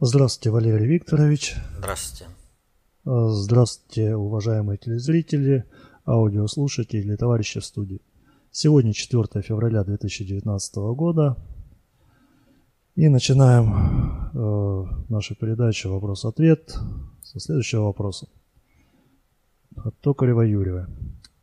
Здравствуйте, 0.00 0.50
Валерий 0.50 0.86
Викторович. 0.86 1.56
Здравствуйте. 1.76 2.30
Э, 3.04 3.30
Здравствуйте, 3.30 4.14
уважаемые 4.14 4.78
телезрители, 4.78 5.64
аудиослушатели, 6.06 7.16
товарищи 7.16 7.58
в 7.58 7.64
студии. 7.64 8.00
Сегодня 8.52 8.92
4 8.92 9.42
февраля 9.42 9.82
2019 9.82 10.76
года. 10.94 11.36
И 12.94 13.08
начинаем 13.08 14.30
э, 14.34 14.84
нашу 15.08 15.34
передачу 15.34 15.90
«Вопрос-ответ» 15.90 16.78
со 17.24 17.40
следующего 17.40 17.86
вопроса. 17.86 18.28
От 19.74 19.98
Токарева 19.98 20.42
Юрия. 20.42 20.86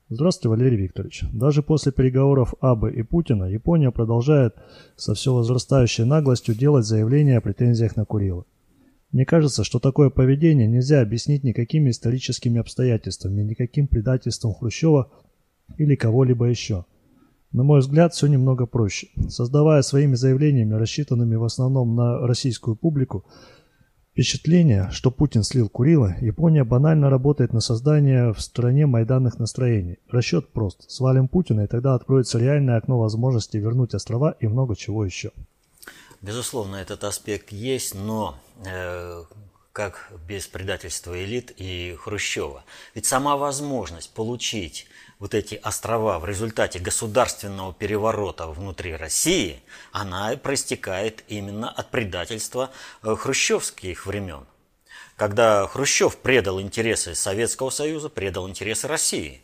Здравствуйте, 0.07 0.49
Валерий 0.49 0.77
Викторович. 0.77 1.25
Даже 1.33 1.63
после 1.63 1.91
переговоров 1.91 2.53
Абы 2.61 2.93
и 2.93 3.01
Путина 3.01 3.45
Япония 3.45 3.89
продолжает 3.89 4.55
со 4.95 5.15
все 5.15 5.33
возрастающей 5.33 6.05
наглостью 6.05 6.53
делать 6.53 6.85
заявления 6.85 7.39
о 7.39 7.41
претензиях 7.41 7.95
на 7.95 8.05
Курила. 8.05 8.45
Мне 9.11 9.25
кажется, 9.25 9.63
что 9.63 9.79
такое 9.79 10.09
поведение 10.09 10.67
нельзя 10.67 11.01
объяснить 11.01 11.43
никакими 11.43 11.89
историческими 11.89 12.59
обстоятельствами, 12.59 13.43
никаким 13.43 13.87
предательством 13.87 14.53
Хрущева 14.53 15.11
или 15.77 15.95
кого-либо 15.95 16.45
еще. 16.45 16.85
На 17.51 17.63
мой 17.63 17.79
взгляд, 17.79 18.13
все 18.13 18.27
немного 18.27 18.65
проще. 18.65 19.07
Создавая 19.29 19.81
своими 19.81 20.15
заявлениями, 20.15 20.73
рассчитанными 20.73 21.35
в 21.35 21.43
основном 21.43 21.95
на 21.95 22.27
российскую 22.27 22.75
публику, 22.75 23.25
Впечатление, 24.15 24.87
что 24.91 25.11
Путин 25.11 25.43
слил 25.43 25.67
Курила, 25.67 26.15
Япония 26.21 26.63
банально 26.63 27.09
работает 27.09 27.51
на 27.51 27.59
создание 27.59 28.31
в 28.31 28.39
стране 28.39 28.85
майданных 28.85 29.39
настроений. 29.39 29.97
Расчет 30.09 30.53
прост. 30.53 30.89
Свалим 30.89 31.27
Путина, 31.27 31.65
и 31.65 31.67
тогда 31.67 31.95
откроется 31.95 32.39
реальное 32.39 32.77
окно 32.77 32.97
возможности 32.97 33.57
вернуть 33.57 33.93
острова 33.93 34.31
и 34.39 34.47
много 34.47 34.77
чего 34.77 35.03
еще. 35.03 35.31
Безусловно, 36.21 36.77
этот 36.77 37.03
аспект 37.03 37.51
есть, 37.51 37.93
но 37.93 38.39
э, 38.65 39.23
как 39.71 40.11
без 40.27 40.47
предательства 40.47 41.21
элит 41.21 41.53
и 41.57 41.97
Хрущева. 41.99 42.63
Ведь 42.93 43.05
сама 43.05 43.35
возможность 43.35 44.13
получить 44.13 44.87
вот 45.19 45.33
эти 45.33 45.55
острова 45.55 46.19
в 46.19 46.25
результате 46.25 46.79
государственного 46.79 47.73
переворота 47.73 48.47
внутри 48.47 48.95
России, 48.95 49.61
она 49.91 50.35
проистекает 50.37 51.23
именно 51.27 51.69
от 51.69 51.91
предательства 51.91 52.71
э, 53.03 53.15
хрущевских 53.15 54.05
времен. 54.05 54.45
Когда 55.15 55.65
Хрущев 55.67 56.17
предал 56.17 56.59
интересы 56.59 57.15
Советского 57.15 57.69
Союза, 57.69 58.09
предал 58.09 58.49
интересы 58.49 58.87
России. 58.87 59.41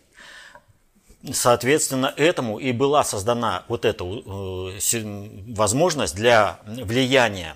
Соответственно, 1.32 2.14
этому 2.18 2.58
и 2.58 2.72
была 2.72 3.04
создана 3.04 3.64
вот 3.68 3.86
эта 3.86 4.04
э, 4.04 5.54
возможность 5.54 6.16
для 6.16 6.60
влияния 6.66 7.56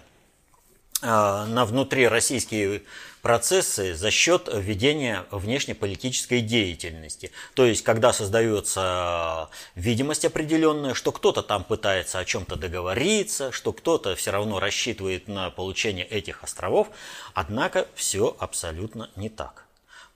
э, 1.01 1.07
на 1.07 1.65
внутрироссийские 1.65 2.83
процессы 3.23 3.95
за 3.95 4.11
счет 4.11 4.47
ведения 4.53 5.25
внешнеполитической 5.31 6.41
деятельности. 6.41 7.31
То 7.55 7.65
есть, 7.65 7.83
когда 7.83 8.13
создается 8.13 9.49
видимость 9.73 10.25
определенная, 10.25 10.93
что 10.93 11.11
кто-то 11.11 11.41
там 11.41 11.63
пытается 11.63 12.19
о 12.19 12.25
чем-то 12.25 12.57
договориться, 12.57 13.51
что 13.51 13.73
кто-то 13.73 14.15
все 14.15 14.29
равно 14.29 14.59
рассчитывает 14.59 15.27
на 15.27 15.49
получение 15.49 16.05
этих 16.05 16.43
островов, 16.43 16.89
однако 17.33 17.87
все 17.95 18.35
абсолютно 18.37 19.09
не 19.15 19.29
так. 19.29 19.65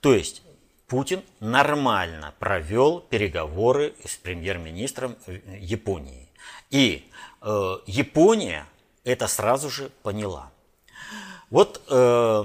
То 0.00 0.14
есть, 0.14 0.42
Путин 0.90 1.22
нормально 1.38 2.34
провел 2.40 2.98
переговоры 2.98 3.94
с 4.04 4.16
премьер-министром 4.16 5.16
Японии. 5.60 6.28
И 6.70 7.08
э, 7.42 7.76
Япония 7.86 8.66
это 9.04 9.28
сразу 9.28 9.70
же 9.70 9.92
поняла. 10.02 10.50
Вот 11.48 11.80
э, 11.88 12.44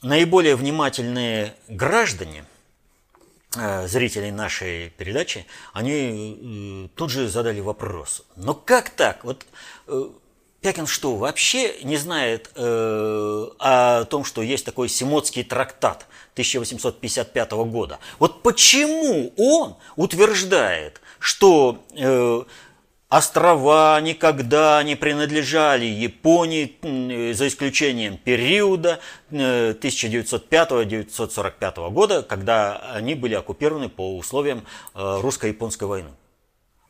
наиболее 0.00 0.56
внимательные 0.56 1.54
граждане, 1.68 2.46
э, 3.54 3.86
зрители 3.86 4.30
нашей 4.30 4.88
передачи, 4.88 5.44
они 5.74 6.88
э, 6.88 6.96
тут 6.96 7.10
же 7.10 7.28
задали 7.28 7.60
вопрос. 7.60 8.24
Но 8.36 8.54
как 8.54 8.88
так? 8.88 9.24
Вот 9.24 9.44
э, 9.88 10.08
Пякин 10.66 10.88
что, 10.88 11.14
вообще 11.14 11.76
не 11.84 11.96
знает 11.96 12.50
о 12.56 14.04
том, 14.10 14.24
что 14.24 14.42
есть 14.42 14.64
такой 14.64 14.88
Симотский 14.88 15.44
трактат 15.44 16.08
1855 16.32 17.52
года? 17.52 18.00
Вот 18.18 18.42
почему 18.42 19.32
он 19.36 19.76
утверждает, 19.94 21.00
что 21.20 21.84
Острова 23.08 24.00
никогда 24.00 24.82
не 24.82 24.96
принадлежали 24.96 25.84
Японии, 25.84 27.32
за 27.32 27.46
исключением 27.46 28.16
периода 28.16 28.98
1905-1945 29.30 31.54
э, 31.60 31.90
года, 31.90 32.24
когда 32.24 32.78
они 32.92 33.14
были 33.14 33.34
оккупированы 33.34 33.88
по 33.88 34.16
условиям 34.16 34.64
э, 34.96 35.20
русско-японской 35.20 35.84
войны. 35.84 36.10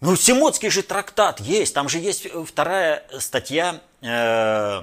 Ну, 0.00 0.14
Симоцкий 0.14 0.68
же 0.68 0.82
трактат 0.82 1.40
есть, 1.40 1.74
там 1.74 1.88
же 1.88 1.98
есть 1.98 2.26
вторая 2.46 3.06
статья, 3.18 3.80
э, 4.02 4.82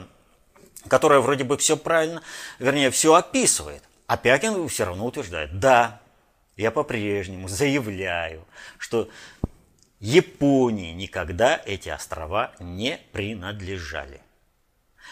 которая 0.87 1.19
вроде 1.19 1.43
бы 1.43 1.57
все 1.57 1.77
правильно, 1.77 2.23
вернее, 2.59 2.89
все 2.89 3.13
описывает. 3.13 3.83
А 4.07 4.17
Пякин 4.17 4.67
все 4.67 4.85
равно 4.85 5.05
утверждает, 5.05 5.59
да, 5.59 6.01
я 6.57 6.71
по-прежнему 6.71 7.47
заявляю, 7.47 8.45
что 8.77 9.09
Японии 9.99 10.91
никогда 10.93 11.61
эти 11.65 11.89
острова 11.89 12.51
не 12.59 12.99
принадлежали. 13.11 14.21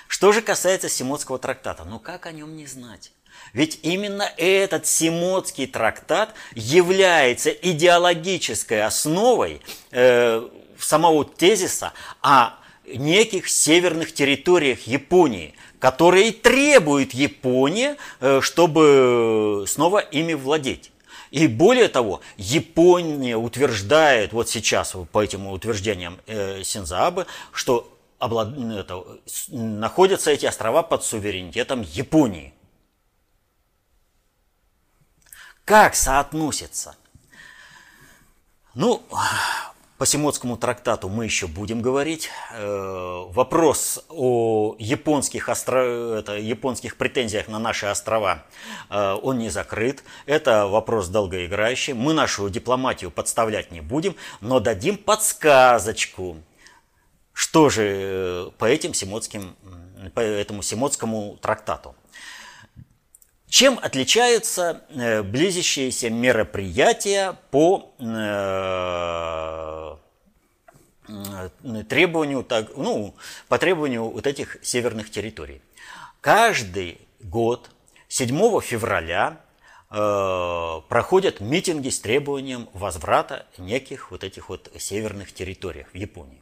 Что 0.07 0.31
же 0.31 0.41
касается 0.41 0.89
Симотского 0.89 1.39
трактата, 1.39 1.85
ну 1.85 1.99
как 1.99 2.25
о 2.25 2.31
нем 2.31 2.55
не 2.55 2.65
знать? 2.65 3.13
Ведь 3.53 3.79
именно 3.83 4.29
этот 4.37 4.87
Симотский 4.87 5.67
трактат 5.67 6.33
является 6.55 7.49
идеологической 7.49 8.83
основой 8.83 9.61
э, 9.91 10.47
самого 10.79 11.25
тезиса 11.25 11.93
о 12.21 12.53
неких 12.85 13.49
северных 13.49 14.13
территориях 14.13 14.87
Японии, 14.87 15.53
которые 15.79 16.31
требует 16.31 17.13
Япония, 17.13 17.97
э, 18.19 18.39
чтобы 18.41 19.65
снова 19.67 19.99
ими 19.99 20.33
владеть. 20.33 20.91
И 21.31 21.47
более 21.47 21.87
того, 21.87 22.21
Япония 22.37 23.37
утверждает, 23.37 24.33
вот 24.33 24.49
сейчас 24.49 24.95
по 25.11 25.23
этим 25.23 25.47
утверждениям 25.47 26.19
э, 26.27 26.61
Синзаабе, 26.63 27.25
что 27.53 27.89
облад... 28.19 28.49
это, 28.57 29.03
находятся 29.49 30.31
эти 30.31 30.45
острова 30.45 30.83
под 30.83 31.03
суверенитетом 31.03 31.81
Японии. 31.81 32.53
Как 35.65 35.95
соотносится? 35.95 36.95
Ну, 38.73 39.03
по 40.01 40.05
Симотскому 40.07 40.57
трактату 40.57 41.09
мы 41.09 41.25
еще 41.25 41.45
будем 41.45 41.83
говорить. 41.83 42.31
Э, 42.53 43.25
вопрос 43.27 44.03
о 44.09 44.75
японских, 44.79 45.47
остро... 45.47 46.17
это, 46.17 46.37
японских 46.37 46.97
претензиях 46.97 47.47
на 47.47 47.59
наши 47.59 47.85
острова, 47.85 48.43
э, 48.89 49.17
он 49.21 49.37
не 49.37 49.49
закрыт. 49.49 50.03
Это 50.25 50.65
вопрос 50.65 51.09
долгоиграющий. 51.09 51.93
Мы 51.93 52.13
нашу 52.13 52.49
дипломатию 52.49 53.11
подставлять 53.11 53.69
не 53.71 53.81
будем, 53.81 54.15
но 54.39 54.59
дадим 54.59 54.97
подсказочку. 54.97 56.37
Что 57.33 57.69
же 57.69 57.83
э, 57.85 58.49
по, 58.57 58.65
этим 58.65 58.95
Симотским, 58.95 59.55
по 60.15 60.19
этому 60.21 60.63
Симотскому 60.63 61.37
трактату? 61.39 61.93
Чем 63.51 63.77
отличаются 63.81 64.81
э, 64.87 65.21
близящиеся 65.23 66.09
мероприятия 66.09 67.37
по 67.51 67.93
э, 67.99 68.05
э, 71.09 71.83
требованию, 71.83 72.43
так, 72.45 72.77
ну, 72.77 73.13
по 73.49 73.57
требованию 73.57 74.05
вот 74.09 74.25
этих 74.25 74.55
северных 74.61 75.11
территорий? 75.11 75.61
Каждый 76.21 77.01
год 77.19 77.69
7 78.07 78.61
февраля 78.61 79.41
проходят 79.89 81.41
митинги 81.41 81.89
с 81.89 81.99
требованием 81.99 82.69
возврата 82.71 83.45
неких 83.57 84.11
вот 84.11 84.23
этих 84.23 84.47
вот 84.47 84.71
северных 84.79 85.33
территорий 85.33 85.85
в 85.91 85.97
Японии. 85.97 86.39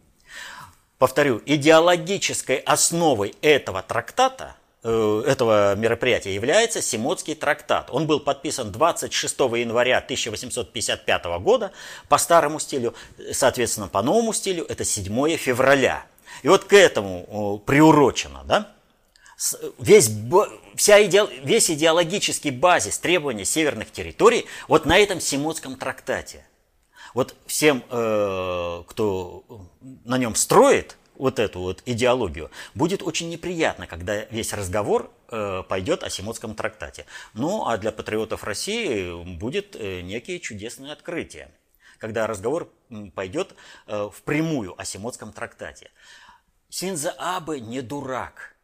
Повторю, 1.00 1.42
идеологической 1.44 2.58
основой 2.58 3.34
этого 3.42 3.82
трактата 3.82 4.56
Э, 4.60 4.69
этого 4.84 5.76
мероприятия 5.76 6.34
является 6.34 6.82
Симотский 6.82 7.36
трактат. 7.36 7.90
Он 7.92 8.08
был 8.08 8.22
подписан 8.22 8.72
26 8.72 9.40
января 9.40 9.98
1855 9.98 11.26
года 11.42 11.72
по 12.08 12.18
старому 12.18 12.60
стилю, 12.60 12.94
соответственно, 13.34 13.90
по 13.90 14.02
новому 14.02 14.32
стилю 14.32 14.66
это 14.70 14.86
7 14.86 15.36
февраля. 15.36 16.06
И 16.44 16.48
вот 16.48 16.64
к 16.64 16.74
этому 16.74 17.62
приурочено, 17.66 18.44
да? 18.46 18.72
Весь, 19.80 20.12
вся 20.76 21.06
иде, 21.06 21.26
весь 21.44 21.72
идеологический 21.72 22.52
базис 22.52 23.00
требования 23.00 23.46
северных 23.46 23.92
территорий 23.92 24.46
вот 24.68 24.86
на 24.86 24.98
этом 24.98 25.22
Симотском 25.22 25.78
трактате. 25.78 26.46
Вот 27.14 27.36
всем, 27.48 27.84
э, 27.90 28.84
кто 28.86 29.44
на 30.04 30.18
нем 30.18 30.36
строит, 30.36 30.98
вот 31.20 31.38
эту 31.38 31.60
вот 31.60 31.84
идеологию, 31.86 32.50
будет 32.74 33.04
очень 33.04 33.30
неприятно, 33.30 33.86
когда 33.86 34.24
весь 34.26 34.54
разговор 34.54 35.12
э, 35.28 35.64
пойдет 35.68 36.04
о 36.04 36.10
Симотском 36.10 36.56
трактате. 36.56 37.06
Ну, 37.34 37.68
а 37.68 37.78
для 37.78 37.92
патриотов 37.92 38.44
России 38.44 39.24
будет 39.36 39.76
э, 39.76 40.02
некие 40.02 40.40
чудесные 40.40 40.94
открытия, 40.94 41.52
когда 42.00 42.26
разговор 42.26 42.72
пойдет 43.14 43.54
э, 43.86 44.10
впрямую 44.12 44.80
о 44.80 44.86
Симотском 44.86 45.34
трактате. 45.34 45.92
Синза 46.70 47.12
Абе 47.18 47.60
не 47.60 47.82
дурак. 47.82 48.56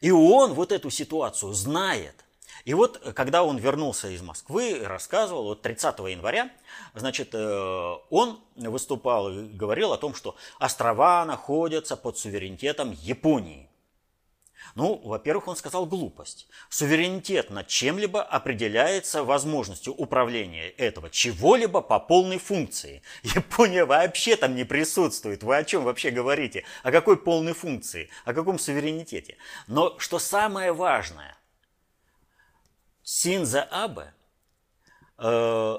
И 0.00 0.10
он 0.10 0.52
вот 0.54 0.72
эту 0.72 0.90
ситуацию 0.90 1.52
знает– 1.52 2.16
и 2.64 2.74
вот, 2.74 2.98
когда 3.14 3.42
он 3.42 3.58
вернулся 3.58 4.08
из 4.08 4.22
Москвы, 4.22 4.80
рассказывал, 4.84 5.44
вот 5.44 5.62
30 5.62 5.98
января, 6.00 6.50
значит, 6.94 7.30
э, 7.32 7.94
он 8.10 8.40
выступал 8.56 9.30
и 9.30 9.48
говорил 9.48 9.92
о 9.92 9.98
том, 9.98 10.14
что 10.14 10.36
острова 10.58 11.24
находятся 11.24 11.96
под 11.96 12.18
суверенитетом 12.18 12.92
Японии. 12.92 13.68
Ну, 14.74 15.00
во-первых, 15.04 15.48
он 15.48 15.56
сказал 15.56 15.86
глупость. 15.86 16.48
Суверенитет 16.70 17.50
над 17.50 17.66
чем-либо 17.66 18.22
определяется 18.22 19.24
возможностью 19.24 19.92
управления 19.92 20.68
этого 20.70 21.10
чего-либо 21.10 21.82
по 21.82 21.98
полной 21.98 22.38
функции. 22.38 23.02
Япония 23.22 23.84
вообще 23.84 24.36
там 24.36 24.54
не 24.54 24.64
присутствует. 24.64 25.42
Вы 25.42 25.56
о 25.56 25.64
чем 25.64 25.84
вообще 25.84 26.10
говорите? 26.10 26.64
О 26.82 26.90
какой 26.90 27.16
полной 27.16 27.52
функции? 27.52 28.08
О 28.24 28.32
каком 28.32 28.58
суверенитете? 28.58 29.36
Но 29.66 29.98
что 29.98 30.18
самое 30.18 30.72
важное– 30.72 31.36
Синза 33.02 33.62
Абе, 33.64 34.14
э, 35.18 35.78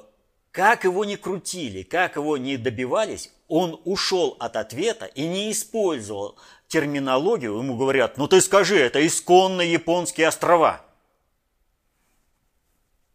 как 0.51 0.83
его 0.83 1.05
ни 1.05 1.15
крутили, 1.15 1.83
как 1.83 2.15
его 2.15 2.37
ни 2.37 2.57
добивались, 2.57 3.31
он 3.47 3.81
ушел 3.85 4.35
от 4.39 4.55
ответа 4.55 5.05
и 5.05 5.27
не 5.27 5.51
использовал 5.51 6.37
терминологию. 6.67 7.57
Ему 7.57 7.77
говорят, 7.77 8.17
ну 8.17 8.27
ты 8.27 8.41
скажи, 8.41 8.77
это 8.77 9.05
исконно 9.05 9.61
японские 9.61 10.27
острова. 10.27 10.85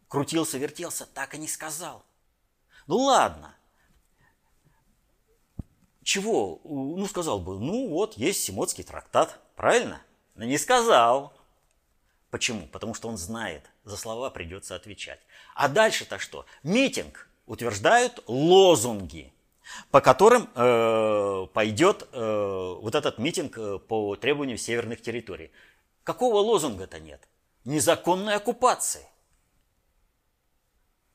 Крутился, 0.09 0.59
вертелся, 0.59 1.07
так 1.07 1.35
и 1.35 1.39
не 1.39 1.49
сказал. 1.49 2.05
Ну 2.87 2.97
ладно. 2.97 3.55
Чего? 6.03 6.61
Ну, 6.65 7.07
сказал 7.07 7.39
бы, 7.39 7.61
ну 7.61 7.91
вот, 7.91 8.17
есть 8.17 8.43
Симотский 8.43 8.83
трактат, 8.83 9.39
правильно? 9.57 10.01
Но 10.35 10.45
не 10.45 10.57
сказал. 10.57 11.35
Почему? 12.31 12.67
Потому 12.67 12.95
что 12.95 13.09
он 13.09 13.19
знает, 13.19 13.71
за 13.89 13.97
слова 13.97 14.31
придется 14.31 14.75
отвечать. 14.75 15.21
А 15.55 15.69
дальше-то 15.69 16.19
что? 16.19 16.47
Митинг 16.63 17.29
утверждают 17.47 18.23
лозунги, 18.27 19.33
по 19.91 20.01
которым 20.01 20.49
э, 20.55 21.47
пойдет 21.53 22.09
э, 22.13 22.77
вот 22.81 22.95
этот 22.95 23.19
митинг 23.19 23.59
э, 23.59 23.79
по 23.79 24.17
требованию 24.17 24.59
северных 24.59 25.03
территорий. 25.03 25.51
Какого 26.05 26.37
лозунга-то 26.39 27.01
нет? 27.01 27.27
Незаконной 27.65 28.37
оккупации. 28.37 29.07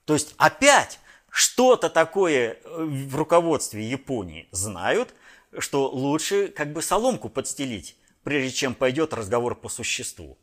То 0.05 0.13
есть 0.13 0.35
опять 0.37 0.99
что-то 1.29 1.89
такое 1.89 2.53
э, 2.63 2.83
в 2.83 3.15
руководстве 3.15 3.83
Японии 3.89 4.47
знают, 4.51 5.13
что 5.57 5.89
лучше 5.89 6.49
как 6.49 6.73
бы 6.73 6.81
соломку 6.81 7.29
подстелить, 7.29 7.95
прежде 8.23 8.51
чем 8.51 8.75
пойдет 8.75 9.13
разговор 9.13 9.55
по 9.55 9.69
существу. 9.69 10.37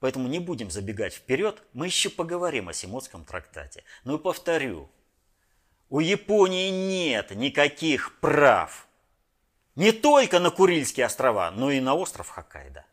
Поэтому 0.00 0.28
не 0.28 0.38
будем 0.38 0.70
забегать 0.70 1.14
вперед, 1.14 1.62
мы 1.72 1.86
еще 1.86 2.10
поговорим 2.10 2.68
о 2.68 2.72
Симотском 2.72 3.24
трактате. 3.24 3.82
Но 4.04 4.18
повторю, 4.18 4.88
у 5.88 6.00
Японии 6.00 6.70
нет 6.70 7.30
никаких 7.30 8.18
прав 8.20 8.86
не 9.76 9.92
только 9.92 10.40
на 10.40 10.50
Курильские 10.50 11.06
острова, 11.06 11.50
но 11.50 11.70
и 11.70 11.80
на 11.80 11.94
остров 11.94 12.28
Хоккайдо. 12.28 12.84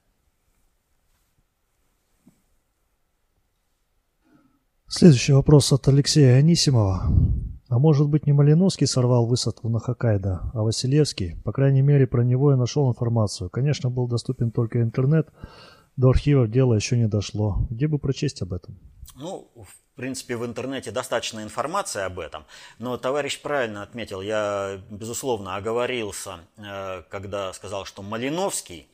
Следующий 4.87 5.33
вопрос 5.33 5.71
от 5.73 5.87
Алексея 5.87 6.37
Анисимова. 6.37 7.07
А 7.69 7.79
может 7.79 8.07
быть 8.07 8.27
не 8.27 8.33
Малиновский 8.33 8.85
сорвал 8.85 9.25
высадку 9.25 9.67
на 9.67 9.79
Хоккайдо, 9.79 10.51
а 10.53 10.61
Василевский? 10.61 11.35
По 11.43 11.51
крайней 11.51 11.81
мере, 11.81 12.05
про 12.05 12.23
него 12.23 12.51
я 12.51 12.57
нашел 12.57 12.87
информацию. 12.87 13.49
Конечно, 13.49 13.89
был 13.89 14.07
доступен 14.07 14.51
только 14.51 14.83
интернет, 14.83 15.29
до 15.95 16.09
архивов 16.09 16.49
дело 16.49 16.73
еще 16.73 16.97
не 16.97 17.07
дошло. 17.07 17.57
Где 17.69 17.87
бы 17.87 17.99
прочесть 17.99 18.41
об 18.41 18.53
этом? 18.53 18.77
Ну, 19.15 19.51
в 19.55 19.95
принципе, 19.95 20.35
в 20.35 20.45
интернете 20.45 20.91
достаточно 20.91 21.41
информации 21.41 22.01
об 22.01 22.19
этом, 22.19 22.45
но 22.79 22.97
товарищ 22.97 23.39
правильно 23.39 23.83
отметил, 23.83 24.21
я, 24.21 24.81
безусловно, 24.89 25.55
оговорился, 25.55 26.39
э, 26.57 27.03
когда 27.09 27.53
сказал, 27.53 27.85
что 27.85 28.01
Малиновский 28.01 28.87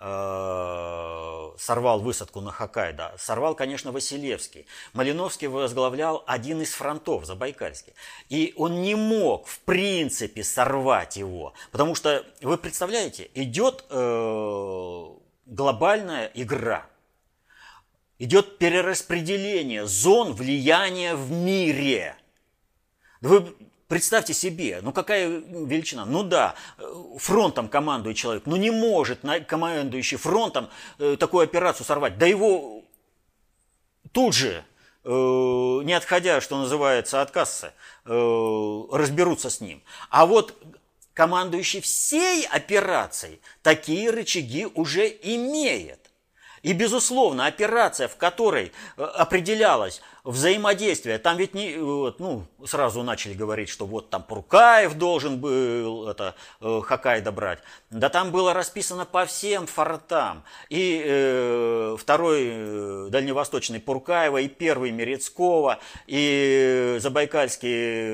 э, 0.00 1.50
сорвал 1.58 2.00
высадку 2.00 2.40
на 2.40 2.50
Хоккайдо. 2.50 3.14
Сорвал, 3.18 3.54
конечно, 3.54 3.92
Василевский. 3.92 4.66
Малиновский 4.94 5.48
возглавлял 5.48 6.24
один 6.26 6.62
из 6.62 6.72
фронтов, 6.72 7.26
Забайкальский. 7.26 7.92
И 8.30 8.54
он 8.56 8.80
не 8.80 8.94
мог, 8.94 9.46
в 9.46 9.60
принципе, 9.60 10.42
сорвать 10.44 11.16
его. 11.18 11.52
Потому 11.70 11.94
что, 11.94 12.24
вы 12.40 12.56
представляете, 12.56 13.30
идет 13.34 13.84
э, 13.90 15.08
глобальная 15.52 16.30
игра. 16.34 16.86
Идет 18.18 18.58
перераспределение 18.58 19.86
зон 19.86 20.32
влияния 20.32 21.14
в 21.14 21.30
мире. 21.30 22.16
Вы 23.20 23.54
представьте 23.88 24.32
себе, 24.32 24.80
ну 24.82 24.92
какая 24.92 25.28
величина? 25.28 26.04
Ну 26.04 26.22
да, 26.22 26.54
фронтом 27.18 27.68
командует 27.68 28.16
человек, 28.16 28.46
но 28.46 28.56
не 28.56 28.70
может 28.70 29.20
командующий 29.46 30.16
фронтом 30.16 30.70
э, 30.98 31.16
такую 31.18 31.44
операцию 31.44 31.84
сорвать. 31.84 32.16
Да 32.16 32.26
его 32.26 32.84
тут 34.12 34.34
же, 34.34 34.64
э, 35.04 35.08
не 35.08 35.92
отходя, 35.92 36.40
что 36.40 36.58
называется, 36.58 37.22
от 37.22 37.32
кассы, 37.32 37.72
э, 38.04 38.82
разберутся 38.92 39.50
с 39.50 39.60
ним. 39.60 39.82
А 40.10 40.26
вот 40.26 40.54
командующий 41.14 41.80
всей 41.80 42.46
операцией 42.46 43.40
такие 43.62 44.10
рычаги 44.10 44.66
уже 44.66 45.08
имеет. 45.08 46.02
И, 46.62 46.72
безусловно, 46.74 47.46
операция, 47.46 48.06
в 48.06 48.16
которой 48.16 48.70
э, 48.96 49.02
определялось 49.02 50.00
взаимодействие, 50.22 51.18
там 51.18 51.36
ведь 51.36 51.54
не, 51.54 51.74
ну, 51.74 52.46
сразу 52.64 53.02
начали 53.02 53.34
говорить, 53.34 53.68
что 53.68 53.84
вот 53.84 54.10
там 54.10 54.22
Пуркаев 54.22 54.94
должен 54.94 55.40
был 55.40 56.08
это, 56.08 56.36
э, 56.60 56.80
Хоккайдо 56.84 57.32
брать. 57.32 57.58
Да 57.90 58.08
там 58.08 58.30
было 58.30 58.54
расписано 58.54 59.04
по 59.04 59.26
всем 59.26 59.66
фортам. 59.66 60.44
И 60.68 61.02
э, 61.04 61.96
второй 61.98 62.42
э, 62.44 63.08
дальневосточный 63.10 63.80
Пуркаева, 63.80 64.38
и 64.38 64.46
первый 64.46 64.92
Мерецкого, 64.92 65.80
и 66.06 66.98
Забайкальский 67.00 68.12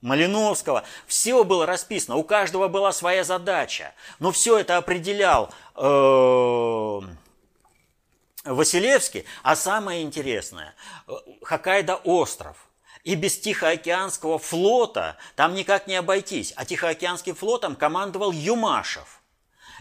Малиновского. 0.00 0.84
Все 1.06 1.44
было 1.44 1.66
расписано, 1.66 2.16
у 2.16 2.24
каждого 2.24 2.68
была 2.68 2.92
своя 2.92 3.24
задача. 3.24 3.94
Но 4.20 4.30
все 4.30 4.58
это 4.58 4.76
определял 4.76 5.50
э, 5.74 7.00
Василевский. 8.44 9.24
А 9.42 9.56
самое 9.56 10.02
интересное, 10.02 10.74
э, 11.06 11.12
Хоккайдо 11.42 11.96
остров. 11.96 12.68
И 13.04 13.14
без 13.14 13.38
Тихоокеанского 13.38 14.38
флота 14.38 15.16
там 15.34 15.54
никак 15.54 15.86
не 15.86 15.96
обойтись. 15.96 16.52
А 16.56 16.64
Тихоокеанским 16.64 17.34
флотом 17.34 17.74
командовал 17.74 18.32
Юмашев. 18.32 19.22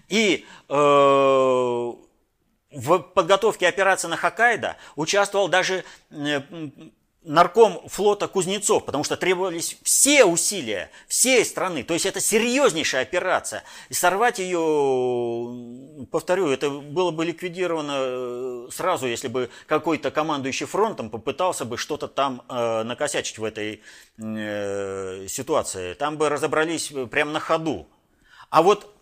И 0.08 0.46
э, 0.70 0.74
в 2.72 3.00
подготовке 3.00 3.68
операции 3.68 4.08
на 4.08 4.18
Хоккайдо 4.18 4.78
участвовал 4.96 5.48
даже 5.48 5.84
нарком 7.24 7.82
флота 7.88 8.28
Кузнецов, 8.28 8.86
потому 8.86 9.04
что 9.04 9.18
требовались 9.18 9.78
все 9.84 10.26
усилия 10.26 10.90
всей 11.08 11.44
страны. 11.46 11.84
То 11.84 11.94
есть 11.94 12.06
это 12.06 12.22
серьезнейшая 12.22 13.02
операция. 13.02 13.64
И 13.90 13.94
сорвать 13.94 14.40
ее, 14.40 16.06
повторю, 16.10 16.50
это 16.50 16.70
было 16.70 17.12
бы 17.12 17.26
ликвидировано 17.26 17.96
э, 17.98 18.68
сразу, 18.72 19.08
если 19.08 19.28
бы 19.28 19.50
какой-то 19.66 20.10
командующий 20.12 20.66
фронтом 20.66 21.10
попытался 21.10 21.66
бы 21.66 21.78
что-то 21.78 22.08
там 22.08 22.44
э, 22.48 22.84
накосячить 22.84 23.38
в 23.38 23.44
этой 23.44 23.82
э, 24.18 25.28
ситуации. 25.28 25.94
Там 25.96 26.18
бы 26.18 26.30
разобрались 26.30 26.94
прямо 27.12 27.32
на 27.32 27.40
ходу. 27.40 27.88
А 28.50 28.62
вот 28.62 28.97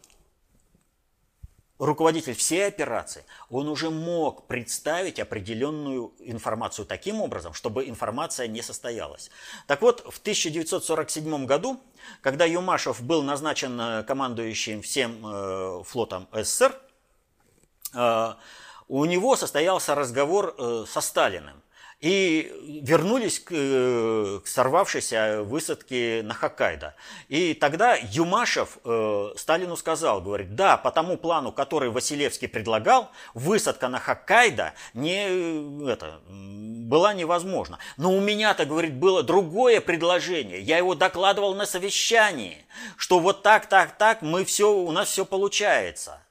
руководитель 1.80 2.34
всей 2.34 2.68
операции, 2.68 3.26
он 3.50 3.68
уже 3.68 3.90
мог 3.90 4.48
представить 4.48 5.20
определенную 5.20 6.14
информацию 6.20 6.86
таким 6.86 7.22
образом, 7.22 7.54
чтобы 7.54 7.88
информация 7.90 8.48
не 8.48 8.62
состоялась. 8.62 9.30
Так 9.68 9.82
вот, 9.82 10.02
в 10.02 10.20
1947 10.20 11.46
году, 11.46 11.80
когда 12.22 12.46
Юмашев 12.46 13.02
был 13.02 13.24
назначен 13.24 13.80
э, 13.80 14.04
командующим 14.04 14.82
всем 14.82 15.26
э, 15.26 15.84
флотом 15.86 16.28
СССР, 16.32 16.80
э, 17.94 18.34
у 18.88 19.06
него 19.06 19.36
состоялся 19.36 19.96
разговор 19.96 20.56
со 20.88 21.02
Сталиным. 21.02 21.62
И 22.06 22.52
вернулись 22.84 23.40
к, 23.40 23.48
э, 23.50 24.40
к 24.44 24.48
сорвавшейся 24.48 25.42
высадке 25.42 26.22
на 26.24 26.36
Хоккайдо. 26.36 26.94
И 27.30 27.56
тогда 27.56 27.96
Юмашев 27.96 28.78
э, 28.84 29.34
Сталину 29.36 29.76
сказал, 29.76 30.22
говорит, 30.22 30.54
да, 30.54 30.78
по 30.78 30.92
тому 30.92 31.18
плану, 31.18 31.52
который 31.52 31.90
Василевский 31.90 32.48
предлагал, 32.48 33.10
высадка 33.34 33.88
на 33.88 33.98
Хоккайдо 33.98 34.74
не, 34.94 35.26
э, 35.28 35.90
это, 35.94 36.20
была 36.30 37.16
невозможна. 37.16 37.80
Но 37.98 38.14
у 38.14 38.22
меня-то, 38.22 38.66
говорит, 38.66 38.94
было 38.94 39.24
другое 39.24 39.82
предложение. 39.82 40.62
Я 40.62 40.78
его 40.78 40.94
докладывал 40.94 41.56
на 41.56 41.66
совещании, 41.66 42.68
что 42.98 43.18
вот 43.18 43.42
так, 43.42 43.66
так, 43.66 43.98
так, 43.98 44.22
мы 44.22 44.46
все, 44.46 44.72
у 44.72 44.92
нас 44.92 45.10
все 45.10 45.26
получается. 45.26 46.22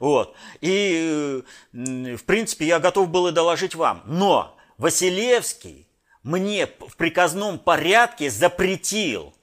Вот. 0.00 0.34
И, 0.60 1.44
в 1.72 2.24
принципе, 2.24 2.66
я 2.66 2.80
готов 2.80 3.10
был 3.10 3.28
и 3.28 3.32
доложить 3.32 3.76
вам. 3.76 4.02
Но 4.06 4.56
Василевский 4.80 5.86
мне 6.22 6.66
в 6.66 6.96
приказном 6.96 7.58
порядке 7.58 8.30
запретил 8.30 9.34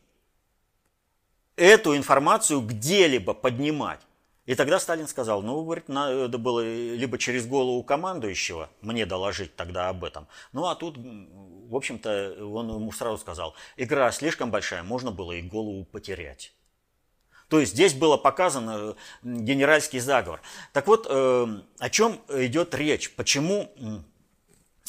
эту 1.55 1.95
информацию 1.95 2.59
где-либо 2.61 3.35
поднимать. 3.35 3.99
И 4.47 4.55
тогда 4.55 4.79
Сталин 4.79 5.07
сказал, 5.07 5.43
ну, 5.43 5.63
говорит, 5.63 5.89
надо 5.89 6.39
было 6.39 6.61
либо 6.61 7.19
через 7.19 7.45
голову 7.45 7.83
командующего 7.83 8.71
мне 8.81 9.05
доложить 9.05 9.55
тогда 9.55 9.89
об 9.89 10.03
этом. 10.03 10.27
Ну, 10.53 10.65
а 10.65 10.73
тут, 10.73 10.97
в 10.97 11.75
общем-то, 11.75 12.37
он 12.43 12.69
ему 12.69 12.91
сразу 12.91 13.19
сказал, 13.19 13.53
игра 13.75 14.11
слишком 14.11 14.49
большая, 14.49 14.81
можно 14.81 15.11
было 15.11 15.33
и 15.33 15.43
голову 15.43 15.85
потерять. 15.85 16.51
То 17.47 17.59
есть 17.59 17.73
здесь 17.73 17.93
было 17.93 18.17
показано 18.17 18.95
генеральский 19.21 19.99
заговор. 19.99 20.41
Так 20.73 20.87
вот, 20.87 21.05
э, 21.07 21.61
о 21.77 21.89
чем 21.91 22.19
идет 22.29 22.73
речь? 22.73 23.13
Почему 23.13 23.71
э, 23.77 23.99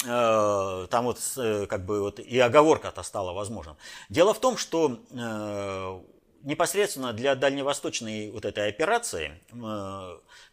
там 0.01 1.05
вот 1.05 1.19
э, 1.37 1.65
как 1.67 1.85
бы 1.85 2.01
вот 2.01 2.19
и 2.19 2.39
оговорка-то 2.39 3.03
стала 3.03 3.33
возможным? 3.33 3.75
Дело 4.09 4.33
в 4.33 4.39
том, 4.39 4.57
что 4.57 4.99
непосредственно 6.41 7.11
для 7.11 7.35
дальневосточной 7.35 8.31
вот 8.31 8.45
этой 8.45 8.69
операции, 8.69 9.41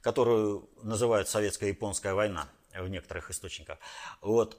которую 0.00 0.68
называют 0.82 1.28
советско-японская 1.28 2.14
война 2.14 2.48
в 2.74 2.88
некоторых 2.88 3.30
источниках, 3.30 3.78
вот, 4.20 4.58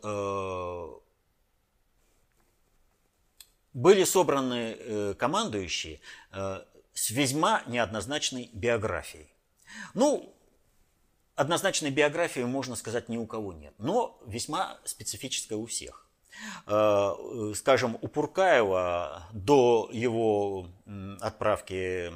были 3.74 4.06
собраны 4.06 5.14
командующие 5.16 6.00
с 6.32 7.10
весьма 7.10 7.62
неоднозначной 7.68 8.50
биографией. 8.54 9.30
Ну, 9.94 10.34
однозначной 11.38 11.92
биографии, 11.92 12.42
можно 12.42 12.76
сказать, 12.76 13.08
ни 13.08 13.18
у 13.18 13.26
кого 13.26 13.54
нет, 13.54 13.74
но 13.78 14.20
весьма 14.26 14.78
специфическая 14.84 15.58
у 15.58 15.66
всех. 15.66 16.06
Э, 16.66 17.14
скажем, 17.56 17.98
у 18.02 18.08
Пуркаева 18.08 19.24
до 19.32 19.90
его 19.92 20.68
отправки 21.22 22.12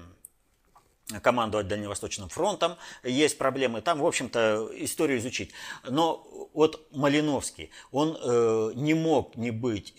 командовать 1.22 1.68
Дальневосточным 1.68 2.30
фронтом, 2.30 2.78
есть 3.04 3.38
проблемы. 3.38 3.82
Там, 3.82 4.00
в 4.00 4.06
общем-то, 4.06 4.70
историю 4.76 5.20
изучить. 5.20 5.52
Но 5.84 6.26
вот 6.54 6.88
Малиновский, 6.92 7.72
он 7.92 8.18
э, 8.22 8.72
не 8.76 8.94
мог 8.94 9.36
не 9.36 9.52
быть 9.52 9.94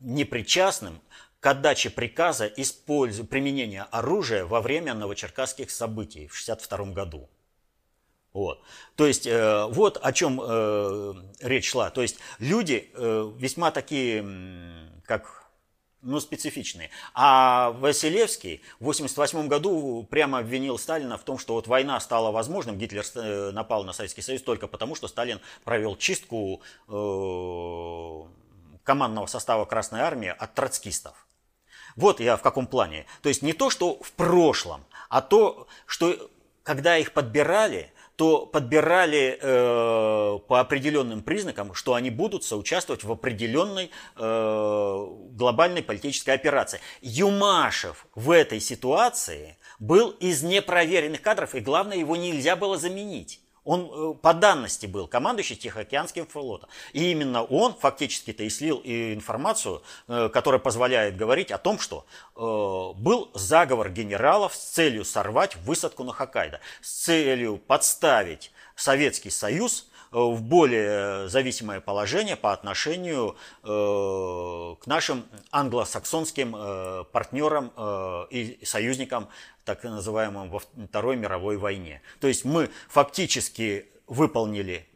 непричастным 0.00 1.00
к 1.40 1.46
отдаче 1.46 1.90
приказа 1.90 2.46
использования 2.46 3.28
применения 3.28 3.82
оружия 3.90 4.44
во 4.44 4.60
время 4.60 4.94
новочеркасских 4.94 5.70
событий 5.70 6.28
в 6.28 6.40
1962 6.40 6.94
году. 6.94 7.28
Вот. 8.34 8.60
То 8.96 9.06
есть 9.06 9.26
э, 9.26 9.66
вот 9.70 9.98
о 10.02 10.12
чем 10.12 10.40
э, 10.42 11.14
речь 11.40 11.70
шла. 11.70 11.90
То 11.90 12.02
есть 12.02 12.18
люди 12.40 12.90
э, 12.92 13.32
весьма 13.38 13.70
такие, 13.70 14.26
как 15.06 15.44
ну, 16.02 16.18
специфичные. 16.18 16.90
А 17.14 17.70
Василевский 17.78 18.60
в 18.80 18.82
1988 18.90 19.48
году 19.48 20.06
прямо 20.10 20.38
обвинил 20.38 20.78
Сталина 20.78 21.16
в 21.16 21.22
том, 21.22 21.38
что 21.38 21.54
вот 21.54 21.68
война 21.68 21.98
стала 22.00 22.32
возможным, 22.32 22.76
Гитлер 22.76 23.04
э, 23.14 23.52
напал 23.52 23.84
на 23.84 23.92
Советский 23.92 24.22
Союз 24.22 24.42
только 24.42 24.66
потому, 24.66 24.96
что 24.96 25.06
Сталин 25.06 25.40
провел 25.62 25.96
чистку 25.96 26.60
э, 26.88 28.22
командного 28.82 29.26
состава 29.26 29.64
Красной 29.64 30.00
Армии 30.00 30.34
от 30.36 30.54
троцкистов. 30.54 31.26
Вот 31.94 32.18
я 32.18 32.36
в 32.36 32.42
каком 32.42 32.66
плане. 32.66 33.06
То 33.22 33.28
есть 33.28 33.42
не 33.42 33.52
то, 33.52 33.70
что 33.70 34.02
в 34.02 34.10
прошлом, 34.12 34.84
а 35.08 35.22
то, 35.22 35.68
что 35.86 36.30
когда 36.64 36.98
их 36.98 37.12
подбирали, 37.12 37.92
то 38.16 38.46
подбирали 38.46 39.38
э, 39.40 40.38
по 40.46 40.60
определенным 40.60 41.22
признакам, 41.22 41.74
что 41.74 41.94
они 41.94 42.10
будут 42.10 42.44
соучаствовать 42.44 43.02
в 43.04 43.10
определенной 43.10 43.90
э, 44.16 45.06
глобальной 45.30 45.82
политической 45.82 46.30
операции. 46.30 46.80
Юмашев 47.00 48.06
в 48.14 48.30
этой 48.30 48.60
ситуации 48.60 49.58
был 49.78 50.10
из 50.10 50.42
непроверенных 50.42 51.22
кадров, 51.22 51.54
и 51.54 51.60
главное, 51.60 51.96
его 51.96 52.16
нельзя 52.16 52.56
было 52.56 52.78
заменить. 52.78 53.43
Он 53.64 53.90
э, 53.90 54.14
по 54.20 54.34
данности 54.34 54.86
был 54.86 55.06
командующий 55.06 55.56
Тихоокеанским 55.56 56.26
флотом. 56.26 56.68
И 56.92 57.10
именно 57.10 57.42
он 57.42 57.74
фактически-то 57.74 58.42
и 58.42 58.50
слил 58.50 58.80
информацию, 58.84 59.82
э, 60.08 60.28
которая 60.32 60.58
позволяет 60.58 61.16
говорить 61.16 61.50
о 61.50 61.58
том, 61.58 61.78
что 61.78 62.04
э, 62.36 63.00
был 63.00 63.30
заговор 63.34 63.90
генералов 63.90 64.54
с 64.54 64.58
целью 64.58 65.04
сорвать 65.04 65.56
высадку 65.56 66.04
на 66.04 66.12
Хоккайдо, 66.12 66.60
с 66.82 67.04
целью 67.04 67.56
подставить 67.56 68.52
Советский 68.76 69.30
Союз 69.30 69.88
в 70.14 70.42
более 70.42 71.28
зависимое 71.28 71.80
положение 71.80 72.36
по 72.36 72.52
отношению 72.52 73.36
к 73.62 74.86
нашим 74.86 75.24
англосаксонским 75.50 76.52
партнерам 77.12 77.72
и 78.30 78.60
союзникам 78.64 79.28
так 79.64 79.82
называемом 79.82 80.50
во 80.50 80.60
Второй 80.60 81.16
мировой 81.16 81.56
войне. 81.56 82.00
То 82.20 82.28
есть 82.28 82.44
мы 82.44 82.70
фактически 82.88 83.86
выполнили 84.06 84.74
э, 84.74 84.93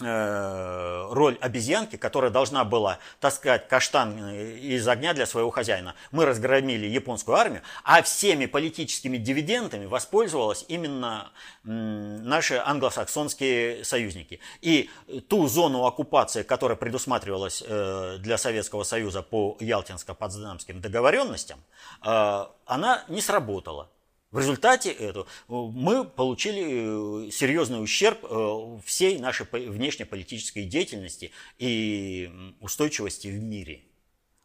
роль 0.00 1.36
обезьянки, 1.40 1.96
которая 1.96 2.30
должна 2.30 2.64
была 2.64 2.98
таскать 3.20 3.68
каштан 3.68 4.18
э, 4.18 4.56
из 4.58 4.88
огня 4.88 5.12
для 5.12 5.26
своего 5.26 5.50
хозяина. 5.50 5.94
Мы 6.10 6.24
разгромили 6.24 6.86
японскую 6.86 7.36
армию, 7.36 7.62
а 7.84 8.02
всеми 8.02 8.46
политическими 8.46 9.18
дивидендами 9.18 9.86
воспользовалась 9.86 10.64
именно 10.68 11.30
наши 11.62 12.54
англосаксонские 12.54 13.84
союзники. 13.84 14.40
И 14.60 14.90
ту 15.28 15.46
зону 15.46 15.84
оккупации, 15.84 16.42
которая 16.42 16.76
предусматривалась 16.76 17.62
э, 17.64 18.16
для 18.18 18.38
Советского 18.38 18.84
Союза 18.84 19.22
по 19.22 19.56
Ялтинско-Потсдамским 19.60 20.80
договоренностям, 20.80 21.60
она 22.00 23.04
не 23.08 23.20
сработала. 23.20 23.88
В 24.32 24.38
результате 24.38 24.90
этого 24.90 25.26
мы 25.46 26.04
получили 26.04 27.26
э, 27.26 27.30
серьезный 27.30 27.82
ущерб 27.82 28.24
э, 28.24 28.78
всей 28.82 29.18
нашей 29.18 29.46
внешнеполитической 29.52 30.64
деятельности 30.64 31.32
и 31.58 32.54
устойчивости 32.60 33.28
в 33.28 33.42
мире. 33.42 33.82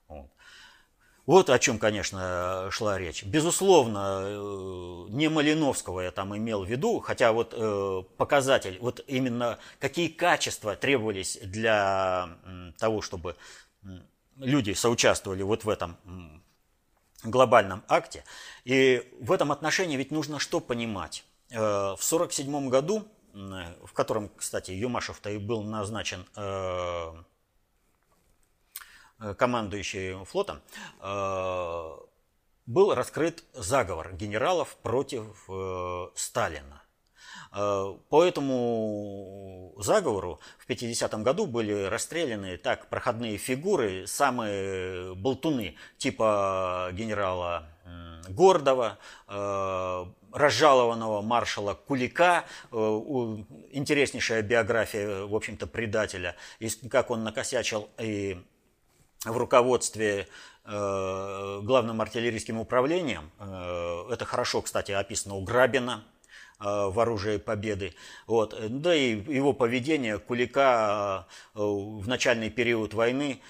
Вот. 0.10 0.30
Вот 1.26 1.50
о 1.50 1.58
чем, 1.58 1.80
конечно, 1.80 2.68
шла 2.70 2.98
речь. 2.98 3.24
Безусловно, 3.24 4.24
э, 4.24 5.06
не 5.12 5.30
Малиновского 5.30 6.02
я 6.02 6.12
там 6.12 6.36
имел 6.36 6.66
в 6.66 6.70
виду, 6.70 7.00
хотя 7.00 7.32
вот 7.32 7.56
показатель, 8.18 8.78
вот 8.82 9.06
именно 9.08 9.58
какие 9.80 10.10
качества 10.10 10.76
требовались 10.76 11.40
для 11.42 12.28
того, 12.78 13.02
чтобы 13.02 13.38
люди 14.36 14.74
соучаствовали 14.74 15.44
вот 15.44 15.64
в 15.64 15.70
этом 15.70 15.96
глобальном 17.32 17.84
акте. 17.88 18.24
И 18.66 19.08
в 19.20 19.32
этом 19.32 19.52
отношении 19.52 19.98
ведь 19.98 20.12
нужно 20.12 20.40
что 20.40 20.60
понимать? 20.60 21.24
Э, 21.50 21.96
в 21.96 22.04
1947 22.04 22.70
году, 22.70 23.08
в 23.34 23.94
котором, 23.94 24.30
кстати, 24.36 24.72
Юмашев-то 24.72 25.30
и 25.30 25.38
был 25.38 25.64
назначен 25.64 26.26
э, 26.36 27.14
командующий 29.36 30.26
флотом, 30.26 30.62
э, 31.00 31.98
был 32.66 32.94
раскрыт 32.94 33.44
заговор 33.54 34.14
генералов 34.14 34.76
против 34.82 35.48
Сталина. 36.16 36.82
Э, 37.54 37.96
по 38.10 38.24
этому 38.24 39.74
заговору 39.78 40.40
в 40.58 40.70
50-м 40.70 41.24
году 41.24 41.46
были 41.46 41.86
расстреляны 41.86 42.58
так 42.58 42.88
проходные 42.88 43.38
фигуры, 43.38 44.06
самые 44.08 45.16
болтуны, 45.16 45.76
типа 45.98 46.90
генерала 46.94 47.68
Гордова, 48.30 48.98
э, 49.28 50.06
разжалованного 50.34 51.22
маршала 51.22 51.74
Кулика, 51.74 52.46
э, 52.72 52.76
интереснейшая 53.72 54.42
биография, 54.42 55.26
в 55.26 55.36
общем-то, 55.36 55.68
предателя, 55.68 56.36
и 56.60 56.70
как 56.90 57.12
он 57.12 57.24
накосячил 57.24 57.90
и 57.98 58.38
в 59.26 59.36
руководстве 59.36 60.28
главным 60.64 62.02
артиллерийским 62.02 62.60
управлением. 62.60 63.32
Это 63.40 64.26
хорошо, 64.26 64.62
кстати, 64.62 64.92
описано 64.92 65.36
у 65.36 65.42
Грабина– 65.42 66.04
в 66.60 67.00
оружии 67.00 67.38
победы. 67.38 67.94
Вот. 68.26 68.56
Да 68.82 68.96
и 68.96 69.12
его 69.12 69.54
поведение 69.54 70.18
Кулика 70.18 71.28
в 71.54 72.08
начальный 72.08 72.50
период 72.50 72.94
войны, 72.94 73.42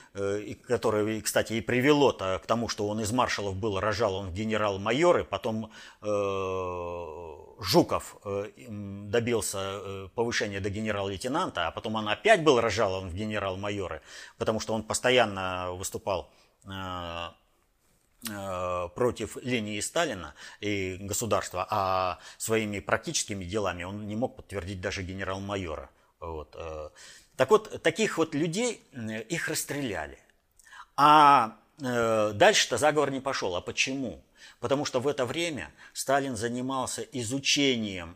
которое, 0.67 1.21
кстати, 1.21 1.53
и 1.53 1.61
привело 1.61 2.11
-то 2.11 2.39
к 2.39 2.45
тому, 2.45 2.67
что 2.67 2.87
он 2.87 2.99
из 2.99 3.11
маршалов 3.11 3.55
был, 3.55 3.79
рожал 3.79 4.15
он 4.15 4.29
в 4.29 4.33
генерал-майоры, 4.33 5.23
потом 5.23 5.71
Жуков 7.59 8.17
добился 8.67 10.09
повышения 10.15 10.59
до 10.59 10.69
генерал-лейтенанта, 10.69 11.67
а 11.67 11.71
потом 11.71 11.95
он 11.95 12.09
опять 12.09 12.43
был 12.43 12.59
разжалован 12.59 13.09
в 13.09 13.15
генерал-майоры, 13.15 14.01
потому 14.37 14.59
что 14.59 14.73
он 14.73 14.83
постоянно 14.83 15.71
выступал 15.71 16.29
Э, 16.67 17.29
против 18.95 19.37
Ленина 19.37 19.77
и 19.77 19.81
Сталина 19.81 20.33
и 20.59 20.97
государства, 20.99 21.67
а 21.69 22.19
своими 22.37 22.79
практическими 22.79 23.45
делами 23.45 23.83
он 23.83 24.07
не 24.07 24.15
мог 24.15 24.35
подтвердить 24.35 24.81
даже 24.81 25.03
генерал-майора. 25.03 25.89
Вот. 26.19 26.55
Э. 26.57 26.89
Так 27.35 27.51
вот, 27.51 27.81
таких 27.83 28.17
вот 28.17 28.33
людей, 28.35 28.81
э, 28.91 29.21
их 29.23 29.47
расстреляли. 29.47 30.19
А 30.95 31.57
дальше-то 31.79 32.77
заговор 32.77 33.11
не 33.11 33.19
пошел. 33.19 33.55
А 33.55 33.61
почему? 33.61 34.23
Потому 34.59 34.83
что 34.83 34.99
в 34.99 35.07
это 35.07 35.27
время 35.27 35.71
Сталин 35.93 36.35
занимался 36.35 37.03
изучением 37.03 38.15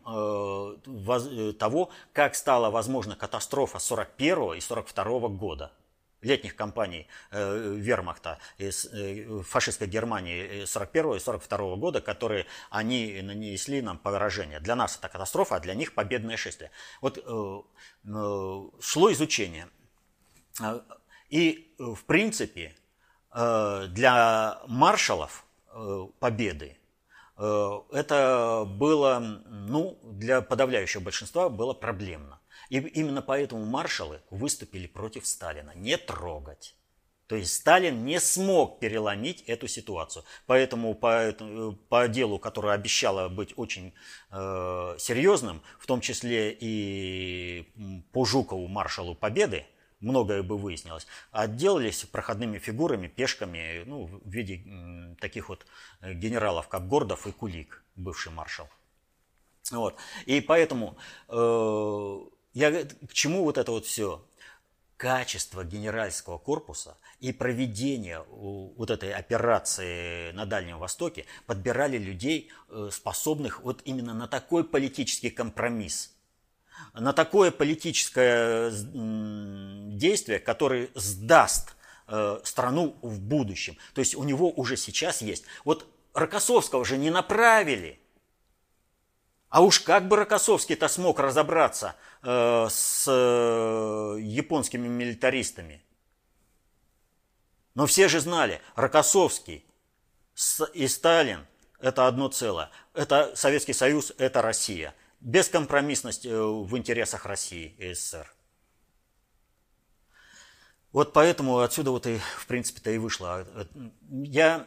того, 1.59 1.91
как 2.11 2.33
стала 2.33 2.71
возможна 2.71 3.15
катастрофа 3.15 3.77
41 3.77 4.53
и 4.53 4.61
42 4.61 5.27
года 5.29 5.71
летних 6.21 6.55
кампаний 6.55 7.07
э, 7.31 7.75
вермахта 7.77 8.39
из 8.57 8.85
э, 8.85 9.41
фашистской 9.43 9.87
Германии 9.87 10.65
41 10.65 11.15
и 11.15 11.19
42 11.19 11.75
года, 11.77 12.01
которые 12.01 12.45
они 12.69 13.21
нанесли 13.21 13.81
нам 13.81 13.97
поражение. 13.97 14.59
Для 14.59 14.75
нас 14.75 14.97
это 14.97 15.09
катастрофа, 15.09 15.55
а 15.55 15.59
для 15.59 15.73
них 15.73 15.93
победное 15.93 16.37
шествие. 16.37 16.71
Вот 17.01 17.17
э, 17.17 17.21
э, 17.21 18.69
шло 18.79 19.11
изучение. 19.11 19.67
Э, 20.61 20.81
и, 21.29 21.73
в 21.79 22.03
принципе, 22.05 22.75
э, 23.33 23.87
для 23.89 24.59
маршалов 24.67 25.45
э, 25.73 26.07
победы 26.19 26.77
э, 27.37 27.79
это 27.93 28.65
было, 28.67 29.19
ну, 29.19 29.97
для 30.03 30.41
подавляющего 30.41 31.01
большинства 31.01 31.49
было 31.49 31.73
проблемно. 31.73 32.40
И 32.71 32.77
именно 32.77 33.21
поэтому 33.21 33.65
маршалы 33.65 34.21
выступили 34.29 34.87
против 34.87 35.27
Сталина. 35.27 35.73
Не 35.75 35.97
трогать. 35.97 36.73
То 37.27 37.35
есть 37.35 37.53
Сталин 37.53 38.05
не 38.05 38.17
смог 38.21 38.79
переломить 38.79 39.41
эту 39.41 39.67
ситуацию. 39.67 40.23
Поэтому 40.45 40.95
по, 40.95 41.35
по 41.89 42.07
делу, 42.07 42.39
которое 42.39 42.73
обещало 42.73 43.27
быть 43.27 43.53
очень 43.57 43.93
э, 44.31 44.95
серьезным, 44.97 45.61
в 45.79 45.85
том 45.85 45.99
числе 45.99 46.57
и 46.57 47.67
по 48.13 48.23
Жукову, 48.23 48.69
маршалу 48.69 49.15
Победы, 49.15 49.65
многое 49.99 50.41
бы 50.41 50.57
выяснилось, 50.57 51.07
отделались 51.33 52.05
проходными 52.05 52.57
фигурами, 52.57 53.09
пешками, 53.09 53.83
ну, 53.85 54.05
в 54.05 54.29
виде 54.29 54.63
э, 54.65 55.15
таких 55.19 55.49
вот 55.49 55.65
генералов, 56.01 56.69
как 56.69 56.87
Гордов 56.87 57.27
и 57.27 57.33
Кулик, 57.33 57.83
бывший 57.97 58.31
маршал. 58.31 58.69
Вот. 59.71 59.97
И 60.25 60.39
поэтому 60.39 60.95
э, 61.27 62.19
я 62.53 62.85
к 62.85 63.13
чему 63.13 63.43
вот 63.43 63.57
это 63.57 63.71
вот 63.71 63.85
все? 63.85 64.25
Качество 64.97 65.63
генеральского 65.63 66.37
корпуса 66.37 66.97
и 67.19 67.31
проведение 67.33 68.23
вот 68.29 68.91
этой 68.91 69.11
операции 69.13 70.31
на 70.33 70.45
Дальнем 70.45 70.77
Востоке 70.77 71.25
подбирали 71.47 71.97
людей, 71.97 72.51
э, 72.69 72.89
способных 72.91 73.61
вот 73.61 73.81
именно 73.85 74.13
на 74.13 74.27
такой 74.27 74.63
политический 74.63 75.31
компромисс, 75.31 76.13
на 76.93 77.13
такое 77.13 77.51
политическое 77.51 78.71
действие, 78.71 80.39
которое 80.39 80.89
сдаст 80.93 81.75
э, 82.07 82.39
страну 82.43 82.95
в 83.01 83.19
будущем. 83.19 83.77
То 83.93 83.99
есть 83.99 84.13
у 84.13 84.23
него 84.23 84.51
уже 84.51 84.77
сейчас 84.77 85.21
есть. 85.21 85.45
Вот 85.65 85.87
Рокоссовского 86.13 86.83
же 86.85 86.97
не 86.97 87.09
направили 87.09 88.00
а 89.51 89.61
уж 89.61 89.81
как 89.81 90.07
бы 90.07 90.15
Рокоссовский-то 90.15 90.87
смог 90.87 91.19
разобраться 91.19 91.95
э, 92.23 92.67
с 92.69 93.05
э, 93.05 94.17
японскими 94.21 94.87
милитаристами? 94.87 95.83
Но 97.75 97.85
все 97.85 98.07
же 98.07 98.21
знали, 98.21 98.61
Рокоссовский 98.75 99.65
и 100.73 100.87
Сталин– 100.87 101.45
это 101.79 102.07
одно 102.07 102.29
целое. 102.29 102.71
Это 102.93 103.35
Советский 103.35 103.73
Союз, 103.73 104.13
это 104.17 104.41
Россия. 104.41 104.95
Бескомпромиссность 105.19 106.25
э, 106.25 106.33
в 106.33 106.77
интересах 106.77 107.25
России 107.25 107.75
и 107.77 107.93
СССР. 107.93 108.33
Вот 110.93 111.11
поэтому 111.11 111.59
отсюда 111.59 111.91
вот 111.91 112.07
и, 112.07 112.19
в 112.37 112.47
принципе-то 112.47 112.89
и 112.89 112.97
вышло. 112.97 113.39
А, 113.39 113.67
я 114.09 114.65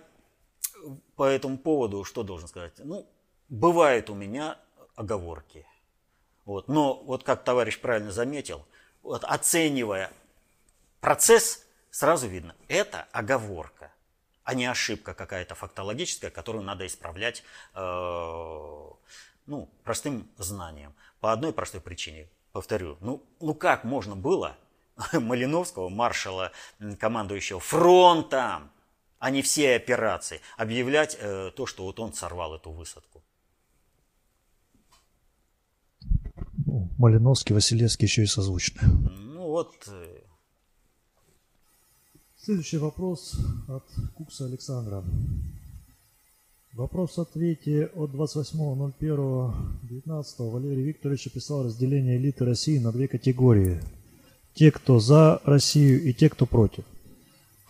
по 1.17 1.25
этому 1.25 1.57
поводу 1.57 2.05
что 2.05 2.23
должен 2.23 2.49
сказать? 2.49 2.75
Ну, 2.79 3.11
бывает 3.49 4.11
у 4.11 4.15
меня 4.15 4.59
оговорки. 4.97 5.67
Вот. 6.45 6.69
Но 6.69 6.95
вот 6.95 7.25
как 7.25 7.45
товарищ 7.45 7.81
правильно 7.81 8.13
заметил, 8.13 8.67
вот 9.03 9.25
оценивая 9.25 10.11
процесс, 11.01 11.67
сразу 11.91 12.27
видно, 12.29 12.55
это 12.69 13.07
оговорка, 13.13 13.93
а 14.45 14.55
не 14.55 14.67
ошибка 14.67 15.15
какая-то 15.15 15.55
фактологическая, 15.55 16.31
которую 16.31 16.65
надо 16.65 16.87
исправлять 16.87 17.43
э, 17.75 18.91
ну, 19.47 19.69
простым 19.85 20.29
знанием. 20.37 20.95
По 21.21 21.33
одной 21.33 21.53
простой 21.53 21.81
причине, 21.81 22.29
повторю, 22.53 22.99
ну, 23.01 23.23
ну 23.41 23.55
как 23.55 23.85
можно 23.85 24.17
было 24.17 24.57
Малиновского, 25.13 25.89
маршала, 25.89 26.53
командующего 26.99 27.61
фронтом, 27.61 28.71
а 29.19 29.31
не 29.31 29.43
все 29.43 29.77
операции, 29.77 30.41
объявлять 30.57 31.17
э, 31.19 31.51
то, 31.57 31.67
что 31.67 31.85
вот 31.85 31.99
он 31.99 32.13
сорвал 32.13 32.55
эту 32.55 32.71
высадку. 32.71 33.23
Малиновский, 36.99 37.55
Василевский 37.55 38.07
еще 38.07 38.23
и 38.23 38.27
созвучны. 38.27 38.81
Ну 38.85 39.49
вот. 39.49 39.73
Э, 39.89 40.15
Следующий 42.45 42.77
вопрос 42.77 43.35
от 43.69 43.85
Кукса 44.15 44.45
Александра. 44.45 45.03
Вопрос 46.75 47.17
в 47.17 47.21
ответе 47.21 47.87
от 47.95 48.11
28.01.19 48.11 50.51
Валерий 50.51 50.85
Викторович 50.85 51.29
описал 51.29 51.65
разделение 51.65 52.19
элиты 52.19 52.45
России 52.45 52.79
на 52.79 52.93
две 52.93 53.09
категории. 53.09 53.81
Те, 54.55 54.71
кто 54.71 55.01
за 55.01 55.41
Россию 55.45 56.03
и 56.03 56.13
те, 56.13 56.29
кто 56.29 56.45
против. 56.47 56.85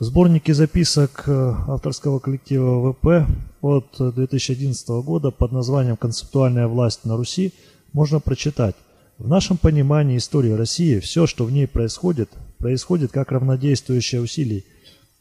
В 0.01 0.05
сборнике 0.05 0.55
записок 0.55 1.29
э, 1.29 1.55
авторского 1.69 2.19
коллектива 2.19 2.93
ВП 2.93 3.29
от 3.61 3.95
2011 3.97 4.89
года 5.05 5.31
под 5.31 5.53
названием 5.53 5.97
«Концептуальная 5.97 6.67
власть 6.67 7.05
на 7.05 7.17
Руси» 7.17 7.53
можно 7.93 8.19
прочитать 8.19 8.75
в 9.19 9.29
нашем 9.29 9.57
понимании 9.57 10.17
истории 10.17 10.51
России 10.51 10.99
все, 10.99 11.27
что 11.27 11.45
в 11.45 11.53
ней 11.53 11.69
происходит, 11.69 12.31
происходит 12.59 13.13
как 13.13 13.31
равнодействующее 13.31 14.21
усилий 14.21 14.65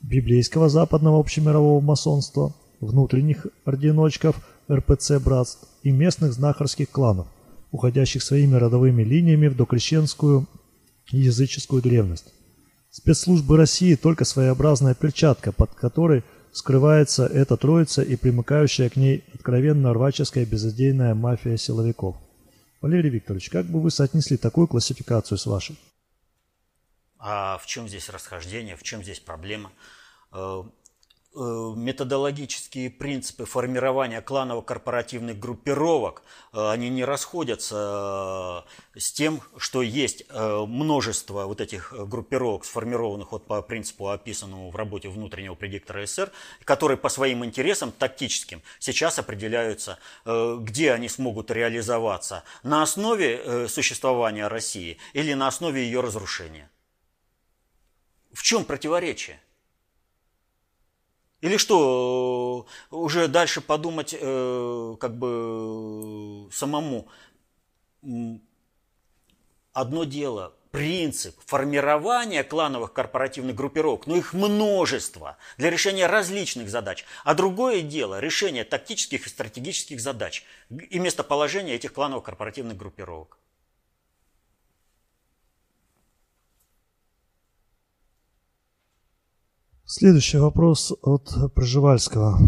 библейского 0.02 0.68
западного 0.68 1.20
общемирового 1.20 1.80
масонства, 1.80 2.56
внутренних 2.80 3.48
орденочков, 3.66 4.36
РПЦ 4.72 5.20
братств 5.24 5.68
и 5.84 5.92
местных 5.92 6.34
знахарских 6.34 6.90
кланов, 6.90 7.28
уходящих 7.72 8.24
своими 8.24 8.56
родовыми 8.56 9.04
линиями 9.04 9.48
в 9.48 9.56
докрещенскую 9.56 10.48
языческую 11.12 11.82
древность. 11.82 12.34
Спецслужбы 12.90 13.58
России 13.58 13.96
только 13.96 14.26
своеобразная 14.26 14.96
перчатка, 14.96 15.52
под 15.52 15.74
которой 15.74 16.24
скрывается 16.52 17.26
эта 17.26 17.58
троица 17.58 18.02
и 18.02 18.16
примыкающая 18.16 18.90
к 18.90 18.96
ней 18.96 19.24
откровенно 19.34 19.94
рваческая 19.94 20.46
безыдейная 20.46 21.16
мафия 21.16 21.58
силовиков. 21.58 22.16
Валерий 22.84 23.10
Викторович, 23.10 23.50
как 23.50 23.66
бы 23.66 23.82
вы 23.82 23.92
соотнесли 23.92 24.36
такую 24.36 24.68
классификацию 24.68 25.38
с 25.38 25.46
вашей? 25.46 25.80
А 27.18 27.58
в 27.60 27.66
чем 27.66 27.88
здесь 27.88 28.10
расхождение, 28.10 28.76
в 28.76 28.84
чем 28.84 29.02
здесь 29.02 29.22
проблема? 29.22 29.72
Э, 31.36 31.74
методологические 31.76 32.92
принципы 32.92 33.46
формирования 33.46 34.22
кланово-корпоративных 34.22 35.40
группировок, 35.40 36.22
э, 36.52 36.70
они 36.70 36.90
не 36.90 37.04
расходятся 37.04 38.64
э, 38.94 39.00
с 39.00 39.12
тем, 39.12 39.42
что 39.58 39.82
есть 39.82 40.26
множество 40.30 41.46
вот 41.46 41.60
этих 41.60 41.92
группировок, 41.92 42.66
сформированных 42.66 43.32
вот 43.32 43.48
по 43.48 43.64
принципу, 43.64 44.10
описанному 44.10 44.70
в 44.70 44.76
работе 44.76 45.10
внутреннего 45.10 45.56
предиктора 45.56 46.06
СССР, 46.06 46.32
которые 46.66 46.98
по 46.98 47.10
своим 47.10 47.44
интересам 47.44 47.92
тактическим 47.92 48.62
сейчас 48.78 49.18
определяются, 49.18 49.98
где 50.26 50.92
они 50.92 51.10
смогут 51.10 51.50
реализоваться, 51.50 52.44
на 52.62 52.84
основе 52.84 53.68
существования 53.68 54.48
России 54.48 54.98
или 55.14 55.34
на 55.34 55.48
основе 55.48 55.84
ее 55.84 56.02
разрушения. 56.02 56.70
В 58.32 58.44
чем 58.44 58.66
противоречие? 58.66 59.40
Или 61.44 61.58
что, 61.58 62.66
уже 62.90 63.28
дальше 63.28 63.60
подумать 63.60 64.12
как 64.12 65.18
бы 65.18 66.48
самому? 66.54 67.10
Одно 69.74 70.06
дело 70.06 70.54
принцип 70.72 71.36
формирования 71.46 72.46
клановых 72.46 72.94
корпоративных 72.94 73.58
группировок, 73.58 74.08
но 74.08 74.16
их 74.16 74.32
множество 74.34 75.36
для 75.58 75.70
решения 75.70 76.08
различных 76.08 76.70
задач. 76.70 77.04
А 77.26 77.34
другое 77.34 77.82
дело– 77.82 78.20
решение 78.22 78.64
тактических 78.64 79.28
и 79.28 79.30
стратегических 79.30 80.00
задач 80.00 80.46
и 80.70 80.98
местоположение 80.98 81.76
этих 81.76 81.92
клановых 81.92 82.24
корпоративных 82.24 82.78
группировок. 82.78 83.38
Следующий 89.96 90.40
вопрос 90.40 90.92
от 91.04 91.54
Проживальского. 91.54 92.40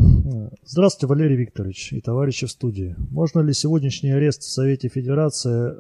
Здравствуйте, 0.64 1.06
Валерий 1.06 1.36
Викторович 1.36 1.94
и 1.94 2.02
товарищи 2.02 2.48
в 2.48 2.50
студии. 2.50 2.96
Можно 3.12 3.42
ли 3.42 3.54
сегодняшний 3.54 4.10
арест 4.10 4.42
в 4.42 4.52
Совете 4.52 4.88
Федерации 4.88 5.76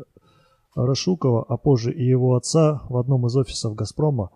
Рашукова, 0.75 1.43
а 1.49 1.57
позже 1.57 1.91
и 1.91 2.05
его 2.05 2.35
отца 2.35 2.83
в 2.87 2.97
одном 2.97 3.25
из 3.25 3.35
офисов 3.35 3.73
«Газпрома» 3.73 4.29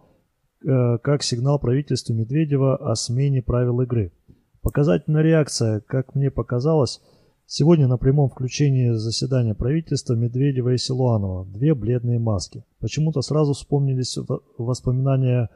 э, 0.66 0.98
как 1.04 1.22
сигнал 1.22 1.60
правительству 1.60 2.16
Медведева 2.16 2.76
о 2.78 2.96
смене 2.96 3.44
правил 3.44 3.80
игры. 3.82 4.12
Показательная 4.64 5.22
реакция, 5.22 5.82
как 5.82 6.16
мне 6.16 6.32
показалось, 6.32 7.00
сегодня 7.46 7.88
на 7.88 8.00
прямом 8.00 8.32
включении 8.32 8.90
заседания 8.94 9.54
правительства 9.54 10.16
Медведева 10.16 10.74
и 10.74 10.80
Силуанова. 10.80 11.46
Две 11.46 11.76
бледные 11.76 12.18
маски. 12.18 12.66
Почему-то 12.80 13.22
сразу 13.22 13.54
вспомнились 13.54 14.18
воспоминания 14.58 15.52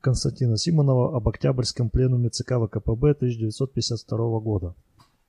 Константина 0.00 0.56
Симонова 0.56 1.16
об 1.16 1.28
октябрьском 1.28 1.90
пленуме 1.90 2.30
ЦК 2.30 2.54
ВКПБ 2.54 3.10
1952 3.10 4.40
года. 4.40 4.74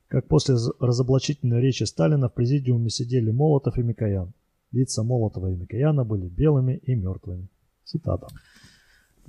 Как 0.07 0.27
после 0.27 0.55
разоблачительной 0.79 1.61
речи 1.61 1.83
Сталина 1.83 2.29
в 2.29 2.33
президиуме 2.33 2.89
сидели 2.89 3.31
Молотов 3.31 3.77
и 3.77 3.81
Микоян. 3.81 4.33
Лица 4.71 5.03
Молотова 5.03 5.51
и 5.51 5.55
Микояна 5.55 6.05
были 6.05 6.27
белыми 6.27 6.77
и 6.77 6.95
мертвыми. 6.95 7.49
Цитата. 7.83 8.27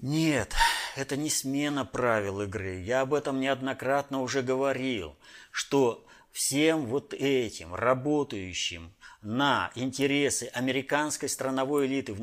Нет, 0.00 0.54
это 0.96 1.16
не 1.16 1.30
смена 1.30 1.84
правил 1.84 2.40
игры. 2.42 2.80
Я 2.80 3.02
об 3.02 3.12
этом 3.12 3.40
неоднократно 3.40 4.22
уже 4.22 4.42
говорил, 4.42 5.16
что 5.50 6.06
всем 6.32 6.86
вот 6.86 7.12
этим 7.12 7.74
работающим 7.74 8.92
на 9.22 9.70
интересы 9.74 10.44
американской 10.52 11.28
страновой 11.28 11.86
элиты, 11.86 12.14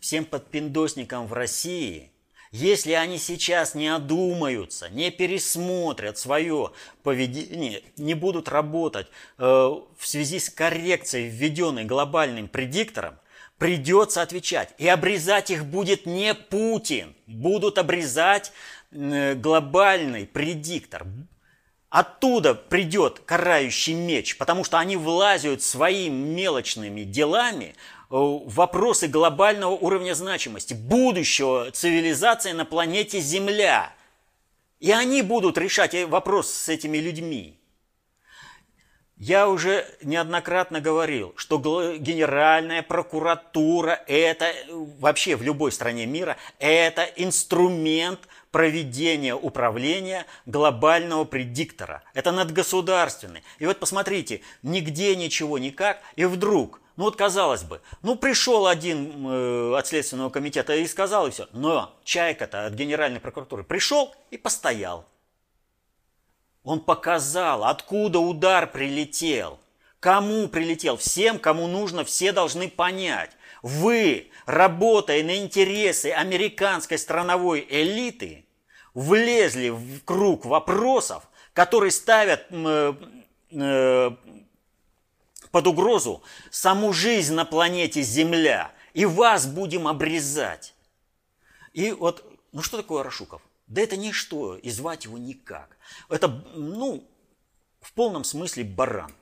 всем 0.00 0.24
подпиндосникам 0.24 1.26
в 1.26 1.32
России– 1.32 2.12
если 2.50 2.92
они 2.92 3.18
сейчас 3.18 3.74
не 3.74 3.88
одумаются, 3.88 4.88
не 4.88 5.10
пересмотрят 5.10 6.18
свое 6.18 6.72
поведение, 7.02 7.82
не 7.96 8.14
будут 8.14 8.48
работать 8.48 9.08
э, 9.38 9.42
в 9.44 10.06
связи 10.06 10.38
с 10.38 10.48
коррекцией, 10.48 11.28
введенной 11.28 11.84
глобальным 11.84 12.48
предиктором, 12.48 13.18
придется 13.58 14.22
отвечать. 14.22 14.74
И 14.78 14.88
обрезать 14.88 15.50
их 15.50 15.66
будет 15.66 16.06
не 16.06 16.34
Путин, 16.34 17.14
будут 17.26 17.76
обрезать 17.78 18.52
э, 18.92 19.34
глобальный 19.34 20.26
предиктор. 20.26 21.06
Оттуда 21.90 22.54
придет 22.54 23.20
карающий 23.20 23.94
меч, 23.94 24.36
потому 24.36 24.62
что 24.62 24.78
они 24.78 24.96
влазят 24.96 25.62
своими 25.62 26.34
мелочными 26.34 27.02
делами 27.02 27.74
вопросы 28.08 29.06
глобального 29.08 29.72
уровня 29.72 30.14
значимости, 30.14 30.74
будущего 30.74 31.70
цивилизации 31.70 32.52
на 32.52 32.64
планете 32.64 33.20
Земля. 33.20 33.92
И 34.80 34.90
они 34.92 35.22
будут 35.22 35.58
решать 35.58 35.94
вопрос 36.04 36.50
с 36.50 36.68
этими 36.68 36.98
людьми. 36.98 37.58
Я 39.16 39.48
уже 39.48 39.84
неоднократно 40.00 40.80
говорил, 40.80 41.34
что 41.36 41.58
Генеральная 41.96 42.84
прокуратура 42.84 44.00
это 44.06 44.54
вообще 45.00 45.34
в 45.34 45.42
любой 45.42 45.72
стране 45.72 46.06
мира 46.06 46.36
это 46.60 47.02
инструмент 47.16 48.20
проведения 48.52 49.34
управления 49.34 50.24
глобального 50.46 51.24
предиктора. 51.24 52.04
Это 52.14 52.30
надгосударственный. 52.30 53.42
И 53.58 53.66
вот 53.66 53.80
посмотрите, 53.80 54.40
нигде 54.62 55.16
ничего 55.16 55.58
никак, 55.58 56.00
и 56.14 56.24
вдруг– 56.24 56.80
ну 56.98 57.04
вот 57.04 57.14
казалось 57.14 57.62
бы, 57.62 57.80
ну 58.02 58.16
пришел 58.16 58.66
один 58.66 59.24
э, 59.24 59.76
от 59.78 59.86
Следственного 59.86 60.30
комитета 60.30 60.74
и 60.74 60.84
сказал 60.88 61.28
и 61.28 61.30
все. 61.30 61.46
Но 61.52 61.96
Чайка-то 62.02 62.66
от 62.66 62.72
Генеральной 62.72 63.20
прокуратуры 63.20 63.62
пришел 63.62 64.12
и 64.32 64.36
постоял. 64.36 65.06
Он 66.64 66.80
показал, 66.80 67.62
откуда 67.62 68.18
удар 68.18 68.68
прилетел. 68.68 69.60
Кому 70.00 70.48
прилетел? 70.48 70.96
Всем, 70.96 71.38
кому 71.38 71.68
нужно, 71.68 72.02
все 72.02 72.32
должны 72.32 72.68
понять. 72.68 73.30
Вы, 73.62 74.32
работая 74.46 75.22
на 75.22 75.36
интересы 75.36 76.10
американской 76.10 76.98
страновой 76.98 77.64
элиты, 77.70 78.44
влезли 78.94 79.68
в 79.68 80.02
круг 80.04 80.44
вопросов, 80.44 81.28
которые 81.52 81.92
ставят 81.92 82.46
э, 82.50 82.94
э, 83.52 84.10
под 85.50 85.66
угрозу 85.66 86.22
саму 86.50 86.92
жизнь 86.92 87.34
на 87.34 87.44
планете 87.44 88.02
Земля, 88.02 88.72
и 88.94 89.04
вас 89.04 89.46
будем 89.46 89.86
обрезать. 89.88 90.74
И 91.72 91.92
вот, 91.92 92.24
ну 92.52 92.62
что 92.62 92.76
такое 92.76 93.02
Рашуков? 93.02 93.42
Да 93.66 93.82
это 93.82 93.96
ничто, 93.96 94.56
и 94.56 94.70
звать 94.70 95.04
его 95.04 95.18
никак. 95.18 95.76
Это, 96.08 96.28
ну, 96.54 97.06
в 97.80 97.92
полном 97.92 98.24
смысле 98.24 98.64
баран. 98.64 99.12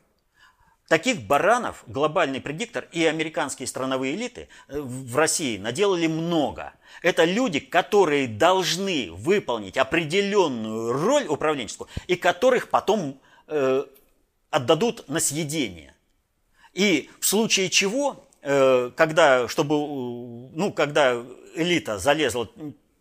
Таких 0.89 1.23
баранов 1.23 1.83
глобальный 1.89 2.41
предиктор 2.41 2.89
и 2.93 3.05
американские 3.05 3.67
страновые 3.67 4.15
элиты 4.15 4.49
э, 4.69 4.81
в 4.81 5.17
России 5.17 5.59
наделали 5.59 6.07
много. 6.07 6.75
Это 7.03 7.25
люди, 7.25 7.59
которые 7.59 8.29
должны 8.29 9.11
выполнить 9.11 9.77
определенную 9.77 10.93
роль 10.93 11.27
управленческую 11.27 11.89
и 12.07 12.15
которых 12.15 12.71
потом 12.71 13.21
э, 13.49 13.85
отдадут 14.51 15.09
на 15.09 15.19
съедение. 15.19 15.96
И 16.77 17.09
в 17.21 17.27
случае 17.27 17.71
чего, 17.71 18.29
э, 18.43 18.91
когда, 18.95 19.49
чтобы, 19.49 19.75
ну, 19.75 20.73
когда 20.75 21.15
элита 21.55 21.99
залезла 21.99 22.51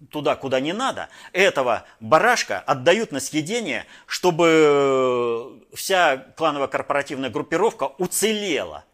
туда, 0.09 0.37
куда 0.37 0.61
не 0.61 0.71
надо, 0.71 1.09
этого 1.33 1.83
барашка 1.99 2.59
отдают 2.59 3.11
на 3.11 3.19
съедение, 3.19 3.85
чтобы 4.07 5.61
вся 5.73 6.15
кланово-корпоративная 6.37 7.29
группировка 7.29 7.91
уцелела. 7.97 8.85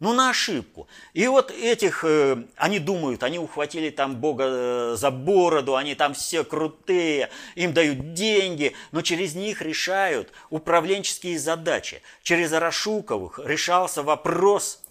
Ну, 0.00 0.14
на 0.14 0.30
ошибку. 0.30 0.88
И 1.12 1.26
вот 1.26 1.50
этих, 1.50 2.04
э, 2.04 2.44
они 2.56 2.78
думают, 2.78 3.22
они 3.22 3.38
ухватили 3.38 3.90
там 3.90 4.16
Бога 4.16 4.44
э, 4.46 4.94
за 4.96 5.10
бороду, 5.10 5.76
они 5.76 5.94
там 5.94 6.14
все 6.14 6.42
крутые, 6.42 7.28
им 7.54 7.74
дают 7.74 8.14
деньги, 8.14 8.74
но 8.92 9.02
через 9.02 9.34
них 9.34 9.60
решают 9.60 10.32
управленческие 10.48 11.38
задачи. 11.38 12.00
Через 12.22 12.50
Арашуковых 12.54 13.40
решался 13.44 14.02
вопрос, 14.02 14.82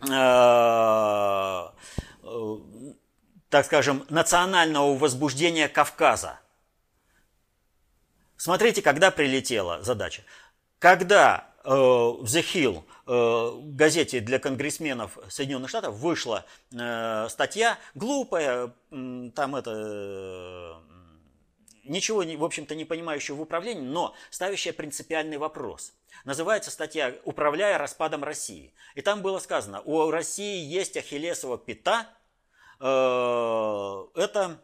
э, 0.00 0.08
э, 2.22 2.56
так 3.48 3.64
скажем, 3.64 4.04
национального 4.10 4.94
возбуждения 4.94 5.68
Кавказа. 5.68 6.38
Смотрите, 8.36 8.82
когда 8.82 9.10
прилетела 9.10 9.82
задача. 9.82 10.22
Когда 10.78 11.48
э, 11.64 11.70
в 11.70 12.24
The 12.24 12.42
Hill 12.42 12.84
газете 13.08 14.20
для 14.20 14.38
конгрессменов 14.38 15.18
Соединенных 15.30 15.70
Штатов 15.70 15.94
вышла 15.94 16.44
э, 16.72 17.26
статья 17.30 17.78
глупая, 17.94 18.74
там 18.90 19.56
это 19.56 20.82
ничего, 21.84 22.22
в 22.22 22.44
общем-то, 22.44 22.74
не 22.74 22.84
понимающего 22.84 23.36
в 23.36 23.40
управлении, 23.40 23.82
но 23.82 24.14
ставящая 24.30 24.74
принципиальный 24.74 25.38
вопрос. 25.38 25.94
Называется 26.24 26.70
статья 26.70 27.14
«Управляя 27.24 27.78
распадом 27.78 28.24
России». 28.24 28.74
И 28.94 29.00
там 29.00 29.22
было 29.22 29.38
сказано, 29.38 29.80
у 29.80 30.10
России 30.10 30.62
есть 30.62 30.96
ахиллесова 30.96 31.56
пята, 31.56 32.08
э, 32.80 32.84
это 34.20 34.60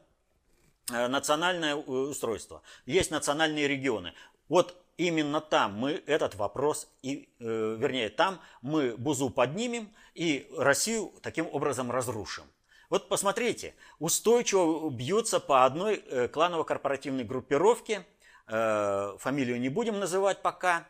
э, 0.93 1.07
национальное 1.07 1.77
устройство, 1.77 2.63
есть 2.85 3.11
национальные 3.11 3.69
регионы. 3.69 4.13
Вот 4.49 4.84
именно 4.97 5.41
там 5.41 5.75
мы 5.79 6.03
этот 6.07 6.35
вопрос, 6.35 6.89
и, 7.03 7.29
э, 7.39 7.77
вернее, 7.79 8.09
там 8.09 8.41
мы 8.63 8.97
Бузу 8.97 9.31
поднимем 9.31 9.89
и 10.15 10.49
Россию 10.57 11.13
таким 11.23 11.49
образом 11.53 11.91
разрушим. 11.91 12.45
Вот 12.91 13.09
посмотрите, 13.09 13.75
устойчиво 13.99 14.91
бьются 14.91 15.41
по 15.41 15.65
одной 15.65 15.97
э, 15.97 16.29
кланово-корпоративной 16.29 17.25
группировке, 17.25 18.07
э, 18.47 19.17
фамилию 19.19 19.61
не 19.61 19.69
будем 19.69 19.99
называть 19.99 20.43
пока, 20.43 20.87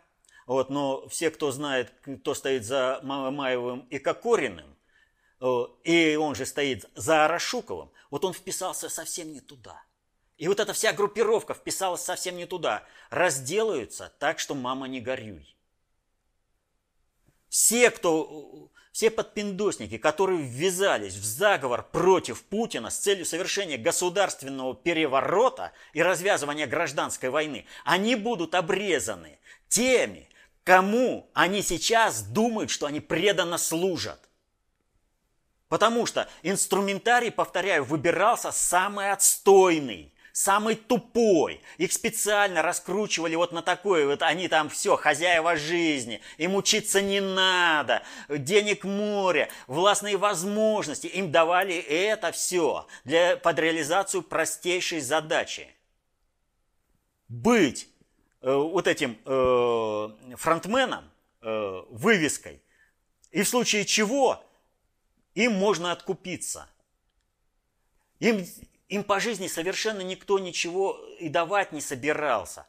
вот, 0.47 0.71
но 0.71 1.09
все, 1.09 1.31
кто 1.31 1.51
знает, 1.51 1.93
кто 2.21 2.35
стоит 2.35 2.65
за 2.65 3.01
Мамаевым 3.03 3.87
и 3.91 3.99
Кокориным, 3.99 4.77
э, 5.41 5.65
и 5.85 6.17
он 6.17 6.35
же 6.35 6.47
стоит 6.47 6.85
за 6.95 7.25
Арашуковым, 7.25 7.91
вот 8.11 8.25
он 8.25 8.33
вписался 8.33 8.89
совсем 8.89 9.33
не 9.33 9.41
туда. 9.41 9.83
И 10.37 10.49
вот 10.49 10.59
эта 10.61 10.73
вся 10.73 10.93
группировка 10.93 11.55
вписалась 11.55 12.03
совсем 12.03 12.37
не 12.37 12.47
туда. 12.47 12.83
Разделаются 13.11 14.13
так, 14.19 14.39
что 14.39 14.55
мама 14.55 14.89
не 14.89 15.01
горюй. 15.01 15.57
Все, 17.49 17.91
кто, 17.91 18.69
все 18.91 19.11
подпиндосники, 19.11 19.97
которые 19.97 20.43
ввязались 20.43 21.15
в 21.15 21.25
заговор 21.25 21.85
против 21.85 22.43
Путина 22.43 22.91
с 22.91 22.99
целью 22.99 23.25
совершения 23.25 23.79
государственного 23.79 24.75
переворота 24.75 25.71
и 25.93 26.03
развязывания 26.03 26.67
гражданской 26.67 27.31
войны, 27.31 27.65
они 27.85 28.17
будут 28.17 28.57
обрезаны 28.57 29.39
теми, 29.69 30.29
кому 30.65 31.31
они 31.33 31.63
сейчас 31.63 32.23
думают, 32.23 32.71
что 32.71 32.87
они 32.87 32.99
преданно 32.99 33.57
служат. 33.57 34.29
Потому 35.69 36.07
что 36.07 36.29
инструментарий, 36.43 37.31
повторяю, 37.31 37.85
выбирался 37.85 38.51
самый 38.51 39.13
отстойный 39.13 40.14
самый 40.35 40.75
тупой. 40.75 41.63
Их 41.79 41.93
специально 41.93 42.61
раскручивали 42.61 43.37
вот 43.37 43.53
на 43.53 43.63
такое, 43.63 44.05
вот 44.05 44.21
они 44.23 44.49
там 44.49 44.69
все, 44.69 44.97
хозяева 44.97 45.57
жизни, 45.57 46.21
им 46.39 46.57
учиться 46.57 47.01
не 47.01 47.21
надо, 47.21 48.03
денег 48.29 48.83
море, 48.83 49.49
властные 49.69 50.17
возможности. 50.17 51.07
Им 51.07 51.31
давали 51.31 51.77
это 51.77 52.33
все 52.33 52.87
для, 53.05 53.37
под 53.37 53.61
реализацию 53.61 54.23
простейшей 54.23 55.01
задачи. 55.01 55.69
Быть 57.29 57.89
э, 58.43 58.53
вот 58.53 58.89
этим 58.89 59.17
э, 59.25 60.37
фронтменом, 60.37 61.11
э, 61.43 61.83
вывеской, 61.91 62.61
и 63.31 63.43
в 63.43 63.49
случае 63.49 63.85
чего 63.85 64.45
им 65.35 65.53
можно 65.53 65.93
откупиться. 65.93 66.69
Им 68.19 68.45
им 68.95 69.03
по 69.03 69.19
жизни 69.19 69.49
совершенно 69.49 70.03
никто 70.03 70.39
ничего 70.39 71.01
и 71.19 71.29
давать 71.29 71.73
не 71.73 71.81
собирался. 71.81 72.67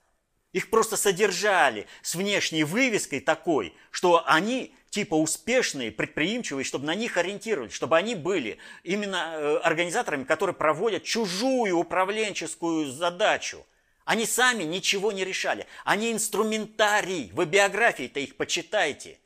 Их 0.54 0.70
просто 0.70 0.98
содержали 0.98 1.86
с 2.02 2.16
внешней 2.16 2.64
вывеской 2.64 3.20
такой, 3.20 3.74
что 3.92 4.24
они 4.26 4.74
типа 4.90 5.16
успешные, 5.16 5.92
предприимчивые, 5.92 6.64
чтобы 6.64 6.86
на 6.86 6.96
них 6.96 7.18
ориентировались, 7.18 7.74
чтобы 7.74 7.98
они 7.98 8.16
были 8.16 8.58
именно 8.84 9.34
э, 9.36 9.58
организаторами, 9.58 10.24
которые 10.24 10.56
проводят 10.56 11.04
чужую 11.04 11.78
управленческую 11.78 12.92
задачу. 12.92 13.66
Они 14.06 14.26
сами 14.26 14.64
ничего 14.64 15.12
не 15.12 15.26
решали. 15.26 15.68
Они 15.84 16.12
инструментарий. 16.12 17.32
Вы 17.34 17.46
биографии-то 17.46 18.20
их 18.20 18.38
почитайте. 18.38 19.20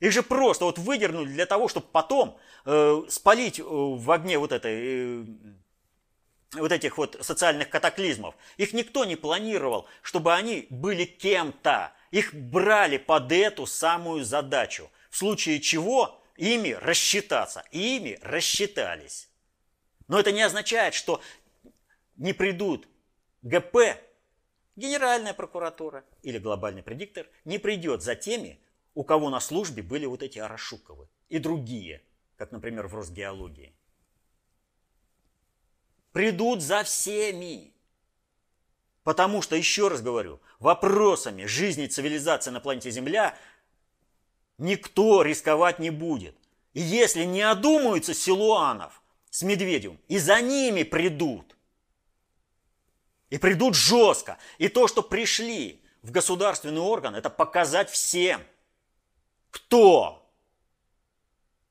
Их 0.00 0.12
же 0.12 0.22
просто 0.22 0.66
вот 0.66 0.78
выдернули 0.78 1.28
для 1.28 1.46
того, 1.46 1.68
чтобы 1.68 1.86
потом 1.90 2.36
э, 2.66 3.02
спалить 3.08 3.60
э, 3.60 3.62
в 3.64 4.10
огне 4.10 4.38
вот 4.38 4.52
этой 4.52 5.22
э, 5.22 5.24
вот 6.54 6.72
этих 6.72 6.98
вот 6.98 7.16
социальных 7.20 7.70
катаклизмов, 7.70 8.34
их 8.56 8.72
никто 8.72 9.04
не 9.04 9.16
планировал, 9.16 9.86
чтобы 10.02 10.34
они 10.34 10.66
были 10.70 11.04
кем-то. 11.04 11.92
Их 12.10 12.34
брали 12.34 12.98
под 12.98 13.32
эту 13.32 13.66
самую 13.66 14.24
задачу. 14.24 14.90
В 15.10 15.16
случае 15.16 15.60
чего 15.60 16.20
ими 16.36 16.72
рассчитаться. 16.72 17.64
И 17.70 17.96
ими 17.96 18.18
рассчитались. 18.22 19.28
Но 20.08 20.20
это 20.20 20.32
не 20.32 20.42
означает, 20.42 20.94
что 20.94 21.20
не 22.16 22.32
придут 22.32 22.86
ГП, 23.42 23.76
Генеральная 24.74 25.34
прокуратура 25.34 26.02
или 26.22 26.38
глобальный 26.38 26.82
предиктор 26.82 27.26
не 27.44 27.58
придет 27.58 28.02
за 28.02 28.14
теми, 28.14 28.58
у 28.94 29.04
кого 29.04 29.28
на 29.28 29.38
службе 29.38 29.82
были 29.82 30.06
вот 30.06 30.22
эти 30.22 30.38
Арашуковы 30.38 31.08
и 31.28 31.38
другие, 31.38 32.02
как, 32.36 32.52
например, 32.52 32.86
в 32.86 32.94
Росгеологии 32.94 33.74
придут 36.12 36.62
за 36.62 36.84
всеми. 36.84 37.72
Потому 39.02 39.42
что, 39.42 39.56
еще 39.56 39.88
раз 39.88 40.00
говорю, 40.00 40.40
вопросами 40.60 41.44
жизни 41.46 41.86
цивилизации 41.86 42.50
на 42.50 42.60
планете 42.60 42.90
Земля 42.90 43.36
никто 44.58 45.22
рисковать 45.22 45.78
не 45.78 45.90
будет. 45.90 46.36
И 46.72 46.80
если 46.80 47.24
не 47.24 47.42
одумаются 47.42 48.14
Силуанов 48.14 49.02
с 49.30 49.42
Медведевым, 49.42 50.00
и 50.08 50.18
за 50.18 50.40
ними 50.40 50.84
придут. 50.84 51.56
И 53.30 53.38
придут 53.38 53.74
жестко. 53.74 54.38
И 54.58 54.68
то, 54.68 54.86
что 54.86 55.02
пришли 55.02 55.82
в 56.02 56.10
государственный 56.10 56.80
орган, 56.80 57.14
это 57.14 57.30
показать 57.30 57.90
всем, 57.90 58.42
кто 59.50 60.30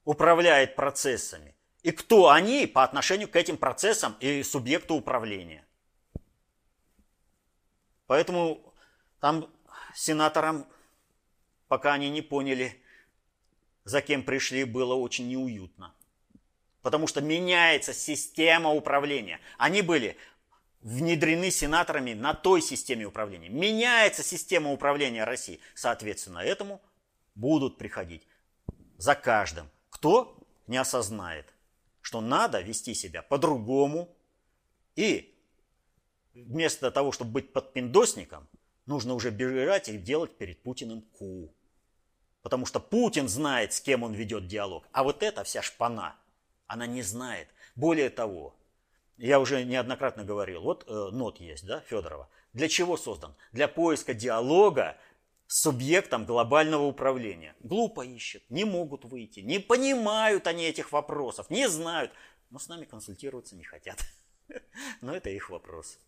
управляет 0.04 0.76
процессами 0.76 1.56
и 1.84 1.92
кто 1.92 2.30
они 2.30 2.68
по 2.68 2.84
отношению 2.84 3.28
к 3.28 3.36
этим 3.36 3.58
процессам 3.58 4.16
и 4.20 4.44
субъекту 4.44 4.96
управления. 4.96 5.66
Поэтому 8.08 8.74
там 9.20 9.50
сенаторам, 9.96 10.68
пока 11.68 11.94
они 11.94 12.10
не 12.10 12.22
поняли, 12.22 12.80
за 13.84 14.02
кем 14.02 14.24
пришли, 14.24 14.64
было 14.64 14.94
очень 14.94 15.28
неуютно. 15.28 15.94
Потому 16.82 17.08
что 17.08 17.22
меняется 17.22 17.94
система 17.94 18.72
управления. 18.72 19.40
Они 19.58 19.82
были 19.82 20.18
внедрены 20.82 21.52
сенаторами 21.52 22.14
на 22.14 22.34
той 22.34 22.62
системе 22.62 23.06
управления. 23.06 23.50
Меняется 23.50 24.24
система 24.24 24.72
управления 24.72 25.24
России. 25.24 25.60
Соответственно, 25.76 26.40
этому 26.40 26.82
будут 27.36 27.78
приходить 27.78 28.28
за 28.98 29.16
каждым. 29.16 29.70
Кто 29.90 30.38
не 30.68 30.78
осознает 30.78 31.54
что 32.02 32.22
надо 32.22 32.62
вести 32.62 32.94
себя 32.94 33.22
по-другому. 33.22 34.16
И 34.96 35.38
вместо 36.34 36.92
того, 36.92 37.12
чтобы 37.12 37.32
быть 37.32 37.54
подпиндосником, 37.54 38.48
нужно 38.86 39.14
уже 39.14 39.30
бежать 39.30 39.90
и 39.90 39.98
делать 39.98 40.38
перед 40.38 40.62
Путиным 40.62 41.02
ку. 41.02 41.54
Потому 42.42 42.66
что 42.66 42.80
Путин 42.80 43.28
знает, 43.28 43.74
с 43.74 43.82
кем 43.82 44.04
он 44.04 44.14
ведет 44.14 44.48
диалог. 44.48 44.88
А 44.92 45.04
вот 45.04 45.24
эта 45.24 45.44
вся 45.44 45.62
шпана, 45.62 46.16
она 46.68 46.88
не 46.88 47.04
знает. 47.04 47.48
Более 47.76 48.10
того, 48.10 48.56
я 49.18 49.40
уже 49.40 49.64
неоднократно 49.64 50.24
говорил, 50.24 50.62
вот 50.64 50.84
э, 50.88 51.10
нот 51.12 51.40
есть, 51.40 51.66
да, 51.66 51.82
Федорова. 51.82 52.28
Для 52.54 52.68
чего 52.68 52.98
создан? 52.98 53.36
Для 53.52 53.68
поиска 53.68 54.14
диалога 54.14 54.98
субъектом 55.52 56.26
глобального 56.26 56.84
управления. 56.84 57.56
Глупо 57.62 58.06
ищут, 58.06 58.42
не 58.50 58.64
могут 58.64 59.04
выйти, 59.04 59.42
не 59.42 59.60
понимают 59.60 60.48
они 60.48 60.64
этих 60.64 60.94
вопросов, 60.94 61.50
не 61.50 61.68
знают, 61.68 62.12
но 62.50 62.58
с 62.58 62.70
нами 62.70 62.86
консультироваться 62.86 63.58
не 63.58 63.64
хотят. 63.64 63.98
Но 65.02 65.14
это 65.14 65.30
их 65.30 65.50
вопрос. 65.50 66.00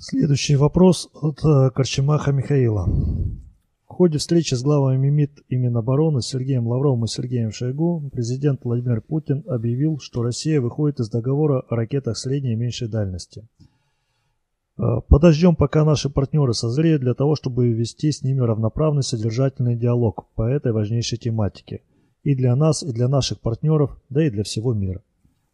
Следующий 0.00 0.56
вопрос 0.56 1.08
от 1.14 1.38
э, 1.44 1.70
Корчемаха 1.70 2.32
Михаила. 2.32 2.86
В 2.86 3.94
ходе 3.94 4.18
встречи 4.18 4.54
с 4.54 4.62
главами 4.62 5.08
МИД 5.08 5.44
и 5.50 5.56
Минобороны 5.56 6.20
Сергеем 6.20 6.66
Лавровым 6.66 7.04
и 7.04 7.08
Сергеем 7.08 7.52
Шойгу 7.52 8.10
президент 8.12 8.64
Владимир 8.64 9.02
Путин 9.02 9.44
объявил, 9.46 10.00
что 10.00 10.22
Россия 10.22 10.60
выходит 10.60 10.98
из 10.98 11.08
договора 11.10 11.60
о 11.60 11.76
ракетах 11.76 12.18
средней 12.18 12.54
и 12.54 12.56
меньшей 12.56 12.88
дальности– 12.88 13.46
подождем, 14.76 15.56
пока 15.56 15.84
наши 15.84 16.10
партнеры 16.10 16.54
созреют 16.54 17.02
для 17.02 17.14
того, 17.14 17.36
чтобы 17.36 17.68
вести 17.68 18.10
с 18.10 18.22
ними 18.22 18.40
равноправный 18.40 19.02
содержательный 19.02 19.76
диалог 19.76 20.26
по 20.34 20.42
этой 20.42 20.72
важнейшей 20.72 21.18
тематике. 21.18 21.82
И 22.22 22.34
для 22.34 22.54
нас, 22.54 22.82
и 22.82 22.92
для 22.92 23.08
наших 23.08 23.40
партнеров, 23.40 24.00
да 24.08 24.24
и 24.24 24.30
для 24.30 24.44
всего 24.44 24.74
мира. 24.74 25.02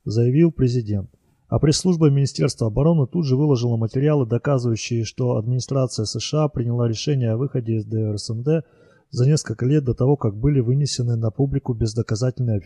Заявил 0.05 0.53
президент. 0.53 1.11
А 1.49 1.59
пресс-служба 1.59 2.11
Министерства 2.11 2.67
обороны 2.67 3.07
тут 3.07 3.25
же 3.25 3.35
выложила 3.35 3.77
материалы, 3.77 4.27
доказывающие, 4.27 5.05
что 5.05 5.37
администрация 5.37 6.05
США 6.05 6.49
приняла 6.49 6.87
решение 6.87 7.31
о 7.31 7.39
выходе 7.39 7.77
из 7.77 7.87
ДРСМД 7.87 8.67
за 9.11 9.27
несколько 9.27 9.65
лет 9.65 9.85
до 9.85 9.95
того, 9.95 10.17
как 10.17 10.37
были 10.37 10.61
вынесены 10.61 11.17
на 11.17 11.31
публику 11.31 11.73
бездоказательные 11.73 12.61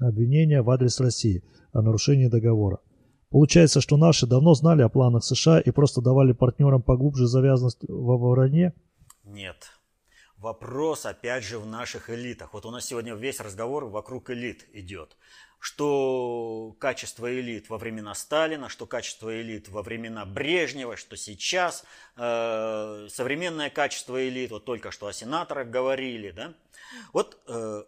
обвинения 0.00 0.62
в 0.62 0.70
адрес 0.70 1.00
России 1.00 1.44
о 1.72 1.82
нарушении 1.82 2.28
договора. 2.28 2.78
Получается, 3.34 3.80
что 3.80 3.96
наши 3.96 4.28
давно 4.28 4.54
знали 4.54 4.82
о 4.82 4.88
планах 4.88 5.24
США 5.24 5.58
и 5.58 5.72
просто 5.72 6.00
давали 6.00 6.30
партнерам 6.30 6.82
поглубже 6.82 7.26
завязанность 7.26 7.80
во 7.88 8.16
вранье? 8.16 8.72
Нет. 9.24 9.72
Вопрос 10.36 11.04
опять 11.04 11.42
же 11.42 11.58
в 11.58 11.66
наших 11.66 12.10
элитах. 12.10 12.54
Вот 12.54 12.64
у 12.64 12.70
нас 12.70 12.86
сегодня 12.86 13.12
весь 13.14 13.40
разговор 13.40 13.86
вокруг 13.86 14.30
элит 14.30 14.64
идет. 14.72 15.16
Что 15.58 16.76
качество 16.78 17.28
элит 17.28 17.68
во 17.70 17.76
времена 17.76 18.14
Сталина, 18.14 18.68
что 18.68 18.86
качество 18.86 19.36
элит 19.42 19.68
во 19.68 19.82
времена 19.82 20.24
Брежнева, 20.24 20.96
что 20.96 21.16
сейчас 21.16 21.84
э, 22.16 23.08
современное 23.10 23.68
качество 23.68 24.28
элит, 24.28 24.52
вот 24.52 24.64
только 24.64 24.92
что 24.92 25.08
о 25.08 25.12
сенаторах 25.12 25.70
говорили, 25.70 26.30
да. 26.30 26.54
Вот 27.12 27.36
э, 27.48 27.82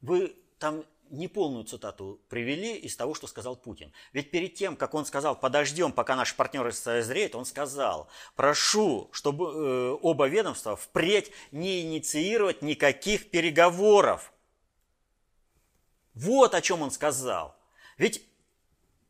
вы 0.00 0.34
там 0.58 0.82
неполную 1.10 1.64
цитату 1.64 2.20
привели 2.28 2.76
из 2.76 2.96
того, 2.96 3.14
что 3.14 3.26
сказал 3.26 3.56
Путин. 3.56 3.92
Ведь 4.12 4.30
перед 4.30 4.54
тем, 4.54 4.76
как 4.76 4.94
он 4.94 5.04
сказал, 5.06 5.38
подождем, 5.38 5.92
пока 5.92 6.16
наши 6.16 6.34
партнеры 6.36 6.72
созреют, 6.72 7.34
он 7.34 7.44
сказал, 7.44 8.08
прошу, 8.36 9.08
чтобы 9.12 9.46
э, 9.46 9.98
оба 10.02 10.28
ведомства 10.28 10.76
впредь 10.76 11.30
не 11.50 11.82
инициировать 11.82 12.62
никаких 12.62 13.30
переговоров. 13.30 14.32
Вот 16.14 16.54
о 16.54 16.60
чем 16.60 16.82
он 16.82 16.90
сказал. 16.90 17.56
Ведь 17.96 18.22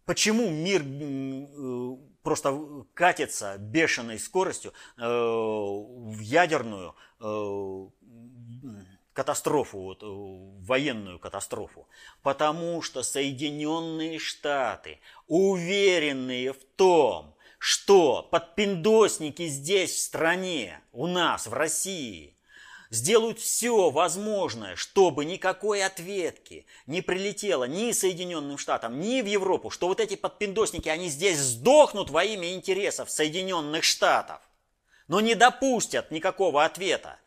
почему 0.04 0.50
мир 0.50 0.82
э, 0.84 1.96
просто 2.22 2.84
катится 2.94 3.56
бешеной 3.58 4.18
скоростью 4.18 4.72
э, 4.98 5.02
в 5.02 6.20
ядерную 6.20 6.94
э, 7.20 7.88
катастрофу, 9.18 9.78
вот, 9.78 9.98
военную 10.00 11.18
катастрофу. 11.18 11.88
Потому 12.22 12.82
что 12.82 13.02
Соединенные 13.02 14.20
Штаты, 14.20 15.00
уверенные 15.26 16.52
в 16.52 16.62
том, 16.76 17.34
что 17.58 18.22
подпиндосники 18.30 19.48
здесь, 19.48 19.90
в 19.90 19.98
стране, 19.98 20.80
у 20.92 21.08
нас, 21.08 21.48
в 21.48 21.52
России, 21.52 22.36
сделают 22.90 23.40
все 23.40 23.90
возможное, 23.90 24.76
чтобы 24.76 25.24
никакой 25.24 25.82
ответки 25.82 26.64
не 26.86 27.02
прилетело 27.02 27.64
ни 27.64 27.90
Соединенным 27.90 28.56
Штатам, 28.56 29.00
ни 29.00 29.20
в 29.20 29.26
Европу, 29.26 29.70
что 29.70 29.88
вот 29.88 29.98
эти 29.98 30.14
подпиндосники, 30.14 30.88
они 30.88 31.08
здесь 31.08 31.38
сдохнут 31.38 32.08
во 32.10 32.22
имя 32.22 32.54
интересов 32.54 33.10
Соединенных 33.10 33.82
Штатов, 33.82 34.40
но 35.08 35.18
не 35.18 35.34
допустят 35.34 36.12
никакого 36.12 36.64
ответа. 36.64 37.18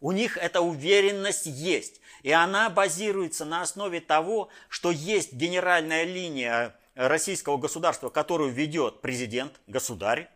У 0.00 0.12
них 0.12 0.36
эта 0.36 0.60
уверенность 0.60 1.46
есть, 1.46 2.00
и 2.22 2.32
она 2.32 2.70
базируется 2.70 3.44
на 3.44 3.62
основе 3.62 4.00
того, 4.00 4.48
что 4.68 4.90
есть 4.90 5.32
генеральная 5.32 6.04
линия 6.04 6.74
российского 6.94 7.58
государства, 7.58 8.08
которую 8.08 8.50
ведет 8.50 9.00
президент, 9.00 9.60
государь, 9.66 10.30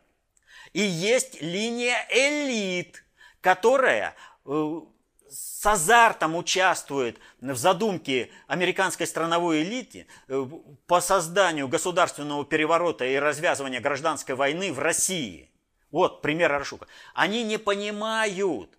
и 0.73 0.81
есть 0.81 1.41
линия 1.41 2.07
элит, 2.11 3.05
которая 3.41 4.15
э, 4.45 4.81
с 5.29 5.67
азартом 5.67 6.37
участвует 6.37 7.19
в 7.41 7.57
задумке 7.57 8.31
американской 8.47 9.07
страновой 9.07 9.63
элиты 9.63 10.07
э, 10.29 10.47
по 10.87 11.01
созданию 11.01 11.69
государственного 11.69 12.45
переворота 12.45 13.05
и 13.05 13.17
развязывания 13.17 13.81
гражданской 13.81 14.35
войны 14.35 14.73
в 14.73 14.79
России. 14.79 15.51
Вот 15.91 16.23
пример 16.23 16.53
Аршука. 16.53 16.89
Они 17.15 17.45
не 17.45 17.59
понимают, 17.59 18.71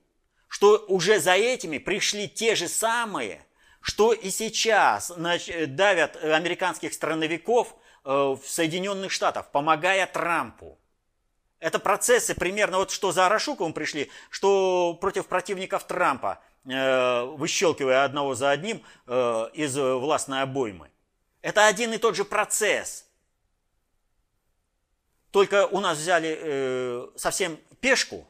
что 0.48 0.86
уже 0.88 1.20
за 1.20 1.34
этими 1.34 1.78
пришли 1.78 2.28
те 2.28 2.56
же 2.56 2.68
самые 2.68 3.46
что 3.86 4.14
и 4.14 4.32
сейчас 4.32 5.14
давят 5.16 6.16
американских 6.16 6.92
страновиков 6.92 7.76
э, 8.04 8.10
в 8.10 8.42
Соединенных 8.44 9.12
Штатах, 9.12 9.52
помогая 9.52 10.08
Трампу. 10.08 10.80
Это 11.60 11.78
процессы 11.78 12.34
примерно 12.34 12.80
вот 12.80 12.90
что 12.90 13.12
за 13.12 13.28
Арашуковым 13.28 13.74
пришли, 13.74 14.10
что 14.32 14.98
против 15.00 15.28
противников 15.28 15.84
Трампа, 15.86 16.42
э, 16.66 17.26
выщелкивая 17.38 18.06
одного 18.06 18.34
за 18.34 18.50
одним 18.50 18.82
э, 19.06 19.50
из 19.54 19.78
властной 19.78 20.42
обоймы. 20.42 20.90
Это 21.44 21.68
один 21.68 21.94
и 21.94 22.00
тот 22.00 22.16
же 22.16 22.26
процесс. 22.26 23.06
Только 25.30 25.68
у 25.68 25.80
нас 25.80 26.00
взяли 26.00 27.12
совсем 27.20 27.60
пешку, 27.82 28.26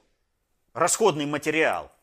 расходный 0.73 1.25
материал, 1.25 1.94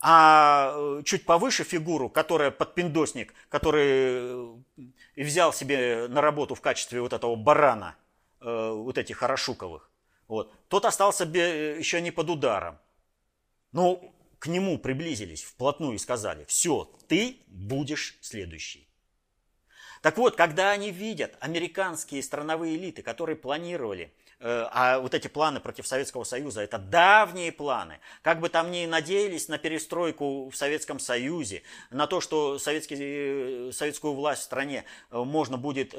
а 0.00 0.72
э, 0.74 1.02
чуть 1.04 1.24
повыше 1.24 1.64
фигуру, 1.64 2.08
которая 2.08 2.50
подпиндосник, 2.50 3.34
который 3.48 3.86
э, 3.86 4.56
взял 5.16 5.52
себе 5.52 6.06
на 6.08 6.20
работу 6.20 6.54
в 6.54 6.60
качестве 6.60 7.00
вот 7.00 7.12
этого 7.12 7.34
барана, 7.34 7.96
э, 8.40 8.70
вот 8.72 8.96
этих 8.96 9.18
Хорошуковых, 9.18 9.90
вот, 10.28 10.52
тот 10.68 10.84
остался 10.84 11.24
еще 11.24 12.00
не 12.00 12.10
под 12.10 12.30
ударом. 12.30 12.78
Но 13.72 14.00
к 14.38 14.46
нему 14.46 14.78
приблизились 14.78 15.42
вплотную 15.42 15.94
и 15.94 15.98
сказали, 15.98 16.44
все, 16.44 16.90
ты 17.08 17.38
будешь 17.48 18.18
следующий. 18.20 18.88
Так 20.00 20.16
вот, 20.16 20.36
когда 20.36 20.70
они 20.70 20.92
видят 20.92 21.36
американские 21.40 22.22
страновые 22.22 22.76
элиты, 22.76 23.02
которые 23.02 23.34
планировали 23.34 24.12
а 24.40 25.00
вот 25.00 25.14
эти 25.14 25.26
планы 25.26 25.58
против 25.58 25.86
Советского 25.86 26.24
Союза, 26.24 26.60
это 26.62 26.78
давние 26.78 27.50
планы. 27.50 27.98
Как 28.22 28.38
бы 28.38 28.48
там 28.48 28.70
ни 28.70 28.86
надеялись 28.86 29.48
на 29.48 29.58
перестройку 29.58 30.48
в 30.48 30.56
Советском 30.56 31.00
Союзе, 31.00 31.62
на 31.90 32.06
то, 32.06 32.20
что 32.20 32.58
советский, 32.58 32.96
э, 33.00 33.72
советскую 33.72 34.14
власть 34.14 34.42
в 34.42 34.44
стране 34.44 34.84
э, 35.10 35.18
можно 35.18 35.58
будет 35.58 35.94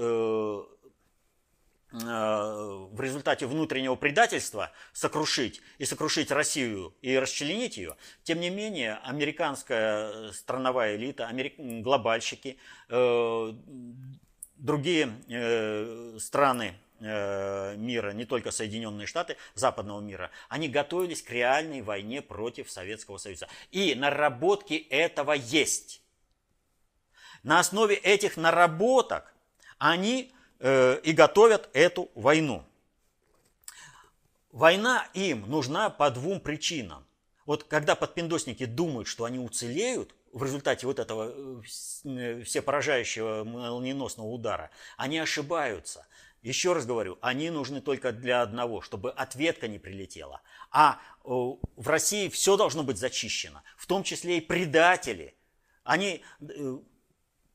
в 1.91 3.01
результате 3.01 3.47
внутреннего 3.47 3.95
предательства 3.95 4.71
сокрушить 4.93 5.59
и 5.79 5.85
сокрушить 5.85 6.29
Россию 6.29 6.93
и 7.01 7.17
расчленить 7.17 7.77
ее, 7.77 7.97
тем 8.21 8.39
не 8.39 8.51
менее 8.51 8.99
американская 9.03 10.31
страновая 10.33 10.97
элита, 10.97 11.25
америк... 11.25 11.55
глобальщики, 11.57 12.59
другие 14.59 15.09
страны 16.19 16.75
Э, 16.75 16.88
мира, 16.99 18.11
не 18.11 18.25
только 18.25 18.51
Соединенные 18.51 19.07
Штаты, 19.07 19.37
западного 19.55 20.01
мира, 20.01 20.31
они 20.49 20.67
готовились 20.67 21.21
к 21.21 21.29
реальной 21.31 21.81
войне 21.81 22.21
против 22.21 22.69
Советского 22.69 23.17
Союза. 23.17 23.47
И 23.71 23.95
наработки 23.95 24.73
этого 24.89 25.33
есть. 25.33 26.01
На 27.43 27.59
основе 27.59 27.95
этих 27.95 28.37
наработок 28.37 29.33
они 29.77 30.33
э, 30.59 30.99
и 31.03 31.13
готовят 31.13 31.69
эту 31.73 32.11
войну. 32.15 32.63
Война 34.51 35.07
им 35.13 35.49
нужна 35.49 35.89
по 35.89 36.09
двум 36.09 36.39
причинам. 36.39 37.05
Вот 37.45 37.63
когда 37.63 37.95
подпиндосники 37.95 38.65
думают, 38.65 39.07
что 39.07 39.25
они 39.25 39.39
уцелеют 39.39 40.13
в 40.33 40.43
результате 40.43 40.85
вот 40.85 40.99
этого 40.99 41.33
э, 42.03 42.43
всепоражающего 42.43 43.43
молниеносного 43.43 44.27
удара, 44.27 44.69
они 44.97 45.17
ошибаются. 45.17 46.05
Еще 46.41 46.71
раз 46.71 46.85
говорю, 46.85 47.17
они 47.21 47.49
нужны 47.49 47.81
только 47.81 48.13
для 48.13 48.41
одного, 48.41 48.81
чтобы 48.81 49.11
ответка 49.11 49.67
не 49.67 49.77
прилетела. 49.77 50.41
А 50.71 50.99
э, 51.25 51.27
в 51.27 51.87
России 51.87 52.29
все 52.29 52.55
должно 52.55 52.83
быть 52.83 52.97
зачищено, 52.97 53.61
в 53.75 53.85
том 53.87 54.03
числе 54.03 54.37
и 54.37 54.41
предатели. 54.41 55.35
Они, 55.83 56.23
э, 56.39 56.77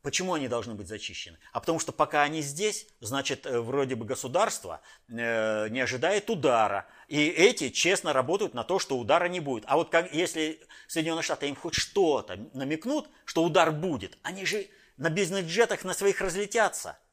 почему 0.03 0.35
они 0.35 0.49
должны 0.49 0.75
быть 0.75 0.87
зачищены? 0.87 1.39
А 1.53 1.61
потому 1.61 1.79
что 1.79 1.93
пока 1.93 2.25
они 2.25 2.43
здесь, 2.43 2.87
значит, 3.01 3.47
э, 3.47 3.59
вроде 3.59 3.95
бы 3.95 4.05
государство 4.05 4.83
не 5.09 5.81
ожидает 5.81 6.29
удара. 6.29 6.87
И 7.09 7.27
эти 7.27 7.71
честно 7.71 8.13
работают 8.13 8.53
на 8.53 8.65
то, 8.65 8.79
что 8.79 8.99
удара 8.99 9.29
не 9.29 9.41
будет. 9.41 9.65
А 9.67 9.77
вот 9.77 9.89
как, 9.89 10.13
если 10.13 10.61
Соединенные 10.89 11.23
Штаты 11.23 11.49
им 11.49 11.57
хоть 11.57 11.75
что-то 11.75 12.37
намекнут, 12.53 13.09
что 13.25 13.43
удар 13.43 13.73
будет, 13.73 14.19
они 14.23 14.45
же 14.45 14.67
на 14.99 15.09
бизнес-джетах 15.09 15.85
на 15.85 15.95
своих 15.95 16.21
разлетятся– 16.21 16.99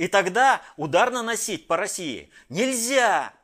и 0.00 0.08
тогда 0.08 0.62
удар 0.78 1.10
наносить 1.10 1.66
по 1.66 1.76
России 1.76 2.30
нельзя, 2.48 3.34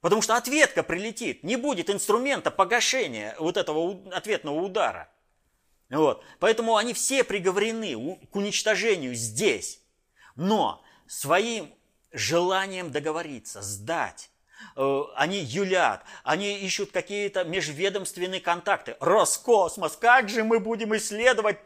потому 0.00 0.22
что 0.22 0.36
ответка 0.36 0.84
прилетит, 0.84 1.42
не 1.42 1.56
будет 1.56 1.90
инструмента 1.90 2.52
погашения 2.52 3.34
вот 3.40 3.56
этого 3.56 4.00
ответного 4.14 4.60
удара. 4.60 5.10
Вот. 5.90 6.22
Поэтому 6.38 6.76
они 6.76 6.94
все 6.94 7.24
приговорены 7.24 8.16
к 8.30 8.36
уничтожению 8.36 9.16
здесь. 9.16 9.80
Но 10.36 10.84
своим 11.08 11.74
желанием 12.12 12.92
договориться, 12.92 13.60
сдать, 13.60 14.30
они 15.14 15.38
юлят, 15.38 16.02
они 16.22 16.58
ищут 16.58 16.92
какие-то 16.92 17.44
межведомственные 17.44 18.40
контакты. 18.40 18.96
Роскосмос, 19.00 19.96
как 19.96 20.28
же 20.28 20.44
мы 20.44 20.60
будем 20.60 20.96
исследовать 20.96 21.58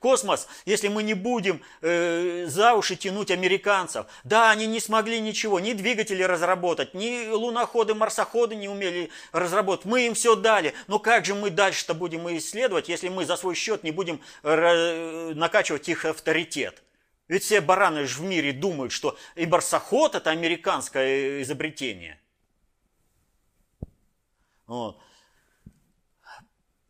космос, 0.00 0.48
если 0.66 0.88
мы 0.88 1.02
не 1.02 1.14
будем 1.14 1.62
э, 1.80 2.46
за 2.46 2.74
уши 2.74 2.96
тянуть 2.96 3.30
американцев? 3.30 4.06
Да, 4.24 4.50
они 4.50 4.66
не 4.66 4.80
смогли 4.80 5.20
ничего, 5.20 5.60
ни 5.60 5.72
двигатели 5.72 6.22
разработать, 6.22 6.94
ни 6.94 7.28
луноходы, 7.30 7.94
марсоходы 7.94 8.54
не 8.54 8.68
умели 8.68 9.10
разработать. 9.32 9.86
Мы 9.86 10.06
им 10.06 10.14
все 10.14 10.34
дали, 10.36 10.74
но 10.86 10.98
как 10.98 11.24
же 11.24 11.34
мы 11.34 11.50
дальше-то 11.50 11.94
будем 11.94 12.28
исследовать, 12.36 12.88
если 12.88 13.08
мы 13.08 13.24
за 13.24 13.36
свой 13.36 13.54
счет 13.54 13.82
не 13.82 13.90
будем 13.90 14.20
э, 14.42 15.32
накачивать 15.34 15.88
их 15.88 16.04
авторитет? 16.04 16.82
Ведь 17.28 17.44
все 17.44 17.60
бараны 17.60 18.06
же 18.06 18.20
в 18.20 18.22
мире 18.22 18.52
думают, 18.52 18.92
что 18.92 19.16
и 19.36 19.44
барсоход 19.44 20.14
это 20.14 20.30
американское 20.30 21.42
изобретение– 21.42 22.20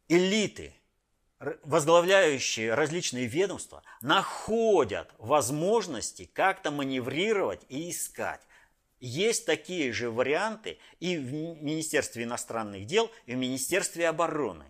Элиты, 0.09 0.75
возглавляющие 1.63 2.75
различные 2.75 3.27
ведомства, 3.27 3.83
находят 4.01 5.15
возможности 5.19 6.25
как-то 6.33 6.71
маневрировать 6.71 7.65
и 7.69 7.91
искать. 7.91 8.41
Есть 9.01 9.47
такие 9.47 9.93
же 9.93 10.11
варианты 10.11 10.79
и 10.99 11.17
в 11.17 11.33
Министерстве 11.33 12.25
иностранных 12.25 12.87
дел, 12.87 13.11
и 13.27 13.35
в 13.35 13.39
Министерстве 13.39 14.09
обороны. 14.09 14.65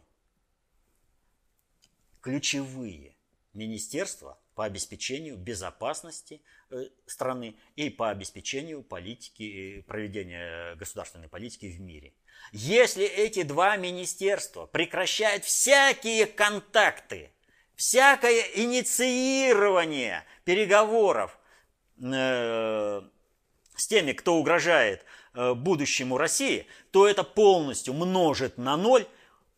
Ключевые 2.21 3.17
министерства 3.55 4.39
по 4.55 4.65
обеспечению 4.65 5.37
безопасности 5.37 6.43
э, 6.71 6.89
страны 7.07 7.57
и 7.77 7.89
по 7.89 8.11
обеспечению 8.11 8.83
политики, 8.83 9.83
проведения 9.87 10.75
государственной 10.75 11.29
политики 11.29 11.67
в 11.67 11.81
мире. 11.81 12.13
Если 12.53 13.05
эти 13.05 13.43
два 13.43 13.77
министерства 13.77 14.67
прекращают 14.67 15.45
всякие 15.45 16.27
контакты, 16.27 17.31
всякое 17.77 18.41
инициирование 18.55 20.25
переговоров 20.45 21.39
э, 22.01 23.03
с 23.77 23.87
теми, 23.87 24.13
кто 24.13 24.37
угрожает 24.37 25.05
э, 25.35 25.55
будущему 25.55 26.17
России, 26.17 26.67
то 26.91 27.07
это 27.07 27.23
полностью 27.23 27.95
множит 27.95 28.57
на 28.57 28.77
ноль 28.77 29.07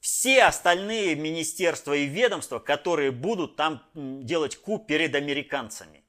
все 0.01 0.45
остальные 0.45 1.14
министерства 1.14 1.93
и 1.93 2.07
ведомства, 2.07 2.59
которые 2.59 3.11
будут 3.11 3.57
там 3.57 3.85
делать 3.95 4.57
ку 4.57 4.78
перед 4.78 5.14
американцами. 5.14 6.05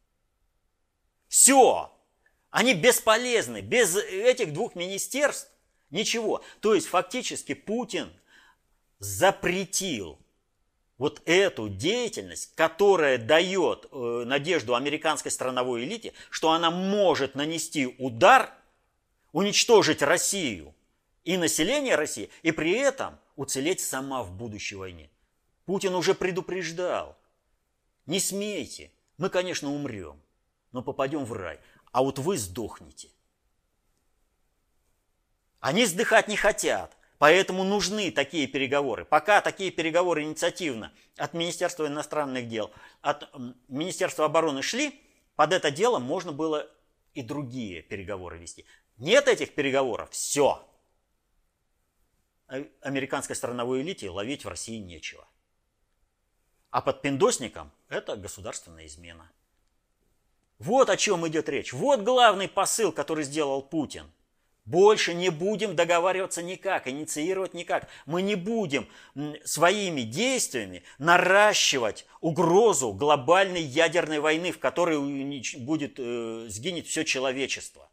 Все. 1.28 1.92
Они 2.50 2.74
бесполезны. 2.74 3.62
Без 3.62 3.96
этих 3.96 4.54
двух 4.54 4.76
министерств 4.76 5.52
ничего. 5.92 6.44
То 6.60 6.74
есть 6.74 6.88
фактически 6.88 7.54
Путин 7.54 8.12
запретил 9.00 10.18
вот 10.98 11.22
эту 11.26 11.68
деятельность, 11.68 12.54
которая 12.56 13.18
дает 13.18 13.88
э, 13.92 14.24
надежду 14.26 14.76
американской 14.76 15.32
страновой 15.32 15.84
элите, 15.84 16.14
что 16.30 16.52
она 16.52 16.70
может 16.70 17.34
нанести 17.34 17.96
удар, 17.98 18.54
уничтожить 19.32 20.04
Россию 20.04 20.76
и 21.24 21.38
население 21.38 21.96
России, 21.96 22.30
и 22.44 22.52
при 22.52 22.74
этом 22.74 23.18
уцелеть 23.36 23.80
сама 23.80 24.22
в 24.22 24.32
будущей 24.32 24.76
войне. 24.76 25.10
Путин 25.66 25.96
уже 25.96 26.14
предупреждал. 26.14 27.18
Не 28.06 28.20
смейте, 28.20 28.92
мы, 29.18 29.30
конечно, 29.30 29.74
умрем, 29.74 30.22
но 30.72 30.84
попадем 30.84 31.26
в 31.26 31.34
рай, 31.34 31.60
а 31.92 32.04
вот 32.04 32.20
вы 32.20 32.38
сдохнете. 32.38 33.10
Они 35.62 35.86
сдыхать 35.86 36.28
не 36.28 36.36
хотят. 36.36 36.98
Поэтому 37.20 37.64
нужны 37.64 38.10
такие 38.12 38.48
переговоры. 38.48 39.06
Пока 39.06 39.42
такие 39.42 39.70
переговоры 39.70 40.24
инициативно 40.24 40.92
от 41.18 41.36
Министерства 41.36 41.86
иностранных 41.86 42.50
дел, 42.50 42.72
от 43.02 43.30
Министерства 43.68 44.26
обороны 44.26 44.64
шли, 44.64 45.00
под 45.36 45.54
это 45.54 45.70
дело 45.70 46.00
можно 46.00 46.32
было 46.32 46.68
и 47.14 47.22
другие 47.22 47.84
переговоры 47.84 48.40
вести. 48.40 48.66
Нет 48.98 49.28
этих 49.28 49.54
переговоров, 49.54 50.10
все. 50.10 50.68
Американской 52.82 53.36
страновой 53.36 53.84
элите 53.84 54.10
ловить 54.10 54.44
в 54.44 54.48
России 54.48 54.78
нечего. 54.80 55.28
А 56.72 56.82
под 56.82 57.04
пиндосником 57.04 57.72
это 57.88 58.16
государственная 58.16 58.88
измена. 58.88 59.32
Вот 60.58 60.90
о 60.90 60.98
чем 60.98 61.28
идет 61.28 61.50
речь. 61.50 61.72
Вот 61.72 62.02
главный 62.02 62.48
посыл, 62.48 62.92
который 62.92 63.26
сделал 63.26 63.62
Путин– 63.62 64.12
больше 64.66 65.14
не 65.14 65.30
будем 65.30 65.76
договариваться 65.76 66.42
никак, 66.44 66.88
инициировать 66.88 67.54
никак. 67.54 67.88
Мы 68.06 68.22
не 68.22 68.36
будем 68.36 68.88
своими 69.44 70.02
действиями 70.02 70.84
наращивать 71.00 72.06
угрозу 72.20 72.94
глобальной 72.94 73.62
ядерной 73.62 74.20
войны, 74.20 74.52
в 74.52 74.60
которой 74.60 74.98
будет, 75.58 75.96
э, 75.98 76.46
сгинет 76.50 76.88
все 76.88 77.04
человечество. 77.04 77.90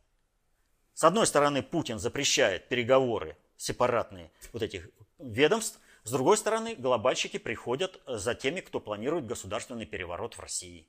С 0.95 1.05
одной 1.05 1.27
стороны, 1.27 1.63
Путин 1.63 1.99
запрещает 1.99 2.69
переговоры 2.69 3.37
сепаратные 3.57 4.31
вот 4.53 4.63
этих 4.63 4.89
ведомств, 5.19 5.81
с 6.05 6.11
другой 6.11 6.39
стороны, 6.39 6.75
глобальщики 6.75 7.37
приходят 7.37 8.01
за 8.07 8.35
теми, 8.35 8.61
кто 8.61 8.81
планирует 8.81 9.27
государственный 9.27 9.85
переворот 9.85 10.35
в 10.35 10.41
России. 10.41 10.89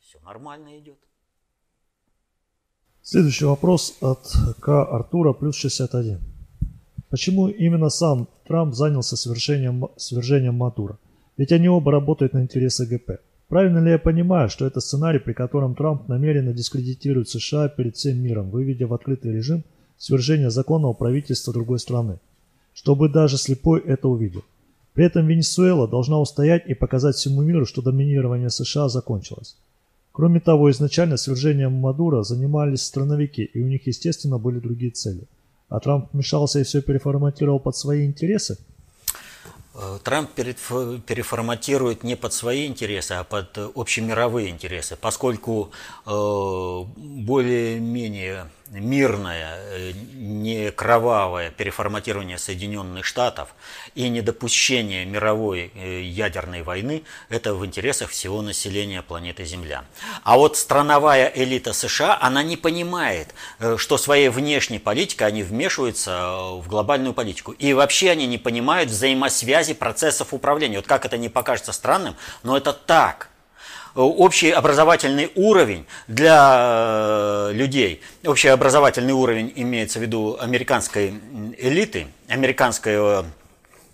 Все 0.00 0.18
нормально 0.20 0.76
идет. 0.76 0.98
Следующий 3.12 3.44
вопрос 3.44 3.96
от 4.00 4.20
К. 4.60 4.84
Артура 4.84 5.32
плюс 5.32 5.56
61. 5.56 6.20
Почему 7.08 7.48
именно 7.48 7.88
сам 7.88 8.28
Трамп 8.46 8.72
занялся 8.72 9.16
свержением, 9.16 9.88
свержением 9.96 10.54
Матура? 10.54 10.96
Ведь 11.36 11.50
они 11.50 11.68
оба 11.68 11.90
работают 11.90 12.34
на 12.34 12.42
интересы 12.42 12.86
ГП. 12.86 13.18
Правильно 13.48 13.78
ли 13.78 13.90
я 13.90 13.98
понимаю, 13.98 14.48
что 14.48 14.64
это 14.64 14.78
сценарий, 14.78 15.18
при 15.18 15.32
котором 15.32 15.74
Трамп 15.74 16.06
намеренно 16.06 16.52
дискредитирует 16.52 17.28
США 17.28 17.68
перед 17.68 17.96
всем 17.96 18.16
миром, 18.22 18.48
выведя 18.48 18.86
в 18.86 18.94
открытый 18.94 19.32
режим 19.32 19.64
свержение 19.98 20.50
законного 20.50 20.92
правительства 20.92 21.52
другой 21.52 21.80
страны, 21.80 22.20
чтобы 22.74 23.08
даже 23.08 23.38
слепой 23.38 23.80
это 23.80 24.06
увидел? 24.06 24.44
При 24.94 25.04
этом 25.04 25.26
Венесуэла 25.26 25.88
должна 25.88 26.20
устоять 26.20 26.64
и 26.68 26.74
показать 26.74 27.16
всему 27.16 27.42
миру, 27.42 27.66
что 27.66 27.82
доминирование 27.82 28.50
США 28.50 28.88
закончилось. 28.88 29.56
Кроме 30.12 30.40
того, 30.40 30.70
изначально 30.70 31.16
свержением 31.16 31.72
Мадура 31.72 32.22
занимались 32.22 32.82
страновики, 32.82 33.42
и 33.42 33.60
у 33.60 33.66
них, 33.66 33.86
естественно, 33.86 34.38
были 34.38 34.58
другие 34.58 34.90
цели. 34.90 35.26
А 35.68 35.78
Трамп 35.78 36.12
вмешался 36.12 36.58
и 36.58 36.64
все 36.64 36.82
переформатировал 36.82 37.60
под 37.60 37.76
свои 37.76 38.04
интересы? 38.04 38.58
Э, 39.74 39.98
Трамп 40.02 40.30
переформатирует 40.30 42.02
не 42.02 42.16
под 42.16 42.32
свои 42.32 42.66
интересы, 42.66 43.12
а 43.12 43.24
под 43.24 43.56
общемировые 43.76 44.50
интересы, 44.50 44.96
поскольку 45.00 45.70
э, 46.06 46.10
более-менее 46.96 48.46
мирное, 48.70 49.58
э, 49.58 49.92
не 50.14 50.70
кровавое 50.70 51.50
переформатирование 51.50 52.38
Соединенных 52.38 53.04
Штатов 53.04 53.54
и 53.94 54.08
недопущение 54.08 55.04
мировой 55.04 55.72
э, 55.74 56.02
ядерной 56.02 56.62
войны– 56.62 57.02
это 57.28 57.54
в 57.54 57.66
интересах 57.66 58.10
всего 58.10 58.42
населения 58.42 59.02
планеты 59.02 59.44
Земля. 59.44 59.84
А 60.22 60.36
вот 60.36 60.56
страновая 60.56 61.32
элита 61.34 61.72
США, 61.72 62.16
она 62.20 62.42
не 62.42 62.56
понимает, 62.56 63.34
э, 63.58 63.76
что 63.76 63.98
своей 63.98 64.28
внешней 64.28 64.78
политикой 64.78 65.24
они 65.24 65.42
вмешиваются 65.42 66.38
в 66.52 66.68
глобальную 66.68 67.12
политику. 67.12 67.52
И 67.52 67.72
вообще 67.72 68.10
они 68.10 68.26
не 68.26 68.38
понимают 68.38 68.90
взаимосвязи 68.90 69.74
процессов 69.74 70.32
управления. 70.32 70.76
Вот 70.76 70.86
как 70.86 71.04
это 71.04 71.18
не 71.18 71.28
покажется 71.28 71.72
странным, 71.72 72.14
но 72.44 72.56
это 72.56 72.72
так 72.72 73.29
общий 73.94 74.50
образовательный 74.50 75.30
уровень 75.34 75.86
для 76.08 77.48
э, 77.50 77.52
людей, 77.54 78.00
общий 78.24 78.48
образовательный 78.48 79.12
уровень 79.12 79.52
имеется 79.56 79.98
в 79.98 80.02
виду 80.02 80.36
американской 80.40 81.14
элиты, 81.58 82.06
американского 82.28 83.26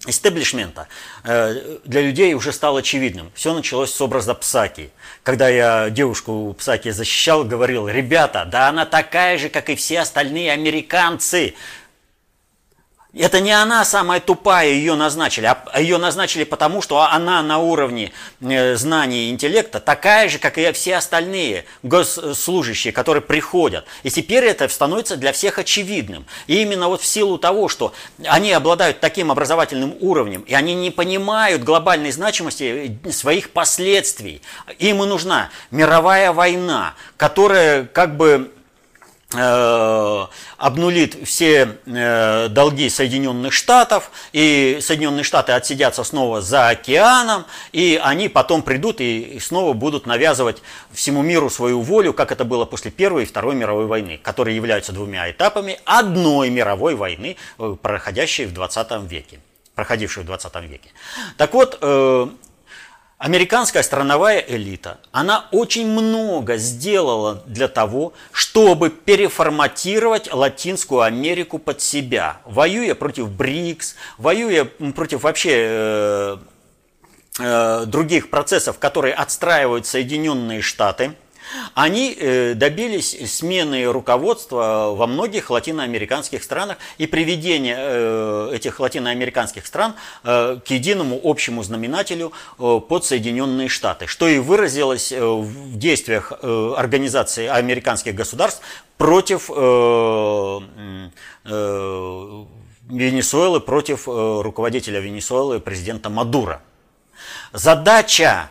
истеблишмента 0.07 0.89
э, 1.25 1.79
для 1.85 2.03
людей 2.03 2.35
уже 2.35 2.53
стал 2.53 2.77
очевидным. 2.77 3.31
Все 3.35 3.55
началось 3.55 3.93
с 3.93 4.01
образа 4.01 4.35
Псаки. 4.35 4.91
Когда 5.23 5.49
я 5.49 5.91
девушку 5.91 6.55
Псаки 6.59 6.91
защищал, 6.91 7.45
говорил, 7.45 7.89
ребята, 7.89 8.47
да 8.51 8.69
она 8.69 8.87
такая 8.87 9.39
же, 9.39 9.49
как 9.49 9.71
и 9.71 9.75
все 9.75 10.01
остальные 10.01 10.53
американцы. 10.53 11.55
Это 13.19 13.41
не 13.41 13.51
она 13.51 13.85
самая 13.87 14.21
тупая, 14.21 14.69
ее 14.69 14.95
назначили, 14.95 15.47
а 15.47 15.81
ее 15.81 15.97
назначили 15.97 16.45
потому, 16.45 16.83
что 16.83 17.01
она 17.01 17.43
на 17.43 17.59
уровне 17.59 18.13
э, 18.41 18.77
знаний 18.77 19.29
и 19.29 19.31
интеллекта 19.31 19.81
такая 19.81 20.29
же, 20.29 20.39
как 20.39 20.59
и 20.59 20.71
все 20.73 20.97
остальные 20.97 21.65
госслужащие, 21.83 22.93
которые 22.93 23.23
приходят. 23.23 23.87
И 24.03 24.11
теперь 24.11 24.45
это 24.45 24.69
становится 24.69 25.17
для 25.17 25.33
всех 25.33 25.59
очевидным. 25.59 26.27
И 26.47 26.61
именно 26.61 26.89
вот 26.89 27.01
в 27.01 27.07
силу 27.07 27.39
того, 27.39 27.69
что 27.69 27.95
они 28.27 28.53
обладают 28.53 29.01
таким 29.01 29.33
образовательным 29.33 29.97
уровнем, 30.01 30.43
и 30.43 30.53
они 30.53 30.75
не 30.75 30.91
понимают 30.91 31.63
глобальной 31.63 32.13
значимости 32.13 32.99
э, 33.03 33.11
своих 33.13 33.51
последствий, 33.51 34.43
им 34.79 35.03
и 35.03 35.07
нужна 35.07 35.49
мировая 35.71 36.33
война, 36.33 36.95
которая 37.17 37.85
как 37.85 38.19
бы 38.19 38.51
обнулит 40.57 41.17
все 41.27 41.79
э, 41.87 42.49
долги 42.49 42.89
Соединенных 42.89 43.53
Штатов, 43.53 44.11
и 44.33 44.79
Соединенные 44.81 45.25
Штаты 45.25 45.53
отсидятся 45.53 46.05
снова 46.05 46.41
за 46.41 46.69
океаном, 46.69 47.45
и 47.73 48.01
они 48.03 48.29
потом 48.29 48.63
придут 48.63 49.01
и 49.01 49.39
снова 49.41 49.73
будут 49.73 50.07
навязывать 50.07 50.63
всему 50.93 51.23
миру 51.23 51.51
свою 51.51 51.81
волю, 51.81 52.13
как 52.13 52.33
это 52.33 52.45
было 52.45 52.65
после 52.65 52.91
Первой 52.91 53.25
и 53.25 53.27
Второй 53.27 53.55
мировой 53.55 53.87
войны, 53.87 54.19
которые 54.23 54.57
являются 54.57 54.93
двумя 54.93 55.31
этапами 55.31 55.79
одной 55.85 56.51
мировой 56.51 56.95
войны, 56.95 57.37
э, 57.59 57.77
проходящей 57.81 58.47
в 58.47 58.53
20 58.53 59.07
веке 59.09 59.41
проходившей 59.75 60.23
в 60.23 60.27
20 60.27 60.55
веке. 60.67 60.91
Так 61.37 61.53
вот, 61.53 61.79
Американская 63.19 63.83
страновая 63.83 64.41
элита, 64.41 64.99
она 65.11 65.47
очень 65.51 65.87
много 65.91 66.59
сделала 66.59 67.43
для 67.47 67.67
того, 67.67 68.13
чтобы 68.31 68.91
переформатировать 68.91 70.31
Латинскую 70.31 71.01
Америку 71.01 71.59
под 71.59 71.81
себя, 71.81 72.43
воюя 72.45 72.95
против 72.95 73.31
БРИКС, 73.31 73.97
воюя 74.19 74.67
против 74.67 75.23
вообще 75.23 75.51
э, 75.55 76.37
э, 77.39 77.85
других 77.87 78.29
процессов, 78.29 78.79
которые 78.79 79.15
отстраивают 79.15 79.87
Соединенные 79.87 80.61
Штаты– 80.61 81.15
они 81.75 82.17
э, 82.19 82.55
добились 82.55 83.17
смены 83.33 83.85
руководства 83.87 84.93
во 84.95 85.07
многих 85.07 85.51
латиноамериканских 85.51 86.43
странах 86.43 86.79
и 86.99 87.07
приведения 87.07 87.77
э, 87.79 88.51
этих 88.55 88.81
латиноамериканских 88.81 89.67
стран 89.67 89.95
э, 90.25 90.59
к 90.65 90.71
единому 90.71 91.21
общему 91.23 91.63
знаменателю 91.63 92.33
под 92.59 93.05
Соединенные 93.05 93.69
Штаты, 93.69 94.07
что 94.07 94.27
и 94.29 94.39
выразилось 94.39 95.13
в 95.13 95.77
действиях 95.79 96.33
Организации 96.43 97.47
американских 97.47 98.15
государств 98.15 98.63
против 98.97 99.49
Венесуэлы, 102.89 103.61
против 103.61 104.07
руководителя 104.07 105.01
Венесуэлы, 105.01 105.61
президента 105.61 106.09
Мадура. 106.11 106.63
Задача 107.53 108.51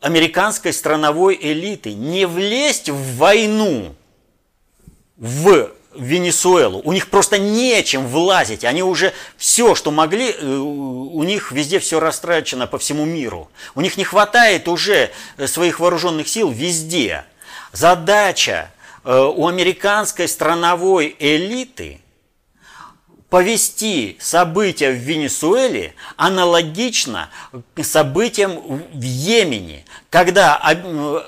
американской 0.00 0.72
страновой 0.72 1.38
элиты 1.40 1.92
не 1.94 2.26
влезть 2.26 2.88
в 2.88 3.16
войну 3.16 3.94
в 5.16 5.72
Венесуэлу. 5.94 6.80
У 6.84 6.92
них 6.92 7.08
просто 7.08 7.38
нечем 7.38 8.06
влазить. 8.06 8.64
Они 8.64 8.82
уже 8.82 9.12
все, 9.36 9.74
что 9.74 9.90
могли, 9.90 10.30
э, 10.30 10.46
у 10.46 11.22
них 11.24 11.50
везде 11.50 11.78
все 11.80 11.98
растрачено 11.98 12.66
по 12.66 12.78
всему 12.78 13.04
миру. 13.04 13.50
У 13.74 13.80
них 13.80 13.96
не 13.96 14.04
хватает 14.04 14.68
уже 14.68 15.10
э, 15.36 15.46
своих 15.46 15.80
вооруженных 15.80 16.28
сил 16.28 16.50
везде. 16.50 17.24
Задача 17.72 18.70
э, 19.04 19.18
у 19.18 19.48
американской 19.48 20.28
страновой 20.28 21.16
элиты– 21.18 22.00
повести 23.30 24.16
события 24.20 24.90
в 24.90 24.96
Венесуэле 24.96 25.94
аналогично 26.16 27.28
событиям 27.82 28.82
в 28.92 29.02
Йемене, 29.02 29.84
когда 30.08 30.58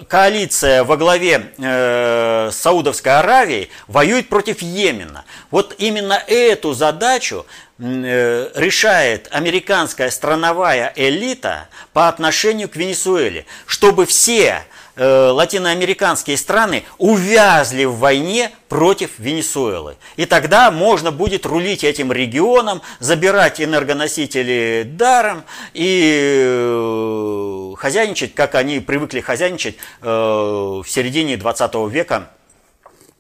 коалиция 0.08 0.84
во 0.84 0.96
главе 0.96 1.52
э, 1.58 2.50
Саудовской 2.52 3.18
Аравии 3.18 3.68
воюет 3.86 4.28
против 4.28 4.62
Йемена. 4.62 5.24
Вот 5.50 5.74
именно 5.76 6.14
эту 6.26 6.72
задачу 6.72 7.44
э, 7.78 8.50
решает 8.54 9.28
американская 9.30 10.10
страновая 10.10 10.94
элита 10.96 11.68
по 11.92 12.08
отношению 12.08 12.70
к 12.70 12.76
Венесуэле, 12.76 13.44
чтобы 13.66 14.06
все 14.06 14.62
Э, 15.02 15.30
латиноамериканские 15.30 16.36
страны 16.36 16.84
увязли 16.98 17.84
в 17.86 17.96
войне 17.96 18.50
против 18.68 19.18
Венесуэлы. 19.18 19.96
И 20.16 20.26
тогда 20.26 20.70
можно 20.70 21.10
будет 21.10 21.46
рулить 21.46 21.84
этим 21.84 22.12
регионом, 22.12 22.82
забирать 22.98 23.62
энергоносители 23.62 24.82
даром 24.86 25.44
и 25.72 26.42
э, 26.44 27.72
хозяйничать, 27.78 28.34
как 28.34 28.54
они 28.54 28.80
привыкли 28.80 29.20
хозяйничать 29.20 29.76
э, 30.02 30.06
в 30.06 30.84
середине 30.86 31.38
20 31.38 31.74
века 31.90 32.28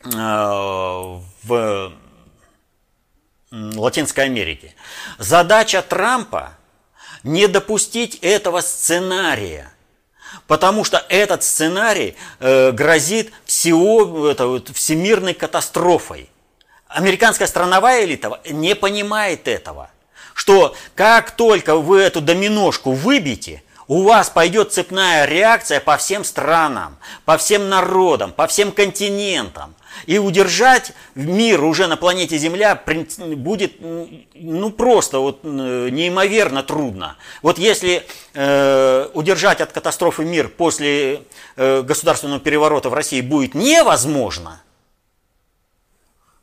в 0.04 1.92
Латинской 3.50 4.24
Америке. 4.24 4.74
Задача 5.16 5.80
Трампа 5.80 6.58
не 7.22 7.46
допустить 7.46 8.16
этого 8.16 8.60
сценария– 8.60 9.72
Потому 10.46 10.84
что 10.84 11.04
этот 11.08 11.42
сценарий 11.42 12.16
э, 12.38 12.72
грозит 12.72 13.32
всего, 13.44 14.28
это, 14.28 14.46
вот, 14.46 14.70
всемирной 14.74 15.34
катастрофой. 15.34 16.28
Американская 16.88 17.46
страновая 17.46 18.04
элита 18.04 18.40
не 18.50 18.74
понимает 18.74 19.46
этого. 19.46 19.90
Что 20.34 20.74
как 20.94 21.32
только 21.32 21.76
вы 21.76 22.00
эту 22.00 22.20
доминошку 22.20 22.92
выбьете, 22.92 23.62
у 23.86 24.02
вас 24.04 24.30
пойдет 24.30 24.72
цепная 24.72 25.24
реакция 25.24 25.80
по 25.80 25.96
всем 25.96 26.24
странам, 26.24 26.96
по 27.24 27.36
всем 27.36 27.68
народам, 27.68 28.32
по 28.32 28.46
всем 28.46 28.72
континентам. 28.72 29.74
И 30.06 30.18
удержать 30.18 30.92
мир 31.14 31.64
уже 31.64 31.86
на 31.86 31.96
планете 31.96 32.38
Земля 32.38 32.80
будет 32.84 33.74
ну 33.80 34.70
просто 34.70 35.18
вот 35.18 35.44
неимоверно 35.44 36.62
трудно. 36.62 37.16
Вот 37.42 37.58
если 37.58 38.06
э, 38.34 39.08
удержать 39.14 39.60
от 39.60 39.72
катастрофы 39.72 40.24
мир 40.24 40.48
после 40.48 41.22
э, 41.56 41.82
государственного 41.82 42.40
переворота 42.40 42.88
в 42.90 42.94
России 42.94 43.20
будет 43.20 43.54
невозможно, 43.54 44.60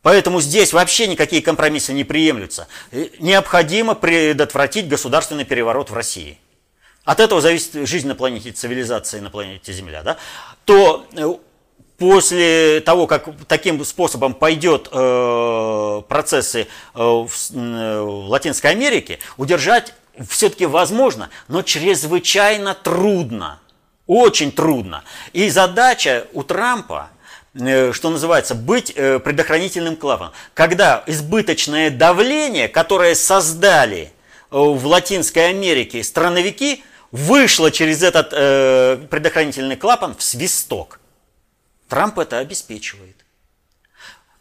Поэтому 0.08 0.40
здесь 0.40 0.72
вообще 0.72 1.06
никакие 1.08 1.42
компромиссы 1.42 1.92
не 1.92 2.06
приемлются. 2.06 2.70
Э, 2.92 3.08
необходимо 3.20 3.94
предотвратить 3.94 4.88
государственный 4.88 5.44
переворот 5.44 5.90
в 5.90 5.94
России. 5.94 6.38
От 7.04 7.20
этого 7.20 7.42
зависит 7.42 7.88
жизнь 7.88 8.08
на 8.08 8.16
планете 8.16 8.52
цивилизации, 8.52 9.20
на 9.20 9.30
планете 9.30 9.74
Земля. 9.74 10.04
Да? 10.04 10.18
То 10.66 11.06
э, 11.14 11.34
после 11.98 12.82
того, 12.82 13.08
как 13.08 13.28
таким 13.48 13.84
способом 13.84 14.34
пойдет 14.34 14.88
э, 14.92 16.02
процессы 16.08 16.62
э, 16.62 16.66
в, 16.96 17.30
э, 17.54 18.02
в 18.02 18.30
Латинской 18.30 18.72
Америке, 18.72 19.20
удержать 19.38 19.94
все-таки 20.30 20.66
возможно, 20.66 21.30
но 21.48 21.62
чрезвычайно 21.62 22.74
трудно. 22.74 23.60
Очень 24.06 24.52
трудно. 24.52 25.04
И 25.34 25.50
задача 25.50 26.28
у 26.34 26.44
Трампа, 26.44 27.10
э, 27.54 27.92
что 27.92 28.10
называется, 28.10 28.56
быть 28.56 28.94
э, 28.96 29.20
предохранительным 29.20 29.96
клапаном. 29.98 30.34
Когда 30.54 31.04
избыточное 31.08 31.90
давление, 31.90 32.70
которое 32.70 33.16
создали 33.16 34.04
э, 34.04 34.10
в 34.52 34.86
Латинской 34.86 35.50
Америке 35.50 36.04
страновики, 36.04 36.84
вышло 37.12 37.72
через 37.72 38.04
этот 38.04 38.32
предохранительный 39.10 39.78
клапан 39.78 40.14
в 40.18 40.22
свисток. 40.22 41.00
Трамп 41.88 42.20
это 42.20 42.40
обеспечивает. 42.40 43.16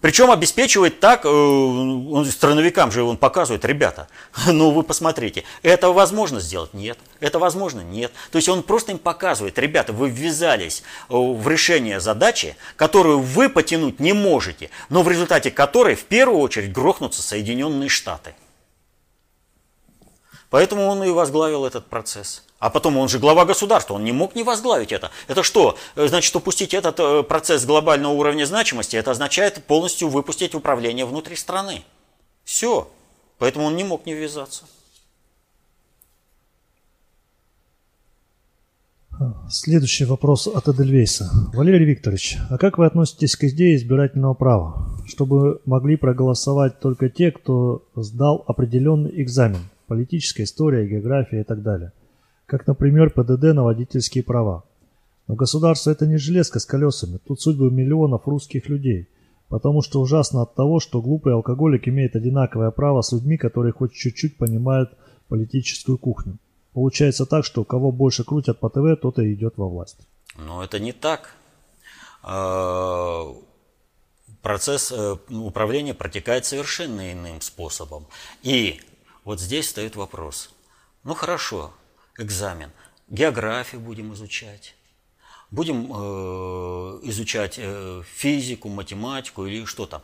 Причем 0.00 0.30
обеспечивает 0.30 1.00
так, 1.00 1.24
э, 1.24 1.28
он 1.28 2.26
страновикам 2.26 2.92
же 2.92 3.02
он 3.02 3.16
показывает, 3.16 3.64
ребята, 3.64 4.08
ну 4.46 4.70
вы 4.70 4.82
посмотрите, 4.82 5.44
это 5.62 5.90
возможно 5.90 6.38
сделать? 6.38 6.74
Нет. 6.74 6.98
Это 7.18 7.38
возможно? 7.38 7.80
Нет. 7.80 8.12
То 8.30 8.36
есть 8.36 8.48
он 8.48 8.62
просто 8.62 8.92
им 8.92 8.98
показывает, 8.98 9.58
ребята, 9.58 9.92
вы 9.92 10.10
ввязались 10.10 10.82
э, 11.08 11.14
в 11.16 11.48
решение 11.48 11.98
задачи, 11.98 12.56
которую 12.76 13.20
вы 13.20 13.48
потянуть 13.48 13.98
не 13.98 14.12
можете, 14.12 14.70
но 14.90 15.02
в 15.02 15.08
результате 15.08 15.50
которой 15.50 15.94
в 15.94 16.04
первую 16.04 16.40
очередь 16.40 16.72
грохнутся 16.72 17.22
Соединенные 17.22 17.88
Штаты. 17.88 18.34
Поэтому 20.50 20.86
он 20.86 21.02
и 21.02 21.10
возглавил 21.10 21.64
этот 21.64 21.86
процесс. 21.86 22.45
А 22.58 22.70
потом 22.70 22.96
он 22.96 23.08
же 23.08 23.18
глава 23.18 23.44
государства, 23.44 23.94
он 23.94 24.04
не 24.04 24.12
мог 24.12 24.34
не 24.34 24.42
возглавить 24.42 24.90
это. 24.90 25.10
Это 25.28 25.42
что? 25.42 25.76
Значит, 25.94 26.34
упустить 26.36 26.72
этот 26.72 26.98
э, 26.98 27.22
процесс 27.22 27.66
глобального 27.66 28.12
уровня 28.14 28.46
значимости, 28.46 28.96
это 28.96 29.10
означает 29.10 29.62
полностью 29.64 30.08
выпустить 30.08 30.54
управление 30.54 31.04
внутри 31.04 31.36
страны. 31.36 31.82
Все. 32.44 32.88
Поэтому 33.38 33.66
он 33.66 33.76
не 33.76 33.84
мог 33.84 34.06
не 34.06 34.14
ввязаться. 34.14 34.64
Следующий 39.50 40.06
вопрос 40.06 40.46
от 40.46 40.68
Эдельвейса. 40.68 41.30
Валерий 41.52 41.86
Викторович, 41.86 42.38
а 42.50 42.56
как 42.56 42.78
вы 42.78 42.86
относитесь 42.86 43.36
к 43.36 43.44
идее 43.44 43.76
избирательного 43.76 44.34
права? 44.34 44.98
Чтобы 45.06 45.60
могли 45.66 45.96
проголосовать 45.96 46.80
только 46.80 47.10
те, 47.10 47.30
кто 47.32 47.86
сдал 47.94 48.44
определенный 48.46 49.22
экзамен. 49.22 49.68
Политическая 49.86 50.44
история, 50.44 50.86
география 50.86 51.42
и 51.42 51.44
так 51.44 51.62
далее– 51.62 51.92
как, 52.46 52.66
например, 52.66 53.10
ПДД 53.10 53.54
на 53.54 53.64
водительские 53.64 54.24
права. 54.24 54.64
Но 55.26 55.34
государство 55.34 55.90
это 55.90 56.06
не 56.06 56.16
железка 56.16 56.60
с 56.60 56.64
колесами, 56.64 57.18
тут 57.18 57.40
судьбы 57.40 57.70
миллионов 57.70 58.26
русских 58.26 58.68
людей. 58.68 59.08
Потому 59.48 59.82
что 59.82 60.00
ужасно 60.00 60.42
от 60.42 60.54
того, 60.54 60.80
что 60.80 61.00
глупый 61.00 61.32
алкоголик 61.32 61.86
имеет 61.86 62.16
одинаковое 62.16 62.70
право 62.70 63.02
с 63.02 63.12
людьми, 63.12 63.36
которые 63.36 63.72
хоть 63.72 63.92
чуть-чуть 63.92 64.38
понимают 64.38 64.90
политическую 65.28 65.98
кухню. 65.98 66.38
Получается 66.72 67.26
так, 67.26 67.44
что 67.44 67.64
кого 67.64 67.92
больше 67.92 68.24
крутят 68.24 68.58
по 68.58 68.68
ТВ, 68.68 69.00
тот 69.00 69.18
и 69.18 69.32
идет 69.34 69.54
во 69.56 69.68
власть. 69.68 69.98
Но 70.36 70.62
это 70.62 70.78
не 70.78 70.92
так. 70.92 71.34
А, 72.22 73.32
процесс 74.42 74.92
э, 74.92 75.16
управления 75.30 75.94
протекает 75.94 76.44
совершенно 76.44 77.12
иным 77.12 77.40
способом. 77.40 78.06
И 78.42 78.80
вот 79.24 79.40
здесь 79.40 79.70
стоит 79.70 79.96
вопрос. 79.96 80.50
Ну 81.04 81.14
хорошо, 81.14 81.72
экзамен. 82.18 82.70
Географию 83.08 83.80
будем 83.80 84.12
изучать. 84.14 84.74
Будем 85.50 85.92
э, 85.92 87.00
изучать 87.04 87.54
э, 87.58 88.02
физику, 88.14 88.68
математику 88.68 89.46
или 89.46 89.64
что 89.64 89.86
там. 89.86 90.02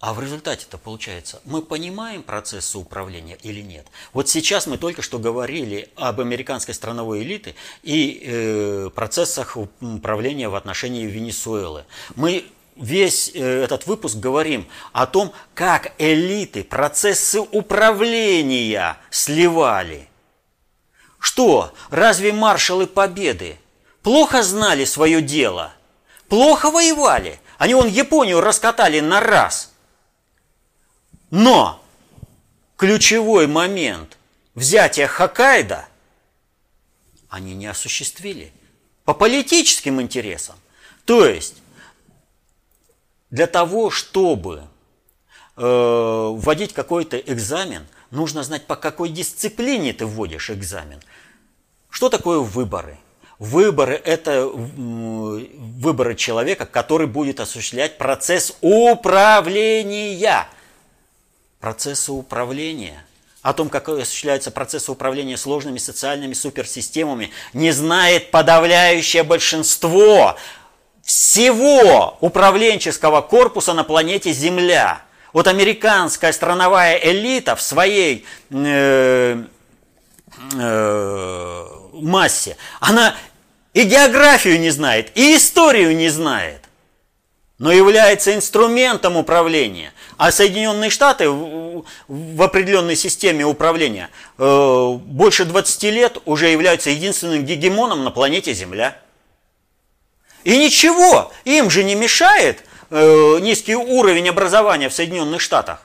А 0.00 0.14
в 0.14 0.20
результате-то 0.20 0.78
получается, 0.78 1.40
мы 1.44 1.60
понимаем 1.60 2.22
процессы 2.22 2.78
управления 2.78 3.36
или 3.42 3.60
нет? 3.60 3.84
Вот 4.12 4.28
сейчас 4.28 4.68
мы 4.68 4.78
только 4.78 5.02
что 5.02 5.18
говорили 5.18 5.90
об 5.96 6.20
американской 6.20 6.72
страновой 6.72 7.22
элите 7.22 7.56
и 7.82 8.22
э, 8.24 8.90
процессах 8.94 9.56
управления 9.56 10.48
в 10.48 10.54
отношении 10.54 11.04
Венесуэлы. 11.06 11.84
Мы 12.14 12.44
весь 12.76 13.32
э, 13.34 13.64
этот 13.64 13.88
выпуск 13.88 14.16
говорим 14.16 14.68
о 14.92 15.06
том, 15.06 15.32
как 15.54 15.92
элиты 15.98 16.62
процессы 16.62 17.40
управления 17.40 18.98
сливали. 19.10 20.07
Что, 21.28 21.74
разве 21.90 22.32
маршалы 22.32 22.86
Победы 22.86 23.58
плохо 24.02 24.42
знали 24.42 24.86
свое 24.86 25.20
дело? 25.20 25.74
Плохо 26.26 26.70
воевали? 26.70 27.38
Они 27.58 27.74
вон 27.74 27.86
Японию 27.86 28.40
раскатали 28.40 29.00
на 29.00 29.20
раз. 29.20 29.70
Но 31.30 31.84
ключевой 32.78 33.46
момент 33.46 34.16
взятия 34.54 35.06
Хоккайдо 35.06 35.86
они 37.28 37.54
не 37.54 37.66
осуществили 37.66 38.50
по 39.04 39.12
политическим 39.12 40.00
интересам. 40.00 40.56
То 41.04 41.26
есть 41.26 41.56
для 43.28 43.46
того, 43.46 43.90
чтобы 43.90 44.64
э, 45.56 45.60
вводить 45.62 46.72
какой-то 46.72 47.18
экзамен– 47.18 47.86
нужно 48.10 48.42
знать, 48.42 48.66
по 48.66 48.76
какой 48.76 49.08
дисциплине 49.08 49.92
ты 49.92 50.06
вводишь 50.06 50.50
экзамен. 50.50 51.00
Что 51.90 52.08
такое 52.08 52.38
выборы? 52.38 52.98
Выборы– 53.38 53.94
это 54.04 54.46
выборы 54.46 56.16
человека, 56.16 56.66
который 56.66 57.06
будет 57.06 57.38
осуществлять 57.40 57.96
процесс 57.96 58.56
управления. 58.60 60.48
Процессы 61.60 62.12
управления 62.12 63.04
о 63.42 63.52
том, 63.54 63.68
как 63.68 63.88
осуществляются 63.88 64.50
процессы 64.50 64.90
управления 64.90 65.36
сложными 65.36 65.78
социальными 65.78 66.34
суперсистемами, 66.34 67.30
не 67.52 67.70
знает 67.70 68.30
подавляющее 68.30 69.22
большинство 69.22 70.36
всего 71.02 72.18
управленческого 72.20 73.22
корпуса 73.22 73.72
на 73.72 73.84
планете 73.84 74.32
Земля. 74.32 75.00
Вот 75.32 75.46
американская 75.46 76.32
страновая 76.32 76.96
элита 76.96 77.54
в 77.54 77.60
своей 77.62 78.24
э, 78.50 79.44
э, 80.54 81.66
массе, 81.92 82.56
она 82.80 83.14
и 83.74 83.82
географию 83.82 84.58
не 84.58 84.70
знает, 84.70 85.12
и 85.14 85.36
историю 85.36 85.94
не 85.94 86.08
знает, 86.08 86.62
но 87.58 87.70
является 87.72 88.34
инструментом 88.34 89.16
управления. 89.16 89.92
А 90.16 90.32
Соединенные 90.32 90.90
Штаты 90.90 91.28
в, 91.28 91.84
в 92.08 92.42
определенной 92.42 92.96
системе 92.96 93.44
управления 93.44 94.08
э, 94.38 94.92
больше 95.04 95.44
20 95.44 95.82
лет 95.84 96.18
уже 96.24 96.48
являются 96.48 96.90
единственным 96.90 97.44
гегемоном 97.44 98.02
на 98.02 98.10
планете 98.10 98.54
Земля. 98.54 98.96
И 100.44 100.56
ничего, 100.56 101.30
им 101.44 101.68
же 101.68 101.84
не 101.84 101.94
мешает 101.94 102.64
э, 102.90 103.38
низкий 103.40 103.74
уровень 103.74 104.28
образования 104.28 104.88
в 104.88 104.94
Соединенных 104.94 105.40
Штатах. 105.40 105.80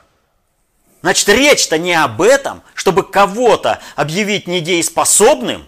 Значит, 1.02 1.28
речь-то 1.30 1.78
не 1.78 1.94
об 1.94 2.22
этом, 2.22 2.64
чтобы 2.76 3.04
кого-то 3.04 3.82
объявить 3.96 4.48
недееспособным 4.48 5.68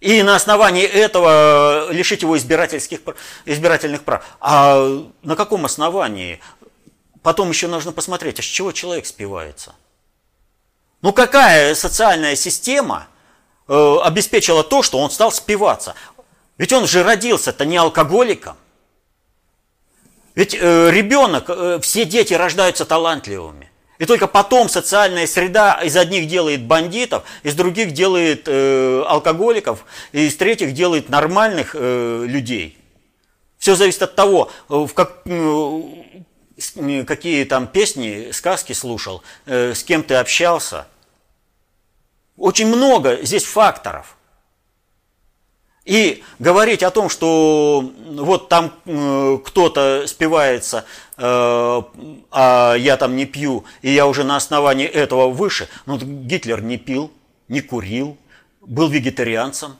и 0.00 0.22
на 0.22 0.34
основании 0.34 0.84
этого 0.84 1.92
лишить 1.92 2.22
его 2.22 2.36
избирательских, 2.36 3.00
избирательных 3.44 4.02
прав. 4.02 4.24
А 4.40 5.04
на 5.22 5.36
каком 5.36 5.64
основании? 5.66 6.40
Потом 7.22 7.50
еще 7.50 7.68
нужно 7.68 7.92
посмотреть, 7.92 8.38
а 8.38 8.42
с 8.42 8.46
чего 8.46 8.72
человек 8.72 9.04
спивается. 9.04 9.74
Ну 11.02 11.12
какая 11.12 11.74
социальная 11.74 12.34
система 12.34 13.08
э, 13.68 13.96
обеспечила 14.02 14.64
то, 14.64 14.82
что 14.82 14.98
он 14.98 15.10
стал 15.10 15.32
спиваться? 15.32 15.94
Ведь 16.56 16.72
он 16.72 16.86
же 16.86 17.02
родился-то 17.02 17.64
не 17.64 17.76
алкоголиком. 17.76 18.56
Ведь 20.40 20.56
э, 20.58 20.90
ребенок, 20.90 21.50
э, 21.50 21.78
все 21.82 22.06
дети 22.06 22.32
рождаются 22.32 22.86
талантливыми. 22.86 23.70
И 23.98 24.06
только 24.06 24.26
потом 24.26 24.70
социальная 24.70 25.26
среда 25.26 25.78
из 25.84 25.94
одних 25.98 26.28
делает 26.28 26.62
бандитов, 26.62 27.24
из 27.42 27.54
других 27.54 27.92
делает 27.92 28.44
э, 28.46 29.04
алкоголиков, 29.06 29.84
и 30.12 30.28
из 30.28 30.36
третьих 30.38 30.72
делает 30.72 31.10
нормальных 31.10 31.76
э, 31.78 32.24
людей. 32.26 32.78
Все 33.58 33.74
зависит 33.74 34.00
от 34.00 34.14
того, 34.14 34.50
э, 34.70 34.76
в 34.76 34.94
как, 34.94 35.20
э, 35.26 37.04
какие 37.06 37.44
там 37.44 37.66
песни, 37.66 38.30
сказки 38.32 38.72
слушал, 38.72 39.22
э, 39.44 39.74
с 39.74 39.84
кем 39.84 40.02
ты 40.02 40.14
общался. 40.14 40.86
Очень 42.38 42.68
много 42.68 43.18
здесь 43.22 43.44
факторов– 43.44 44.16
и 45.90 46.22
говорить 46.38 46.84
о 46.84 46.92
том, 46.92 47.08
что 47.08 47.92
вот 48.06 48.48
там 48.48 48.72
э, 48.86 49.38
кто-то 49.44 50.04
спивается, 50.06 50.84
э, 51.16 51.82
а 52.30 52.74
я 52.76 52.96
там 52.96 53.16
не 53.16 53.26
пью, 53.26 53.64
и 53.82 53.90
я 53.90 54.06
уже 54.06 54.22
на 54.22 54.36
основании 54.36 54.86
этого 54.86 55.30
выше. 55.30 55.68
Ну, 55.86 55.98
Гитлер 55.98 56.62
не 56.62 56.76
пил, 56.76 57.10
не 57.48 57.60
курил, 57.60 58.16
был 58.60 58.88
вегетарианцем. 58.88 59.78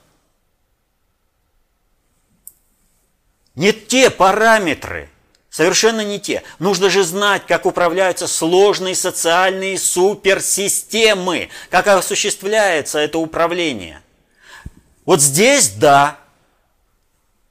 Не 3.55 3.71
те 3.71 4.09
параметры, 4.09 5.07
совершенно 5.49 6.03
не 6.03 6.19
те. 6.19 6.43
Нужно 6.59 6.89
же 6.89 7.05
знать, 7.05 7.43
как 7.47 7.65
управляются 7.65 8.27
сложные 8.27 8.95
социальные 8.95 9.79
суперсистемы, 9.79 11.47
как 11.69 11.87
осуществляется 11.87 12.99
это 12.99 13.17
управление– 13.17 14.01
вот 15.11 15.19
здесь 15.19 15.71
да. 15.71 16.19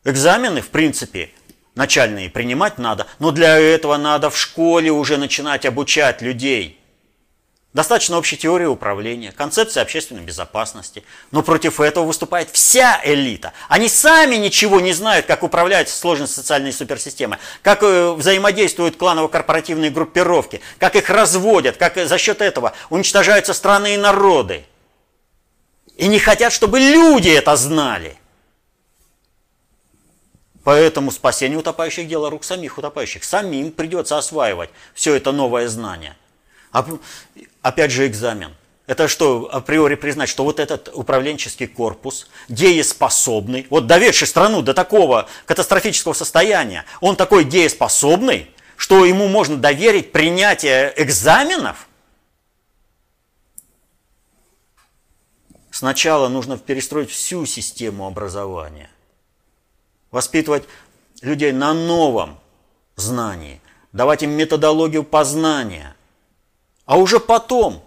Экзамены, 0.04 0.62
в 0.62 0.70
принципе, 0.70 1.30
начальные 1.74 2.30
принимать 2.30 2.78
надо, 2.78 3.06
но 3.18 3.32
для 3.32 3.58
этого 3.58 3.98
надо 3.98 4.30
в 4.30 4.38
школе 4.38 4.90
уже 4.90 5.18
начинать 5.18 5.66
обучать 5.66 6.22
людей. 6.22 6.80
Достаточно 7.74 8.16
общей 8.16 8.38
теории 8.38 8.64
управления, 8.64 9.30
концепции 9.30 9.82
общественной 9.82 10.22
безопасности. 10.22 11.04
Но 11.32 11.42
против 11.42 11.80
этого 11.80 12.06
выступает 12.06 12.48
вся 12.48 12.98
элита. 13.04 13.52
Они 13.68 13.90
сами 13.90 14.36
ничего 14.36 14.80
не 14.80 14.94
знают, 14.94 15.26
как 15.26 15.42
управлять 15.42 15.90
сложной 15.90 16.28
социальной 16.28 16.72
суперсистемой, 16.72 17.36
как 17.60 17.82
э, 17.82 18.12
взаимодействуют 18.12 18.96
кланово-корпоративные 18.96 19.90
группировки, 19.90 20.62
как 20.78 20.96
их 20.96 21.10
разводят, 21.10 21.76
как 21.76 21.96
за 21.96 22.16
счет 22.16 22.40
этого 22.40 22.72
уничтожаются 22.88 23.52
страны 23.52 23.92
и 23.92 23.98
народы. 23.98 24.64
И 26.00 26.08
не 26.08 26.18
хотят, 26.18 26.50
чтобы 26.50 26.80
люди 26.80 27.28
это 27.28 27.54
знали. 27.56 28.16
Поэтому 30.64 31.10
спасение 31.10 31.58
утопающих– 31.58 32.08
дело 32.08 32.30
рук 32.30 32.42
самих 32.42 32.78
утопающих. 32.78 33.22
Самим 33.22 33.70
придется 33.70 34.16
осваивать 34.16 34.70
все 34.94 35.14
это 35.14 35.30
новое 35.30 35.68
знание. 35.68 36.16
Опять 37.60 37.90
же 37.90 38.06
экзамен. 38.06 38.54
Это 38.86 39.08
что, 39.08 39.50
априори 39.52 39.94
признать, 39.94 40.30
что 40.30 40.44
вот 40.44 40.58
этот 40.58 40.88
управленческий 40.94 41.66
корпус, 41.66 42.28
дееспособный, 42.48 43.66
вот 43.68 43.86
доведший 43.86 44.26
страну 44.26 44.62
до 44.62 44.72
такого 44.72 45.28
катастрофического 45.44 46.14
состояния, 46.14 46.86
он 47.02 47.14
такой 47.14 47.44
дееспособный, 47.44 48.50
что 48.76 49.04
ему 49.04 49.28
можно 49.28 49.58
доверить 49.58 50.12
принятие 50.12 50.94
экзаменов– 50.96 51.88
Сначала 55.80 56.28
нужно 56.28 56.58
перестроить 56.58 57.08
всю 57.08 57.46
систему 57.46 58.06
образования. 58.06 58.90
Воспитывать 60.10 60.64
людей 61.22 61.52
на 61.52 61.72
новом 61.72 62.38
знании, 62.96 63.62
давать 63.90 64.22
им 64.22 64.32
методологию 64.32 65.04
познания. 65.04 65.96
А 66.84 66.98
уже 66.98 67.18
потом 67.18 67.82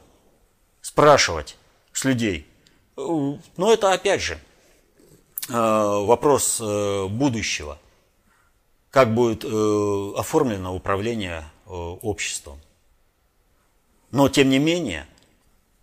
спрашивать 0.81 1.55
с 1.91 2.03
людей. 2.03 2.47
Но 2.95 3.71
это 3.71 3.93
опять 3.93 4.21
же 4.21 4.39
э, 5.49 5.53
вопрос 5.53 6.59
э, 6.59 7.05
будущего. 7.07 7.77
Как 8.89 9.13
будет 9.13 9.43
э, 9.45 10.13
оформлено 10.17 10.73
управление 10.75 11.43
обществом. 11.67 12.59
Но 14.09 14.29
тем 14.29 14.49
не 14.49 14.57
менее, 14.57 15.05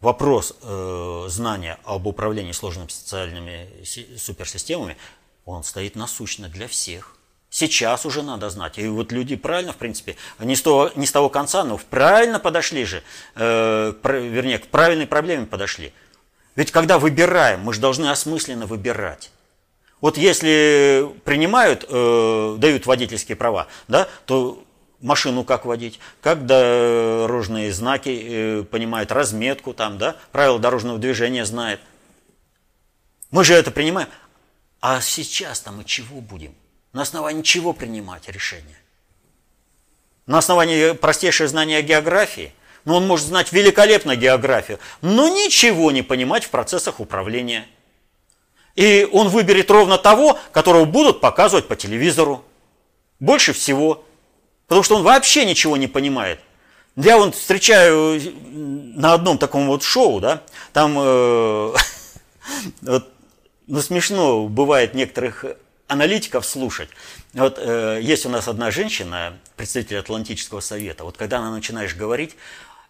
вопрос 0.01 0.57
э, 0.63 1.25
знания 1.29 1.79
об 1.85 2.07
управлении 2.07 2.53
сложными 2.53 2.89
социальными 2.89 3.69
суперсистемами, 4.17 4.97
он 5.45 5.65
стоит 5.65 5.97
насущно 5.97 6.49
для 6.49 6.69
всех. 6.69 7.17
Сейчас 7.51 8.07
уже 8.07 8.23
надо 8.23 8.49
знать. 8.49 8.79
И 8.79 8.87
вот 8.87 9.11
люди 9.11 9.35
правильно, 9.35 9.73
в 9.73 9.77
принципе, 9.77 10.17
не 10.39 10.55
с 10.55 10.63
того, 10.63 10.91
не 10.95 11.05
с 11.05 11.13
того 11.13 11.29
конца, 11.29 11.65
но 11.65 11.79
правильно 11.79 12.39
подошли 12.39 12.85
же, 12.85 13.03
э, 13.35 13.93
вернее, 14.05 14.59
к 14.59 14.69
правильной 14.69 15.07
проблеме 15.07 15.47
подошли. 15.47 15.93
Ведь 16.55 16.71
когда 16.71 16.99
выбираем, 16.99 17.61
мы 17.61 17.75
же 17.75 17.81
должны 17.81 18.07
осмысленно 18.11 18.67
выбирать. 18.67 19.31
Вот 20.01 20.17
если 20.17 21.11
принимают, 21.25 21.85
э, 21.89 22.57
дают 22.59 22.87
водительские 22.87 23.37
права, 23.37 23.67
да, 23.89 24.09
то 24.27 24.63
машину 25.01 25.45
как 25.45 25.65
водить, 25.65 25.99
как 26.21 26.47
дорожные 26.47 27.73
знаки 27.73 28.09
э, 28.09 28.63
понимает, 28.65 29.13
разметку 29.13 29.73
там, 29.73 29.99
да, 29.99 30.17
правила 30.33 30.59
дорожного 30.59 30.99
движения 30.99 31.45
знает. 31.45 31.81
Мы 33.31 33.45
же 33.45 33.55
это 33.55 33.71
принимаем. 33.71 34.09
А 34.81 35.01
сейчас-то 35.01 35.73
мы 35.73 35.85
чего 35.85 36.21
будем? 36.21 36.55
На 36.93 37.03
основании 37.03 37.43
чего 37.43 37.73
принимать 37.73 38.29
решение? 38.29 38.77
На 40.27 40.39
основании 40.39 40.93
простейшего 40.93 41.49
знания 41.49 41.83
географии? 41.83 42.53
Ну, 42.85 42.95
он 42.95 43.07
может 43.07 43.27
знать 43.27 43.53
великолепно 43.53 44.17
географию, 44.17 44.79
но 45.03 45.29
ничего 45.29 45.91
не 45.91 46.03
понимать 46.03 46.45
в 46.45 46.51
процессах 46.51 46.99
управления. 46.99 47.67
И 48.75 49.07
он 49.13 49.29
выберет 49.29 49.71
ровно 49.71 49.99
того, 49.99 50.39
которого 50.53 50.87
будут 50.87 51.21
показывать 51.21 51.69
по 51.69 51.77
телевизору. 51.77 52.43
Больше 53.19 53.53
всего– 53.53 54.05
Потому 54.71 54.85
что 54.85 54.95
он 54.95 55.03
вообще 55.03 55.45
ничего 55.47 55.77
не 55.77 55.89
понимает. 55.89 56.39
Я 56.95 57.17
вот 57.17 57.35
встречаю 57.35 58.21
на 58.53 59.15
одном 59.15 59.37
таком 59.37 59.67
вот 59.67 59.83
шоу, 59.83 60.21
да, 60.21 60.45
там 60.73 60.95
э, 60.97 61.75
ну, 63.67 63.83
смешно 63.83 64.47
бывает 64.47 64.95
некоторых 64.95 65.45
аналитиков 65.89 66.47
слушать. 66.47 66.89
Вот 67.33 67.59
э, 67.59 67.99
есть 68.01 68.25
у 68.27 68.29
нас 68.29 68.47
одна 68.47 68.71
женщина, 68.71 69.37
представитель 69.57 69.99
Атлантического 69.99 70.61
совета. 70.61 71.03
Вот 71.03 71.17
когда 71.17 71.39
она 71.39 71.51
начинаешь 71.51 71.97
говорить, 71.97 72.37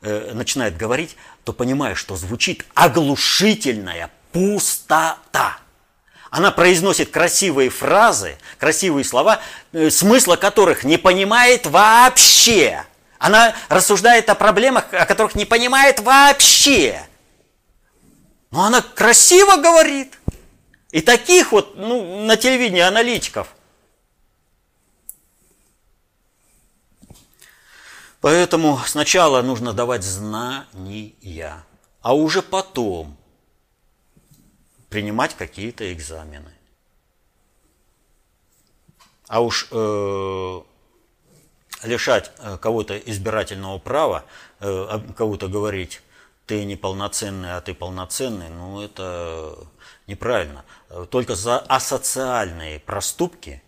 э, 0.02 0.32
начинает 0.34 0.76
говорить, 0.76 1.16
то 1.44 1.54
понимаешь, 1.54 1.96
что 1.96 2.14
звучит 2.14 2.66
оглушительная 2.74 4.10
пустота. 4.32 5.60
Она 6.30 6.52
произносит 6.52 7.10
красивые 7.10 7.70
фразы, 7.70 8.38
красивые 8.58 9.04
слова, 9.04 9.40
э, 9.72 9.90
смысла 9.90 10.36
которых 10.36 10.84
не 10.84 10.96
понимает 10.96 11.66
вообще. 11.66 12.84
Она 13.18 13.54
рассуждает 13.68 14.30
о 14.30 14.36
проблемах, 14.36 14.94
о 14.94 15.06
которых 15.06 15.34
не 15.34 15.44
понимает 15.44 15.98
вообще. 15.98 17.02
Но 18.52 18.62
она 18.62 18.80
красиво 18.80 19.56
говорит. 19.56 20.18
И 20.92 21.00
таких 21.00 21.52
вот 21.52 21.76
ну, 21.76 22.24
на 22.24 22.36
телевидении 22.36 22.80
аналитиков. 22.80 23.48
Поэтому 28.20 28.78
сначала 28.86 29.42
нужно 29.42 29.72
давать 29.72 30.04
знания, 30.04 31.64
а 32.02 32.14
уже 32.14 32.42
потом 32.42 33.16
принимать 34.90 35.34
какие-то 35.36 35.90
экзамены. 35.92 36.52
А 39.28 39.40
уж 39.40 39.68
э, 39.70 40.60
лишать 41.84 42.32
э, 42.38 42.58
кого-то 42.58 42.98
избирательного 42.98 43.78
права, 43.78 44.24
э, 44.58 45.00
кого-то 45.16 45.46
говорить, 45.46 46.02
ты 46.46 46.64
неполноценный, 46.64 47.56
а 47.56 47.60
ты 47.60 47.72
полноценный, 47.74 48.48
ну 48.48 48.82
это 48.82 49.56
неправильно. 50.08 50.64
Только 51.10 51.36
за 51.36 51.60
асоциальные 51.60 52.80
проступки, 52.80 53.62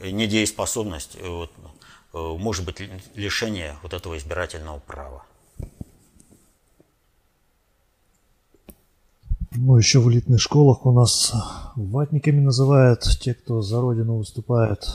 недееспособность, 0.00 1.16
вот, 1.22 1.52
может 2.12 2.64
быть 2.64 2.80
лишение 3.14 3.78
вот 3.82 3.92
этого 3.92 4.18
избирательного 4.18 4.80
права. 4.80 5.24
Ну, 9.56 9.78
еще 9.78 10.00
в 10.00 10.10
элитных 10.10 10.40
школах 10.40 10.84
у 10.84 10.92
нас 10.92 11.32
ватниками 11.76 12.40
называют 12.40 13.02
те, 13.20 13.34
кто 13.34 13.62
за 13.62 13.80
родину 13.80 14.16
выступает. 14.18 14.88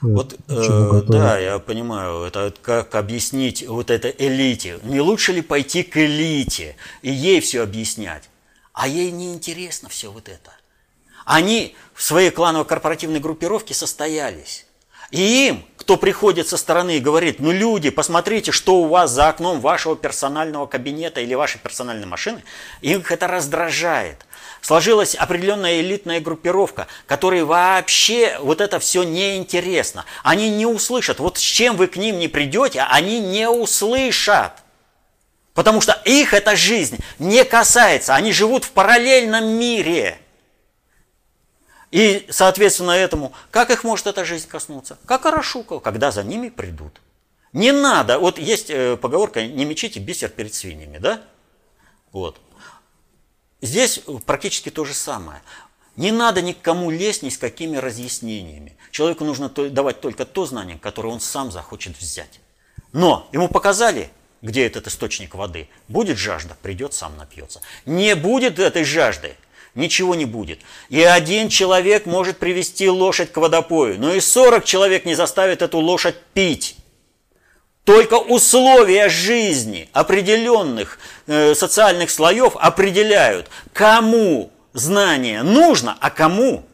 Вот, 0.00 0.36
э, 0.48 1.02
да, 1.06 1.38
я 1.38 1.60
понимаю, 1.60 2.24
это 2.24 2.52
как 2.60 2.96
объяснить 2.96 3.64
вот 3.68 3.88
это 3.88 4.08
элите. 4.08 4.80
Не 4.82 5.00
лучше 5.00 5.32
ли 5.32 5.42
пойти 5.42 5.84
к 5.84 5.96
элите 5.96 6.74
и 7.02 7.12
ей 7.12 7.40
все 7.40 7.62
объяснять? 7.62 8.28
А 8.72 8.88
ей 8.88 9.12
не 9.12 9.32
интересно 9.32 9.88
все 9.88 10.10
вот 10.10 10.28
это. 10.28 10.50
Они 11.24 11.76
в 11.94 12.02
своей 12.02 12.30
кланово-корпоративной 12.30 13.20
группировке 13.20 13.74
состоялись. 13.74 14.66
И 15.12 15.48
им, 15.48 15.64
кто 15.76 15.98
приходит 15.98 16.48
со 16.48 16.56
стороны 16.56 16.96
и 16.96 17.00
говорит, 17.00 17.38
ну 17.38 17.52
люди, 17.52 17.90
посмотрите, 17.90 18.50
что 18.50 18.76
у 18.76 18.88
вас 18.88 19.10
за 19.10 19.28
окном 19.28 19.60
вашего 19.60 19.94
персонального 19.94 20.64
кабинета 20.66 21.20
или 21.20 21.34
вашей 21.34 21.58
персональной 21.58 22.06
машины, 22.06 22.42
их 22.80 23.12
это 23.12 23.28
раздражает. 23.28 24.24
Сложилась 24.62 25.14
определенная 25.14 25.80
элитная 25.80 26.20
группировка, 26.20 26.86
которой 27.06 27.44
вообще 27.44 28.38
вот 28.40 28.62
это 28.62 28.78
все 28.78 29.02
неинтересно. 29.02 30.06
Они 30.22 30.48
не 30.48 30.64
услышат. 30.64 31.20
Вот 31.20 31.36
с 31.36 31.42
чем 31.42 31.76
вы 31.76 31.88
к 31.88 31.96
ним 31.96 32.18
не 32.18 32.28
придете, 32.28 32.86
они 32.88 33.20
не 33.20 33.50
услышат. 33.50 34.52
Потому 35.52 35.82
что 35.82 36.00
их 36.06 36.32
эта 36.32 36.56
жизнь 36.56 36.98
не 37.18 37.44
касается. 37.44 38.14
Они 38.14 38.32
живут 38.32 38.64
в 38.64 38.70
параллельном 38.70 39.46
мире. 39.46 40.21
И, 41.92 42.26
соответственно, 42.30 42.92
этому, 42.92 43.34
как 43.50 43.70
их 43.70 43.84
может 43.84 44.06
эта 44.06 44.24
жизнь 44.24 44.48
коснуться? 44.48 44.98
Как 45.04 45.26
Арашуков, 45.26 45.82
когда 45.82 46.10
за 46.10 46.24
ними 46.24 46.48
придут. 46.48 47.00
Не 47.52 47.70
надо, 47.70 48.18
вот 48.18 48.38
есть 48.38 48.70
э, 48.70 48.96
поговорка, 48.96 49.46
не 49.46 49.66
мечите 49.66 50.00
бисер 50.00 50.30
перед 50.30 50.54
свиньями, 50.54 50.96
да? 50.96 51.22
Вот. 52.10 52.40
Здесь 53.60 54.00
практически 54.24 54.70
то 54.70 54.86
же 54.86 54.94
самое. 54.94 55.42
Не 55.96 56.12
надо 56.12 56.40
никому 56.40 56.90
лезть 56.90 57.22
ни 57.22 57.28
с 57.28 57.36
какими 57.36 57.76
разъяснениями. 57.76 58.74
Человеку 58.90 59.26
нужно 59.26 59.50
давать 59.50 60.00
только 60.00 60.24
то 60.24 60.46
знание, 60.46 60.78
которое 60.78 61.10
он 61.10 61.20
сам 61.20 61.52
захочет 61.52 61.98
взять. 61.98 62.40
Но 62.92 63.28
ему 63.32 63.48
показали, 63.48 64.10
где 64.40 64.66
этот 64.66 64.86
источник 64.86 65.34
воды. 65.34 65.68
Будет 65.88 66.16
жажда, 66.16 66.56
придет, 66.62 66.94
сам 66.94 67.18
напьется. 67.18 67.60
Не 67.84 68.16
будет 68.16 68.58
этой 68.58 68.84
жажды, 68.84 69.36
ничего 69.74 70.14
не 70.14 70.24
будет. 70.24 70.60
И 70.88 71.02
один 71.02 71.48
человек 71.48 72.06
может 72.06 72.38
привести 72.38 72.88
лошадь 72.88 73.32
к 73.32 73.36
водопою, 73.36 73.98
но 73.98 74.12
и 74.12 74.20
40 74.20 74.64
человек 74.64 75.04
не 75.04 75.14
заставит 75.14 75.62
эту 75.62 75.78
лошадь 75.78 76.16
пить. 76.34 76.76
Только 77.84 78.14
условия 78.14 79.08
жизни 79.08 79.88
определенных 79.92 80.98
э, 81.26 81.54
социальных 81.54 82.10
слоев 82.10 82.54
определяют, 82.56 83.48
кому 83.72 84.52
знание 84.72 85.42
нужно, 85.42 85.96
а 86.00 86.10
кому 86.10 86.64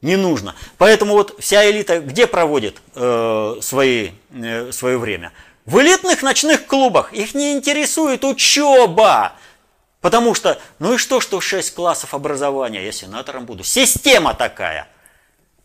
не 0.00 0.16
нужно. 0.16 0.56
Поэтому 0.76 1.14
вот 1.14 1.36
вся 1.38 1.70
элита 1.70 2.00
где 2.00 2.26
проводит 2.26 2.76
э, 2.94 3.56
свои, 3.60 4.10
э, 4.32 4.72
свое 4.72 4.98
время? 4.98 5.32
В 5.66 5.80
элитных 5.80 6.22
ночных 6.22 6.66
клубах. 6.66 7.12
Их 7.14 7.34
не 7.34 7.52
интересует 7.52 8.24
учеба. 8.24 9.32
Потому 10.04 10.34
что, 10.34 10.60
ну 10.80 10.96
и 10.96 10.98
что, 10.98 11.18
что 11.18 11.40
6 11.40 11.72
классов 11.72 12.12
образования, 12.12 12.84
я 12.84 12.92
сенатором 12.92 13.46
буду. 13.46 13.64
Система 13.64 14.34
такая. 14.34 14.86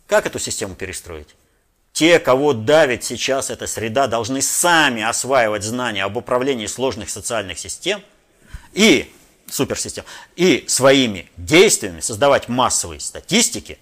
Как 0.07 0.25
эту 0.25 0.39
систему 0.39 0.75
перестроить? 0.75 1.35
Те, 1.91 2.19
кого 2.19 2.53
давит 2.53 3.03
сейчас 3.03 3.49
эта 3.49 3.67
среда, 3.67 4.07
должны 4.07 4.41
сами 4.41 5.03
осваивать 5.03 5.63
знания 5.63 6.05
об 6.05 6.15
управлении 6.15 6.67
сложных 6.67 7.09
социальных 7.09 7.59
систем 7.59 8.01
и 8.71 9.13
суперсистем, 9.47 10.05
и 10.37 10.63
своими 10.69 11.29
действиями 11.35 11.99
создавать 11.99 12.47
массовые 12.47 13.01
статистики, 13.01 13.77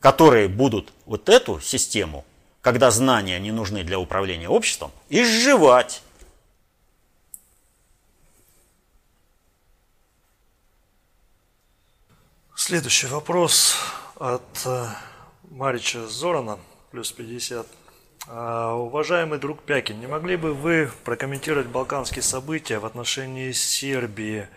которые 0.00 0.48
будут 0.48 0.92
вот 1.06 1.28
эту 1.28 1.60
систему, 1.60 2.24
когда 2.62 2.90
знания 2.90 3.38
не 3.38 3.52
нужны 3.52 3.84
для 3.84 4.00
управления 4.00 4.48
обществом, 4.48 4.90
изживать. 5.08 6.02
Следующий 12.68 13.06
вопрос 13.06 13.76
от 14.16 14.42
э, 14.66 14.88
Марича 15.50 16.06
Зорана, 16.06 16.58
плюс 16.90 17.10
50. 17.12 17.66
А, 18.26 18.74
уважаемый 18.74 19.38
друг 19.38 19.62
Пякин, 19.62 19.98
не 19.98 20.06
могли 20.06 20.36
бы 20.36 20.52
вы 20.52 20.90
прокомментировать 21.02 21.68
балканские 21.68 22.22
события 22.22 22.78
в 22.78 22.84
отношении 22.84 23.52
Сербии 23.52 24.48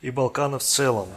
и 0.00 0.10
Балкана 0.10 0.58
в 0.58 0.62
целом? 0.62 1.10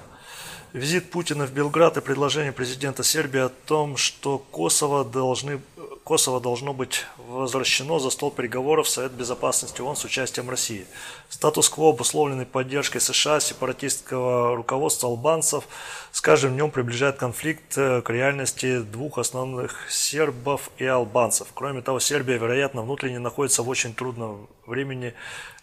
Визит 0.74 1.12
Путина 1.12 1.46
в 1.46 1.54
Белград 1.54 1.96
и 1.96 2.02
предложение 2.02 2.52
президента 2.52 3.04
Сербии 3.04 3.40
о 3.40 3.48
том, 3.48 3.96
что 3.96 4.38
Косово, 4.38 5.06
должны, 5.06 5.62
Косово 6.04 6.42
должно 6.42 6.74
быть 6.74 7.06
возвращено 7.18 7.98
за 7.98 8.10
стол 8.10 8.30
переговоров 8.30 8.88
в 8.88 8.90
Совет 8.90 9.14
Безопасности 9.14 9.80
ООН 9.80 9.96
с 9.96 10.04
участием 10.04 10.50
России. 10.50 10.86
Статус-кво, 11.30 11.92
обусловленный 11.92 12.46
поддержкой 12.46 13.00
США, 13.00 13.40
сепаратистского 13.40 14.54
руководства 14.56 15.08
албанцев, 15.08 15.64
с 16.12 16.20
каждым 16.20 16.56
днем 16.56 16.72
приближает 16.72 17.16
конфликт 17.16 17.78
э, 17.78 18.02
к 18.02 18.10
реальности 18.10 18.80
двух 18.80 19.18
основных 19.18 19.90
сербов 19.90 20.72
и 20.78 20.86
албанцев. 20.86 21.48
Кроме 21.54 21.82
того, 21.82 22.02
Сербия, 22.02 22.38
вероятно, 22.38 22.82
внутренне 22.82 23.20
находится 23.20 23.64
в 23.64 23.70
очень 23.70 23.94
трудном 23.94 24.50
времени 24.66 25.14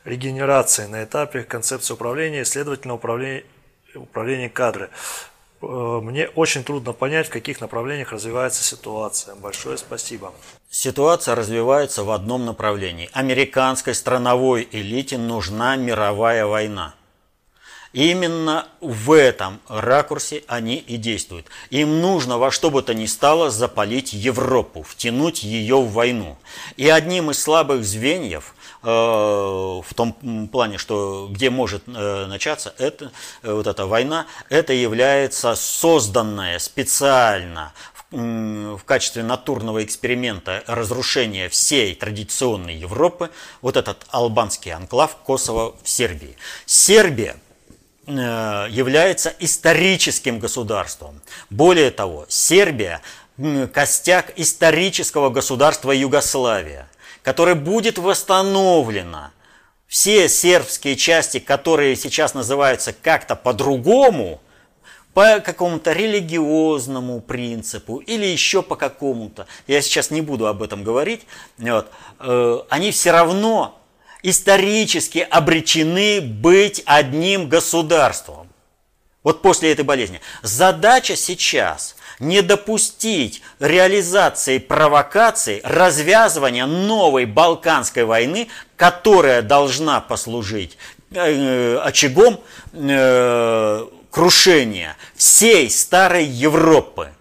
регенерации 0.05 0.86
на 0.86 1.05
этапе 1.05 1.43
концепции 1.43 1.93
управления 1.93 2.41
и, 2.41 2.45
следовательно, 2.45 2.95
управления 2.95 3.45
управление 3.95 4.49
кадры. 4.49 4.91
Э, 5.63 6.01
мне 6.03 6.29
очень 6.29 6.65
трудно 6.65 6.93
понять, 6.93 7.29
в 7.29 7.31
каких 7.31 7.61
направлениях 7.61 8.13
развивается 8.13 8.63
ситуация. 8.63 9.35
Большое 9.35 9.77
спасибо. 9.79 10.33
Ситуация 10.71 11.35
развивается 11.35 12.05
в 12.05 12.11
одном 12.11 12.47
направлении. 12.47 13.11
Американской 13.13 13.95
страновой 13.95 14.69
элите 14.73 15.19
нужна 15.19 15.77
мировая 15.77 16.47
война. 16.47 16.95
Именно 17.93 18.68
в 18.80 19.12
этом 19.12 19.61
ракурсе 19.68 20.45
они 20.47 20.76
и 20.76 20.97
действуют. 20.97 21.47
Им 21.70 22.01
нужно 22.01 22.38
во 22.38 22.51
что 22.51 22.70
бы 22.70 22.82
то 22.82 22.95
ни 22.95 23.07
стало 23.07 23.51
запалить 23.51 24.12
Европу, 24.12 24.82
втянуть 24.82 25.43
ее 25.43 25.76
в 25.76 25.93
войну. 25.93 26.38
И 26.76 26.88
одним 26.88 27.30
из 27.30 27.43
слабых 27.43 27.84
звеньев– 27.84 28.55
Э, 28.82 28.88
в 29.84 29.95
том 29.95 30.49
плане, 30.49 30.78
что 30.78 31.28
где 31.30 31.51
может 31.51 31.82
э, 31.86 32.26
начаться 32.26 32.74
это, 32.78 33.12
э, 33.43 33.53
вот 33.53 33.66
эта 33.66 33.86
война, 33.86 34.26
это 34.49 34.72
является 34.72 35.55
созданная 35.55 36.59
специально 36.59 37.72
в 38.11 38.80
качестве 38.86 39.22
натурного 39.22 39.84
эксперимента 39.84 40.64
разрушения 40.66 41.49
всей 41.49 41.95
традиционной 41.95 42.74
Европы, 42.74 43.30
вот 43.62 43.76
этот 43.76 44.05
албанский 44.09 44.72
анклав 44.72 45.16
Косово 45.18 45.76
в 45.80 45.88
Сербии. 45.88 46.36
Сербия 46.66 47.36
является 48.19 49.35
историческим 49.39 50.39
государством. 50.39 51.21
Более 51.51 51.91
того, 51.91 52.27
Сербия– 52.29 53.01
костяк 53.73 54.33
исторического 54.37 55.31
государства 55.31 55.93
Югославия. 55.93 56.89
которой 57.23 57.55
будет 57.55 57.99
восстановлена 57.99 59.33
все 59.87 60.29
сербские 60.29 60.97
части, 60.97 61.39
которые 61.39 61.97
сейчас 61.97 62.33
называются 62.33 62.93
как-то 62.95 63.37
по-другому, 63.37 64.41
по 65.13 65.41
какому-то 65.41 65.93
религиозному 65.93 67.21
принципу 67.21 67.99
или 67.99 68.25
еще 68.25 68.63
по 68.63 68.77
какому-то, 68.77 69.47
я 69.67 69.83
сейчас 69.83 70.11
не 70.11 70.21
буду 70.21 70.47
об 70.47 70.63
этом 70.63 70.85
говорить, 70.85 71.27
вот, 71.59 71.91
э, 72.21 72.59
они 72.71 72.93
все 72.93 73.11
равно 73.11 73.80
исторически 74.23 75.18
обречены 75.18 76.21
быть 76.21 76.83
одним 76.87 77.49
государством. 77.49 78.49
Вот 79.23 79.43
после 79.43 79.73
этой 79.73 79.85
болезни. 79.85 80.21
Задача 80.43 81.14
сейчас 81.14 81.97
не 82.21 82.43
допустить 82.43 83.43
реализации 83.59 84.59
провокаций, 84.59 85.61
развязывания 85.64 86.66
новой 86.66 87.25
Балканской 87.25 88.05
войны, 88.05 88.49
которая 88.77 89.43
должна 89.43 90.01
послужить 90.01 90.77
э, 91.12 91.77
очагом 91.79 92.41
э, 92.73 93.87
крушения 94.11 94.97
всей 95.16 95.71
старой 95.71 96.25
Европы. 96.25 97.12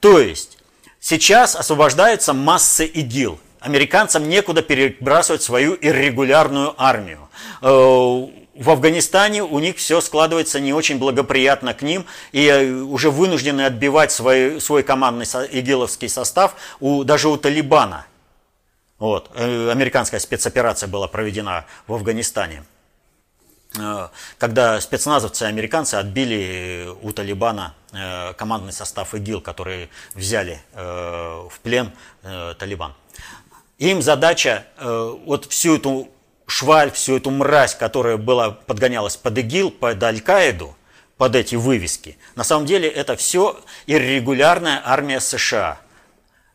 То 0.00 0.20
есть 0.20 0.58
сейчас 1.00 1.56
освобождаются 1.56 2.32
массы 2.32 2.84
ИГИЛ. 2.86 3.40
Американцам 3.60 4.28
некуда 4.28 4.62
перебрасывать 4.62 5.42
свою 5.42 5.76
иррегулярную 5.80 6.74
армию. 6.76 7.28
Э, 7.62 7.66
в 7.68 8.70
Афганистане 8.70 9.42
у 9.42 9.58
них 9.58 9.76
все 9.76 10.00
складывается 10.00 10.60
не 10.60 10.72
очень 10.72 10.98
благоприятно 10.98 11.74
к 11.74 11.82
ним, 11.82 12.06
и 12.32 12.46
э, 12.46 12.70
уже 12.70 13.10
вынуждены 13.10 13.62
отбивать 13.62 14.12
свой, 14.12 14.60
свой 14.60 14.82
командный 14.82 15.26
игиловский 15.26 16.08
состав 16.08 16.54
у, 16.80 17.04
даже 17.04 17.28
у 17.28 17.36
Талибана. 17.36 18.06
Вот. 18.98 19.30
Э, 19.34 19.70
американская 19.70 20.20
спецоперация 20.20 20.88
была 20.88 21.08
проведена 21.08 21.64
в 21.86 21.94
Афганистане. 21.94 22.64
Когда 24.38 24.80
спецназовцы 24.80 25.42
американцы 25.42 25.96
отбили 25.96 26.88
у 27.02 27.12
Талибана 27.12 27.74
командный 28.38 28.72
состав 28.72 29.14
ИГИЛ, 29.14 29.42
который 29.42 29.90
взяли 30.14 30.62
в 30.72 31.52
плен 31.62 31.92
Талибан. 32.58 32.94
Им 33.78 34.00
задача 34.00 34.64
э, 34.78 35.16
вот 35.26 35.44
всю 35.46 35.76
эту 35.76 36.08
шваль, 36.46 36.90
всю 36.90 37.16
эту 37.16 37.30
мразь, 37.30 37.74
которая 37.74 38.16
была 38.16 38.50
подгонялась 38.50 39.16
под 39.16 39.36
ИГИЛ, 39.38 39.70
под 39.70 40.02
Аль-Каиду, 40.02 40.74
под 41.18 41.36
эти 41.36 41.56
вывески, 41.56 42.18
на 42.34 42.44
самом 42.44 42.66
деле 42.66 42.88
это 42.88 43.16
все 43.16 43.60
иррегулярная 43.86 44.80
армия 44.84 45.20
США. 45.20 45.78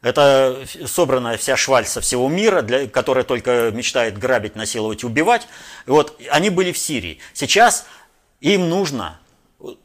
Это 0.02 0.66
собранная 0.88 1.38
вся 1.38 1.56
шваль 1.56 1.86
со 1.86 2.02
всего 2.02 2.28
мира, 2.28 2.64
для, 2.64 2.88
которая 2.88 3.24
только 3.24 3.70
мечтает 3.72 4.18
грабить, 4.18 4.56
насиловать, 4.56 5.04
убивать. 5.04 5.48
Вот 5.86 6.20
они 6.32 6.50
были 6.50 6.72
в 6.72 6.78
Сирии. 6.80 7.20
Сейчас 7.34 7.86
им 8.40 8.68
нужно 8.68 9.21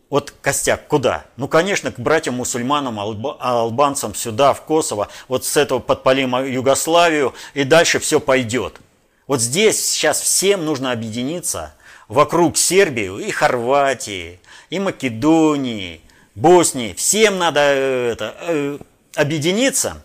вот 0.09 0.32
костяк 0.40 0.86
куда? 0.86 1.26
Ну, 1.36 1.48
конечно, 1.48 1.90
к 1.90 1.98
братьям-мусульманам, 1.98 3.00
албанцам 3.00 4.14
сюда, 4.14 4.54
в 4.54 4.62
Косово. 4.62 5.09
Вот 5.28 5.44
с 5.44 5.57
этого 5.57 5.80
подпалим 5.80 6.36
Югославию, 6.44 7.34
и 7.54 7.64
дальше 7.64 7.98
все 7.98 8.20
пойдет. 8.20 8.80
Вот 9.26 9.40
здесь 9.40 9.84
сейчас 9.84 10.20
всем 10.20 10.64
нужно 10.64 10.92
объединиться 10.92 11.74
вокруг 12.09 12.57
Сербии 12.57 13.26
и 13.26 13.30
Хорватии, 13.32 14.38
и 14.70 14.78
Македонии, 14.78 16.00
Боснии. 16.36 16.92
Всем 16.92 17.38
надо 17.38 17.61
э, 17.61 18.12
это, 18.12 18.36
э, 18.42 18.78
объединиться 19.16 20.02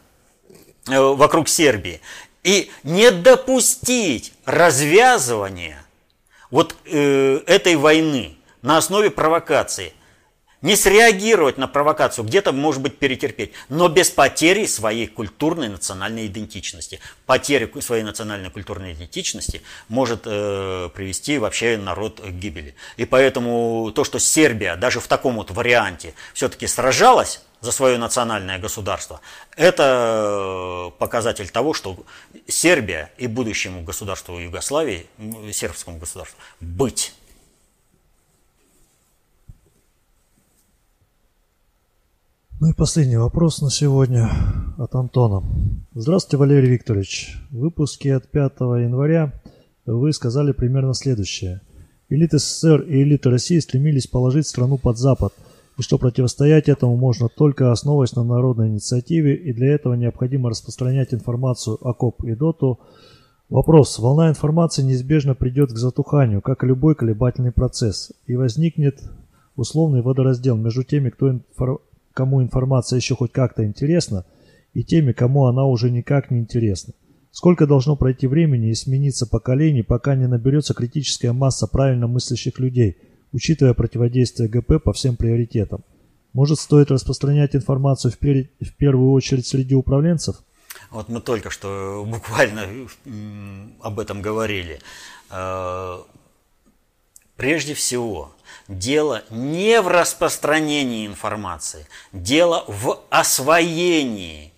э, 0.90 1.00
вокруг 1.00 1.48
Сербии 1.48 2.02
и 2.44 2.72
не 2.82 3.12
допустить 3.12 4.34
развязывания 4.46 5.84
вот 6.50 6.76
этой 6.86 7.76
войны 7.76 8.36
на 8.62 8.78
основе 8.78 9.10
провокации. 9.10 9.94
Не 10.62 10.76
среагировать 10.76 11.58
на 11.58 11.68
провокацию, 11.68 12.24
где-то, 12.24 12.52
может 12.52 12.84
быть, 12.84 13.00
перетерпеть, 13.00 13.52
но 13.68 13.88
без 13.88 14.12
потери 14.12 14.68
своей 14.68 15.08
культурной 15.08 15.70
национальной 15.70 16.28
идентичности. 16.28 17.00
Потеря 17.26 17.68
своей 17.82 18.04
национальной 18.04 18.52
культурной 18.52 18.94
идентичности 18.94 19.64
может 19.90 20.22
э, 20.26 20.90
привести 20.94 21.40
вообще 21.40 21.78
народ 21.78 22.22
к 22.22 22.30
гибели. 22.30 22.76
И 22.98 23.06
поэтому 23.06 23.92
то, 23.96 24.04
что 24.04 24.20
Сербия 24.20 24.76
даже 24.76 25.00
в 25.00 25.08
таком 25.08 25.38
вот 25.38 25.50
варианте 25.50 26.14
все-таки 26.36 26.68
сражалась 26.68 27.42
за 27.60 27.72
свое 27.72 27.98
национальное 27.98 28.60
государство, 28.60 29.20
это 29.56 30.92
показатель 31.00 31.50
того, 31.50 31.74
что 31.74 31.98
Сербия 32.48 33.12
и 33.18 33.26
будущему 33.26 33.82
государству 33.82 34.38
Югославии, 34.38 35.08
сербскому 35.52 35.98
государству, 35.98 36.38
быть. 36.60 37.16
Ну 42.62 42.70
и 42.70 42.74
последний 42.74 43.18
вопрос 43.18 43.60
на 43.64 43.72
сегодня 43.72 44.30
от 44.78 44.94
Антона. 44.94 45.42
Здравствуйте, 45.96 46.38
Валерий 46.38 46.70
Викторович. 46.70 47.36
В 47.50 47.58
выпуске 47.58 48.14
от 48.14 48.30
5 48.30 48.52
января 48.60 49.34
вы 49.88 50.14
сказали 50.14 50.52
примерно 50.52 50.94
следующее. 50.94 51.62
Элиты 52.08 52.38
СССР 52.38 52.82
и 52.82 53.02
элиты 53.02 53.32
России 53.32 53.58
стремились 53.58 54.06
положить 54.06 54.46
страну 54.46 54.78
под 54.78 55.00
Запад, 55.00 55.34
и 55.80 55.82
что 55.82 55.98
противостоять 55.98 56.70
этому 56.70 56.98
можно 56.98 57.30
только 57.30 57.72
основываясь 57.72 58.16
на 58.16 58.24
народной 58.24 58.68
инициативе, 58.68 59.34
и 59.38 59.54
для 59.54 59.74
этого 59.74 59.96
необходимо 59.96 60.52
распространять 60.52 61.16
информацию 61.16 61.80
о 61.82 61.96
КОП 61.96 62.26
и 62.26 62.36
ДОТу. 62.36 62.80
Вопрос. 63.50 63.98
Волна 63.98 64.30
информации 64.30 64.84
неизбежно 64.84 65.34
придет 65.34 65.74
к 65.74 65.78
затуханию, 65.78 66.44
как 66.44 66.64
и 66.64 66.68
любой 66.68 66.94
колебательный 66.94 67.52
процесс, 67.52 68.12
и 68.28 68.36
возникнет 68.36 69.02
условный 69.56 70.04
водораздел 70.04 70.58
между 70.58 70.84
теми, 70.84 71.10
кто 71.10 71.32
информирует 71.32 71.91
кому 72.14 72.42
информация 72.42 72.98
еще 72.98 73.16
хоть 73.16 73.32
как-то 73.32 73.66
интересна, 73.66 74.26
и 74.74 74.84
теми, 74.84 75.12
кому 75.12 75.48
она 75.48 75.66
уже 75.66 75.90
никак 75.92 76.32
не 76.32 76.40
интересна. 76.40 76.94
Сколько 77.32 77.66
должно 77.66 77.96
пройти 77.96 78.28
времени 78.28 78.70
и 78.70 78.76
смениться 78.76 79.26
поколений, 79.26 79.84
пока 79.84 80.16
не 80.16 80.28
наберется 80.28 80.74
критическая 80.74 81.32
масса 81.32 81.68
правильно 81.68 82.08
мыслящих 82.08 82.60
людей, 82.60 82.98
учитывая 83.32 83.74
противодействие 83.74 84.50
ГП 84.50 84.84
по 84.84 84.92
всем 84.92 85.16
приоритетам? 85.16 85.84
Может, 86.34 86.60
стоит 86.60 86.92
распространять 86.92 87.56
информацию 87.56 88.12
в, 88.12 88.18
пер... 88.18 88.50
в 88.60 88.76
первую 88.76 89.12
очередь 89.12 89.48
среди 89.48 89.76
управленцев? 89.76 90.44
Вот 90.90 91.10
мы 91.10 91.22
только 91.22 91.50
что 91.50 92.06
буквально 92.08 92.68
об 93.82 94.00
этом 94.00 94.22
говорили. 94.22 94.80
Прежде 97.42 97.74
всего, 97.74 98.36
Дело 98.68 99.24
не 99.32 99.82
в 99.82 99.88
распространении 99.88 101.08
информации, 101.08 101.88
дело 102.14 102.64
в 102.68 103.02
освоении 103.10 104.54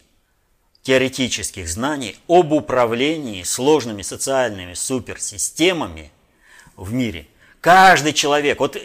теоретических 0.81 1.69
знаний 1.69 2.17
об 2.27 2.51
управлении 2.51 3.43
сложными 3.43 4.01
социальными 4.01 4.73
суперсистемами 4.73 6.11
в 6.75 6.91
мире. 6.91 7.25
Каждый 7.61 8.11
человек, 8.11 8.59
вот 8.59 8.77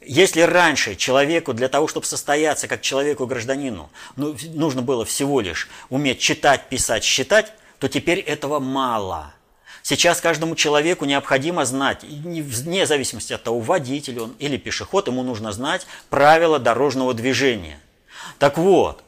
если 0.00 0.40
раньше 0.40 0.96
человеку 0.96 1.52
для 1.52 1.68
того, 1.68 1.88
чтобы 1.88 2.06
состояться 2.06 2.68
как 2.68 2.80
человеку-гражданину, 2.80 3.90
ну, 4.16 4.34
нужно 4.54 4.80
было 4.80 5.04
всего 5.04 5.42
лишь 5.42 5.68
уметь 5.90 6.20
читать, 6.20 6.70
писать, 6.70 7.04
считать, 7.04 7.52
то 7.80 7.88
теперь 7.88 8.20
этого 8.20 8.60
мало– 8.60 9.34
Сейчас 9.88 10.20
каждому 10.20 10.56
человеку 10.56 11.04
необходимо 11.04 11.64
знать, 11.64 12.02
вне 12.02 12.86
зависимости 12.86 13.32
от 13.32 13.44
того, 13.44 13.60
водитель 13.60 14.18
он 14.18 14.34
или 14.40 14.56
пешеход, 14.56 15.06
ему 15.06 15.22
нужно 15.22 15.52
знать 15.52 15.86
правила 16.10 16.58
дорожного 16.58 17.14
движения. 17.14 17.78
Так 18.40 18.58
вот, 18.58 19.04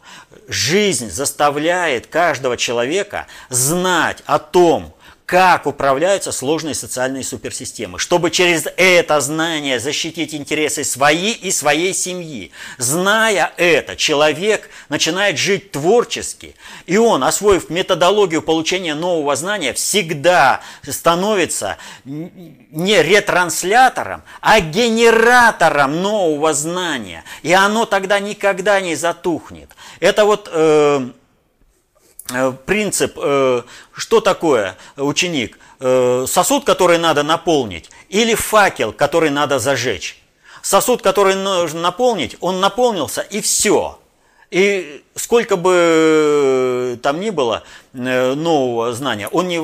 жизнь 0.47 1.11
заставляет 1.11 2.07
каждого 2.07 2.57
человека 2.57 3.27
знать 3.49 4.23
о 4.25 4.39
том, 4.39 4.95
как 5.29 5.67
управляются 5.67 6.33
сложные 6.33 6.75
социальные 6.75 7.23
суперсистемы, 7.23 7.99
чтобы 7.99 8.31
через 8.31 8.65
это 8.79 9.21
знание 9.21 9.79
защитить 9.79 10.35
интересы 10.35 10.85
свои 10.85 11.33
и 11.33 11.51
своей 11.51 11.93
семьи. 11.93 12.51
Зная 12.79 13.53
это, 13.59 13.95
человек 13.95 14.71
начинает 14.89 15.37
жить 15.37 15.71
творчески, 15.71 16.57
и 16.87 16.97
он, 16.97 17.23
освоив 17.23 17.69
методологию 17.69 18.41
получения 18.41 18.95
нового 18.95 19.37
знания, 19.37 19.75
всегда 19.75 20.63
становится 20.83 21.77
не 22.07 23.03
ретранслятором, 23.03 24.23
а 24.41 24.61
генератором 24.61 26.01
нового 26.01 26.55
знания. 26.55 27.23
И 27.43 27.53
оно 27.53 27.85
тогда 27.85 28.19
никогда 28.19 28.81
не 28.81 28.95
затухнет. 28.95 29.69
Это 30.01 30.25
вот... 30.25 30.49
Э, 30.51 31.11
принцип, 32.67 33.17
э, 33.17 33.63
что 33.95 34.21
такое 34.21 34.77
ученик? 34.97 35.59
Э, 35.81 36.25
сосуд, 36.27 36.65
который 36.65 36.99
надо 36.99 37.23
наполнить, 37.23 37.91
или 38.09 38.35
факел, 38.35 38.93
который 38.93 39.31
надо 39.31 39.59
зажечь? 39.59 40.21
Сосуд, 40.63 41.03
который 41.03 41.35
нужно 41.37 41.81
наполнить, 41.81 42.37
он 42.41 42.61
наполнился 42.61 43.23
и 43.23 43.41
все. 43.41 43.99
И 44.51 45.05
сколько 45.15 45.57
бы 45.57 46.99
там 47.03 47.21
ни 47.21 47.31
было 47.31 47.63
э, 47.93 48.35
нового 48.35 48.93
знания, 48.93 49.29
он 49.29 49.47
не, 49.49 49.59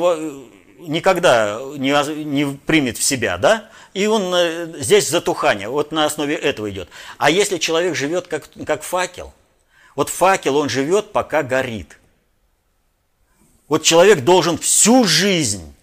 никогда 0.86 1.58
не, 1.76 2.24
не 2.24 2.56
примет 2.66 2.98
в 2.98 3.02
себя, 3.02 3.38
да? 3.38 3.70
И 3.92 4.06
он 4.06 4.32
э, 4.34 4.72
здесь 4.78 5.08
затухание, 5.08 5.68
вот 5.68 5.90
на 5.92 6.04
основе 6.04 6.34
этого 6.34 6.70
идет. 6.70 6.88
А 7.18 7.30
если 7.30 7.58
человек 7.58 7.94
живет 7.96 8.26
как, 8.26 8.48
как 8.66 8.82
факел, 8.82 9.32
вот 9.96 10.10
факел, 10.10 10.56
он 10.56 10.68
живет, 10.68 11.12
пока 11.12 11.42
горит. 11.42 11.98
Вот 13.68 13.82
человек 13.82 14.24
должен 14.24 14.58
всю 14.58 15.04
жизнь 15.04 15.74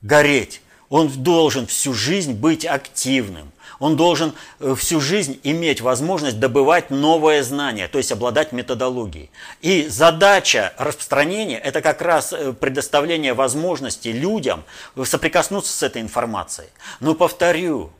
гореть, 0.00 0.60
он 0.88 1.08
должен 1.08 1.66
всю 1.66 1.94
жизнь 1.94 2.32
быть 2.32 2.66
активным, 2.66 3.52
он 3.78 3.96
должен 3.96 4.34
э, 4.60 4.74
всю 4.76 5.00
жизнь 5.00 5.40
иметь 5.42 5.80
возможность 5.80 6.38
добывать 6.38 6.90
новое 6.90 7.42
знание, 7.42 7.88
то 7.88 7.98
есть 7.98 8.12
обладать 8.12 8.52
методологией. 8.52 9.30
И 9.60 9.86
задача 9.88 10.72
распространения– 10.76 11.58
это 11.64 11.80
как 11.80 12.02
раз 12.02 12.32
э, 12.32 12.52
предоставление 12.52 13.34
возможности 13.34 14.08
людям 14.08 14.64
соприкоснуться 15.02 15.72
с 15.72 15.82
этой 15.82 16.02
информацией. 16.02 16.68
Но 17.00 17.14
повторю, 17.14 17.92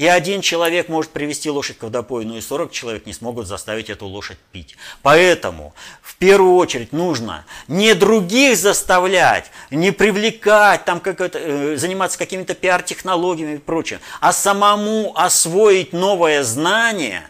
и 0.00 0.06
один 0.06 0.40
человек 0.40 0.88
может 0.88 1.10
привести 1.10 1.50
лошадь 1.50 1.76
к 1.76 1.82
водопою, 1.82 2.26
но 2.26 2.38
и 2.38 2.40
40 2.40 2.72
человек 2.72 3.04
не 3.04 3.12
смогут 3.12 3.46
заставить 3.46 3.90
эту 3.90 4.06
лошадь 4.06 4.38
пить. 4.50 4.74
Поэтому 5.02 5.74
в 6.00 6.16
первую 6.16 6.54
очередь 6.54 6.94
нужно 6.94 7.44
не 7.68 7.92
других 7.92 8.56
заставлять, 8.56 9.50
не 9.70 9.90
привлекать, 9.90 10.86
там, 10.86 11.00
как 11.00 11.20
это, 11.20 11.38
э, 11.38 11.76
заниматься 11.76 12.16
какими-то 12.16 12.54
пиар-технологиями 12.54 13.56
и 13.56 13.58
прочим, 13.58 13.98
а 14.22 14.32
самому 14.32 15.12
освоить 15.16 15.92
новое 15.92 16.44
знание 16.44 17.28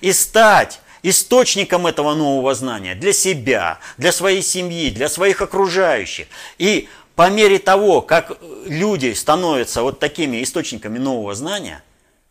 и 0.00 0.12
стать 0.12 0.80
источником 1.04 1.86
этого 1.86 2.14
нового 2.14 2.52
знания 2.52 2.96
для 2.96 3.12
себя, 3.12 3.78
для 3.96 4.10
своей 4.10 4.42
семьи, 4.42 4.90
для 4.90 5.08
своих 5.08 5.40
окружающих. 5.40 6.26
И 6.58 6.88
по 7.14 7.30
мере 7.30 7.60
того, 7.60 8.00
как 8.00 8.38
люди 8.66 9.12
становятся 9.12 9.84
вот 9.84 10.00
такими 10.00 10.42
источниками 10.42 10.98
нового 10.98 11.36
знания, 11.36 11.84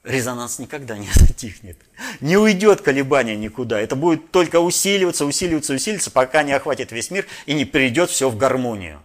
резонанс 0.07 0.59
никогда 0.59 0.97
не 0.97 1.09
затихнет. 1.13 1.77
Не 2.21 2.37
уйдет 2.37 2.81
колебание 2.81 3.35
никуда. 3.35 3.79
Это 3.79 3.95
будет 3.95 4.31
только 4.31 4.59
усиливаться, 4.59 5.25
усиливаться, 5.25 5.73
усиливаться, 5.73 6.11
пока 6.11 6.43
не 6.43 6.53
охватит 6.53 6.91
весь 6.91 7.11
мир 7.11 7.27
и 7.45 7.53
не 7.53 7.65
придет 7.65 8.09
все 8.09 8.29
в 8.29 8.37
гармонию. 8.37 9.01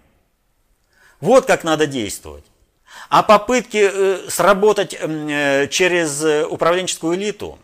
Вот 1.21 1.47
как 1.47 1.65
надо 1.65 1.87
действовать. 1.87 2.45
А 3.09 3.23
попытки 3.23 3.91
э, 3.93 4.29
сработать 4.29 4.97
э, 4.99 5.69
через 5.69 6.47
управленческую 6.51 7.17
элиту 7.17 7.59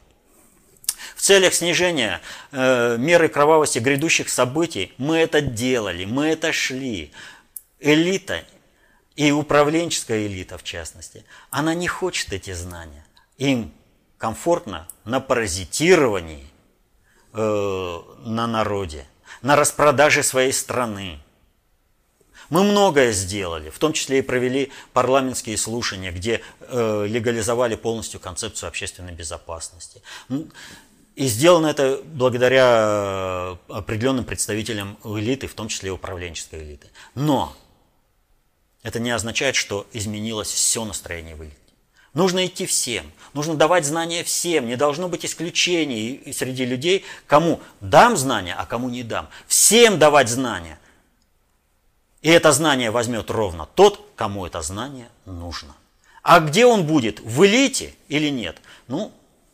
в 1.17 1.21
целях 1.21 1.55
снижения 1.55 2.21
э, 2.53 2.97
меры 2.99 3.29
кровавости 3.29 3.79
грядущих 3.79 4.29
событий, 4.29 4.93
мы 4.99 5.19
это 5.19 5.41
делали, 5.41 6.05
мы 6.05 6.27
это 6.27 6.53
шли. 6.53 7.13
Элита 7.81 8.45
и 9.17 9.31
управленческая 9.33 10.27
элита, 10.27 10.59
в 10.59 10.65
частности, 10.65 11.25
она 11.51 11.75
не 11.75 11.89
хочет 11.89 12.33
эти 12.33 12.53
знания 12.53 13.05
им 13.39 13.73
комфортно 14.19 14.87
на 15.05 15.21
паразитировании 15.21 16.45
э, 17.33 18.01
на 18.25 18.47
народе, 18.47 19.07
на 19.43 19.57
распродаже 19.57 20.23
своей 20.23 20.53
страны. 20.53 21.21
Мы 22.51 22.65
многое 22.65 23.13
сделали, 23.13 23.71
в 23.71 23.79
том 23.79 23.93
числе 23.93 24.19
и 24.21 24.23
провели 24.23 24.73
парламентские 24.93 25.57
слушания, 25.57 26.13
где 26.13 26.41
э, 26.61 27.07
легализовали 27.07 27.77
полностью 27.77 28.21
концепцию 28.21 28.69
общественной 28.69 29.13
безопасности. 29.13 30.03
И 31.15 31.27
сделано 31.27 31.67
это 31.67 32.01
благодаря 32.05 33.57
э, 33.69 33.73
определенным 33.73 34.25
представителям 34.25 34.99
элиты, 35.05 35.47
в 35.47 35.55
том 35.55 35.69
числе 35.69 35.89
и 35.89 35.93
управленческой 35.93 36.63
элиты. 36.63 36.89
Но 37.15 37.55
это 38.83 38.99
не 38.99 39.11
означает, 39.11 39.55
что 39.55 39.87
изменилось 39.93 40.49
все 40.49 40.85
настроение 40.85 41.35
в 41.35 41.43
элите. 41.43 41.58
Нужно 42.19 42.47
идти 42.47 42.67
всем. 42.67 43.13
Нужно 43.33 43.55
давать 43.55 43.85
знания 43.85 44.25
всем. 44.25 44.67
Не 44.67 44.75
должно 44.75 45.09
быть 45.09 45.25
исключений 45.25 46.33
среди 46.33 46.65
людей, 46.65 47.05
кому 47.29 47.61
дам 47.81 48.17
знания, 48.17 48.57
а 48.59 48.67
кому 48.67 48.89
не 48.89 49.05
дам. 49.05 49.29
Всем 49.47 50.01
давать 50.01 50.29
знания. 50.29 50.81
И 52.21 52.29
это 52.29 52.51
знание 52.51 52.91
возьмет 52.91 53.31
ровно 53.31 53.69
тот, 53.73 54.05
кому 54.17 54.47
это 54.47 54.63
знание 54.63 55.11
нужно. 55.27 55.77
А 56.25 56.41
где 56.41 56.67
он 56.67 56.87
будет, 56.87 57.21
в 57.21 57.47
элите 57.47 57.95
или 58.09 58.31
нет? 58.31 58.57
Ну, 58.89 59.13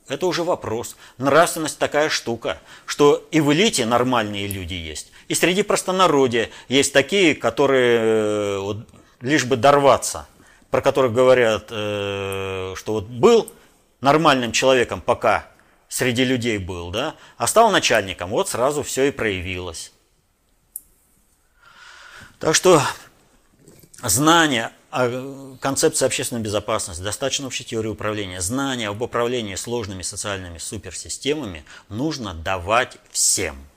это 0.09 0.27
уже 0.27 0.43
вопрос. 0.43 0.97
Нравственность 1.19 1.79
такая 1.79 2.09
штука, 2.09 2.59
что 2.87 3.29
и 3.31 3.43
в 3.43 3.53
элите 3.53 3.85
нормальные 3.85 4.47
люди 4.47 4.73
есть. 4.73 5.13
И 5.29 5.35
среди 5.35 5.63
простонародья 5.63 6.49
есть 6.69 6.95
такие, 6.95 7.35
которые 7.35 8.01
э, 8.01 8.75
лишь 9.21 9.45
бы 9.45 9.59
дорваться– 9.59 10.27
про 10.75 10.83
которых 10.83 11.13
говорят, 11.13 11.69
э, 11.71 12.75
что 12.77 12.95
вот 12.95 13.05
был 13.05 13.49
нормальным 14.01 14.51
человеком, 14.51 15.01
пока 15.01 15.47
среди 15.87 16.25
людей 16.25 16.59
был, 16.59 16.91
да, 16.91 17.15
а 17.37 17.47
стал 17.47 17.71
начальником, 17.71 18.31
вот 18.31 18.49
сразу 18.49 18.83
все 18.83 19.05
и 19.05 19.13
проявилось. 19.13 19.93
Так 22.41 22.57
что 22.57 22.83
знание 24.03 24.73
о 24.91 25.55
концепции 25.61 26.07
общественной 26.07 26.43
безопасности, 26.43 27.03
достаточно 27.03 27.47
общей 27.47 27.63
теории 27.63 27.91
управления, 27.91 28.41
знание 28.41 28.89
об 28.89 29.01
управлении 29.01 29.55
сложными 29.55 30.03
социальными 30.03 30.59
суперсистемами 30.59 31.65
нужно 31.89 32.35
давать 32.35 32.99
всем– 33.13 33.57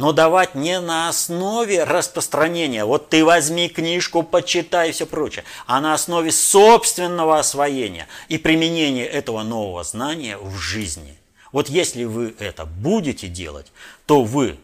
но 0.00 0.12
давать 0.12 0.54
не 0.54 0.80
на 0.80 1.10
основе 1.10 1.84
распространения. 1.84 2.86
Вот 2.86 3.10
ты 3.10 3.22
возьми 3.22 3.68
книжку, 3.68 4.22
почитай 4.22 4.88
и 4.88 4.92
все 4.92 5.04
прочее, 5.04 5.44
а 5.66 5.78
на 5.82 5.92
основе 5.92 6.32
собственного 6.32 7.38
освоения 7.38 8.08
и 8.28 8.38
применения 8.38 9.04
этого 9.04 9.42
нового 9.42 9.84
знания 9.84 10.38
в 10.38 10.56
жизни. 10.56 11.18
Вот 11.52 11.68
если 11.68 12.04
вы 12.04 12.34
это 12.38 12.64
будете 12.64 13.28
делать, 13.28 13.72
то 14.06 14.24
вы 14.24 14.56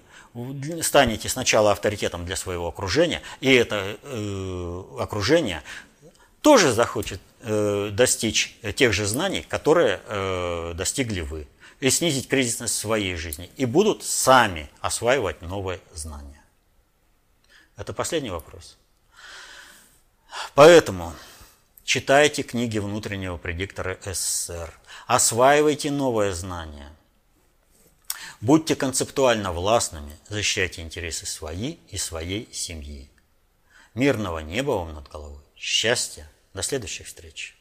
станете 0.80 1.28
сначала 1.28 1.72
авторитетом 1.72 2.24
для 2.24 2.36
своего 2.36 2.68
окружения, 2.68 3.20
и 3.42 3.52
это 3.52 3.98
э, 4.02 4.82
окружение 4.98 5.62
тоже 6.40 6.72
захочет 6.72 7.20
э, 7.42 7.90
достичь 7.92 8.56
тех 8.74 8.94
же 8.94 9.04
знаний, 9.04 9.44
которые 9.46 10.00
э, 10.06 10.72
достигли 10.74 11.20
вы 11.20 11.46
и 11.80 11.90
снизить 11.90 12.28
кризисность 12.28 12.76
своей 12.76 13.16
жизни. 13.16 13.50
И 13.56 13.66
будут 13.66 14.02
сами 14.02 14.70
осваивать 14.80 15.42
новые 15.42 15.80
знания. 15.94 16.42
Это 17.76 17.92
последний 17.92 18.30
вопрос. 18.30 18.76
Поэтому 20.54 21.14
читайте 21.84 22.42
книги 22.42 22.78
внутреннего 22.78 23.36
предиктора 23.36 23.98
СССР. 24.04 24.72
Осваивайте 25.06 25.90
новые 25.90 26.32
знания. 26.32 26.92
Будьте 28.40 28.76
концептуально 28.76 29.52
властными, 29.52 30.18
защищайте 30.28 30.82
интересы 30.82 31.24
свои 31.26 31.76
и 31.88 31.96
своей 31.96 32.52
семьи. 32.52 33.10
Мирного 33.94 34.40
неба 34.40 34.72
вам 34.72 34.92
над 34.94 35.08
головой, 35.08 35.42
счастья, 35.56 36.30
до 36.52 36.62
следующих 36.62 37.06
встреч. 37.06 37.55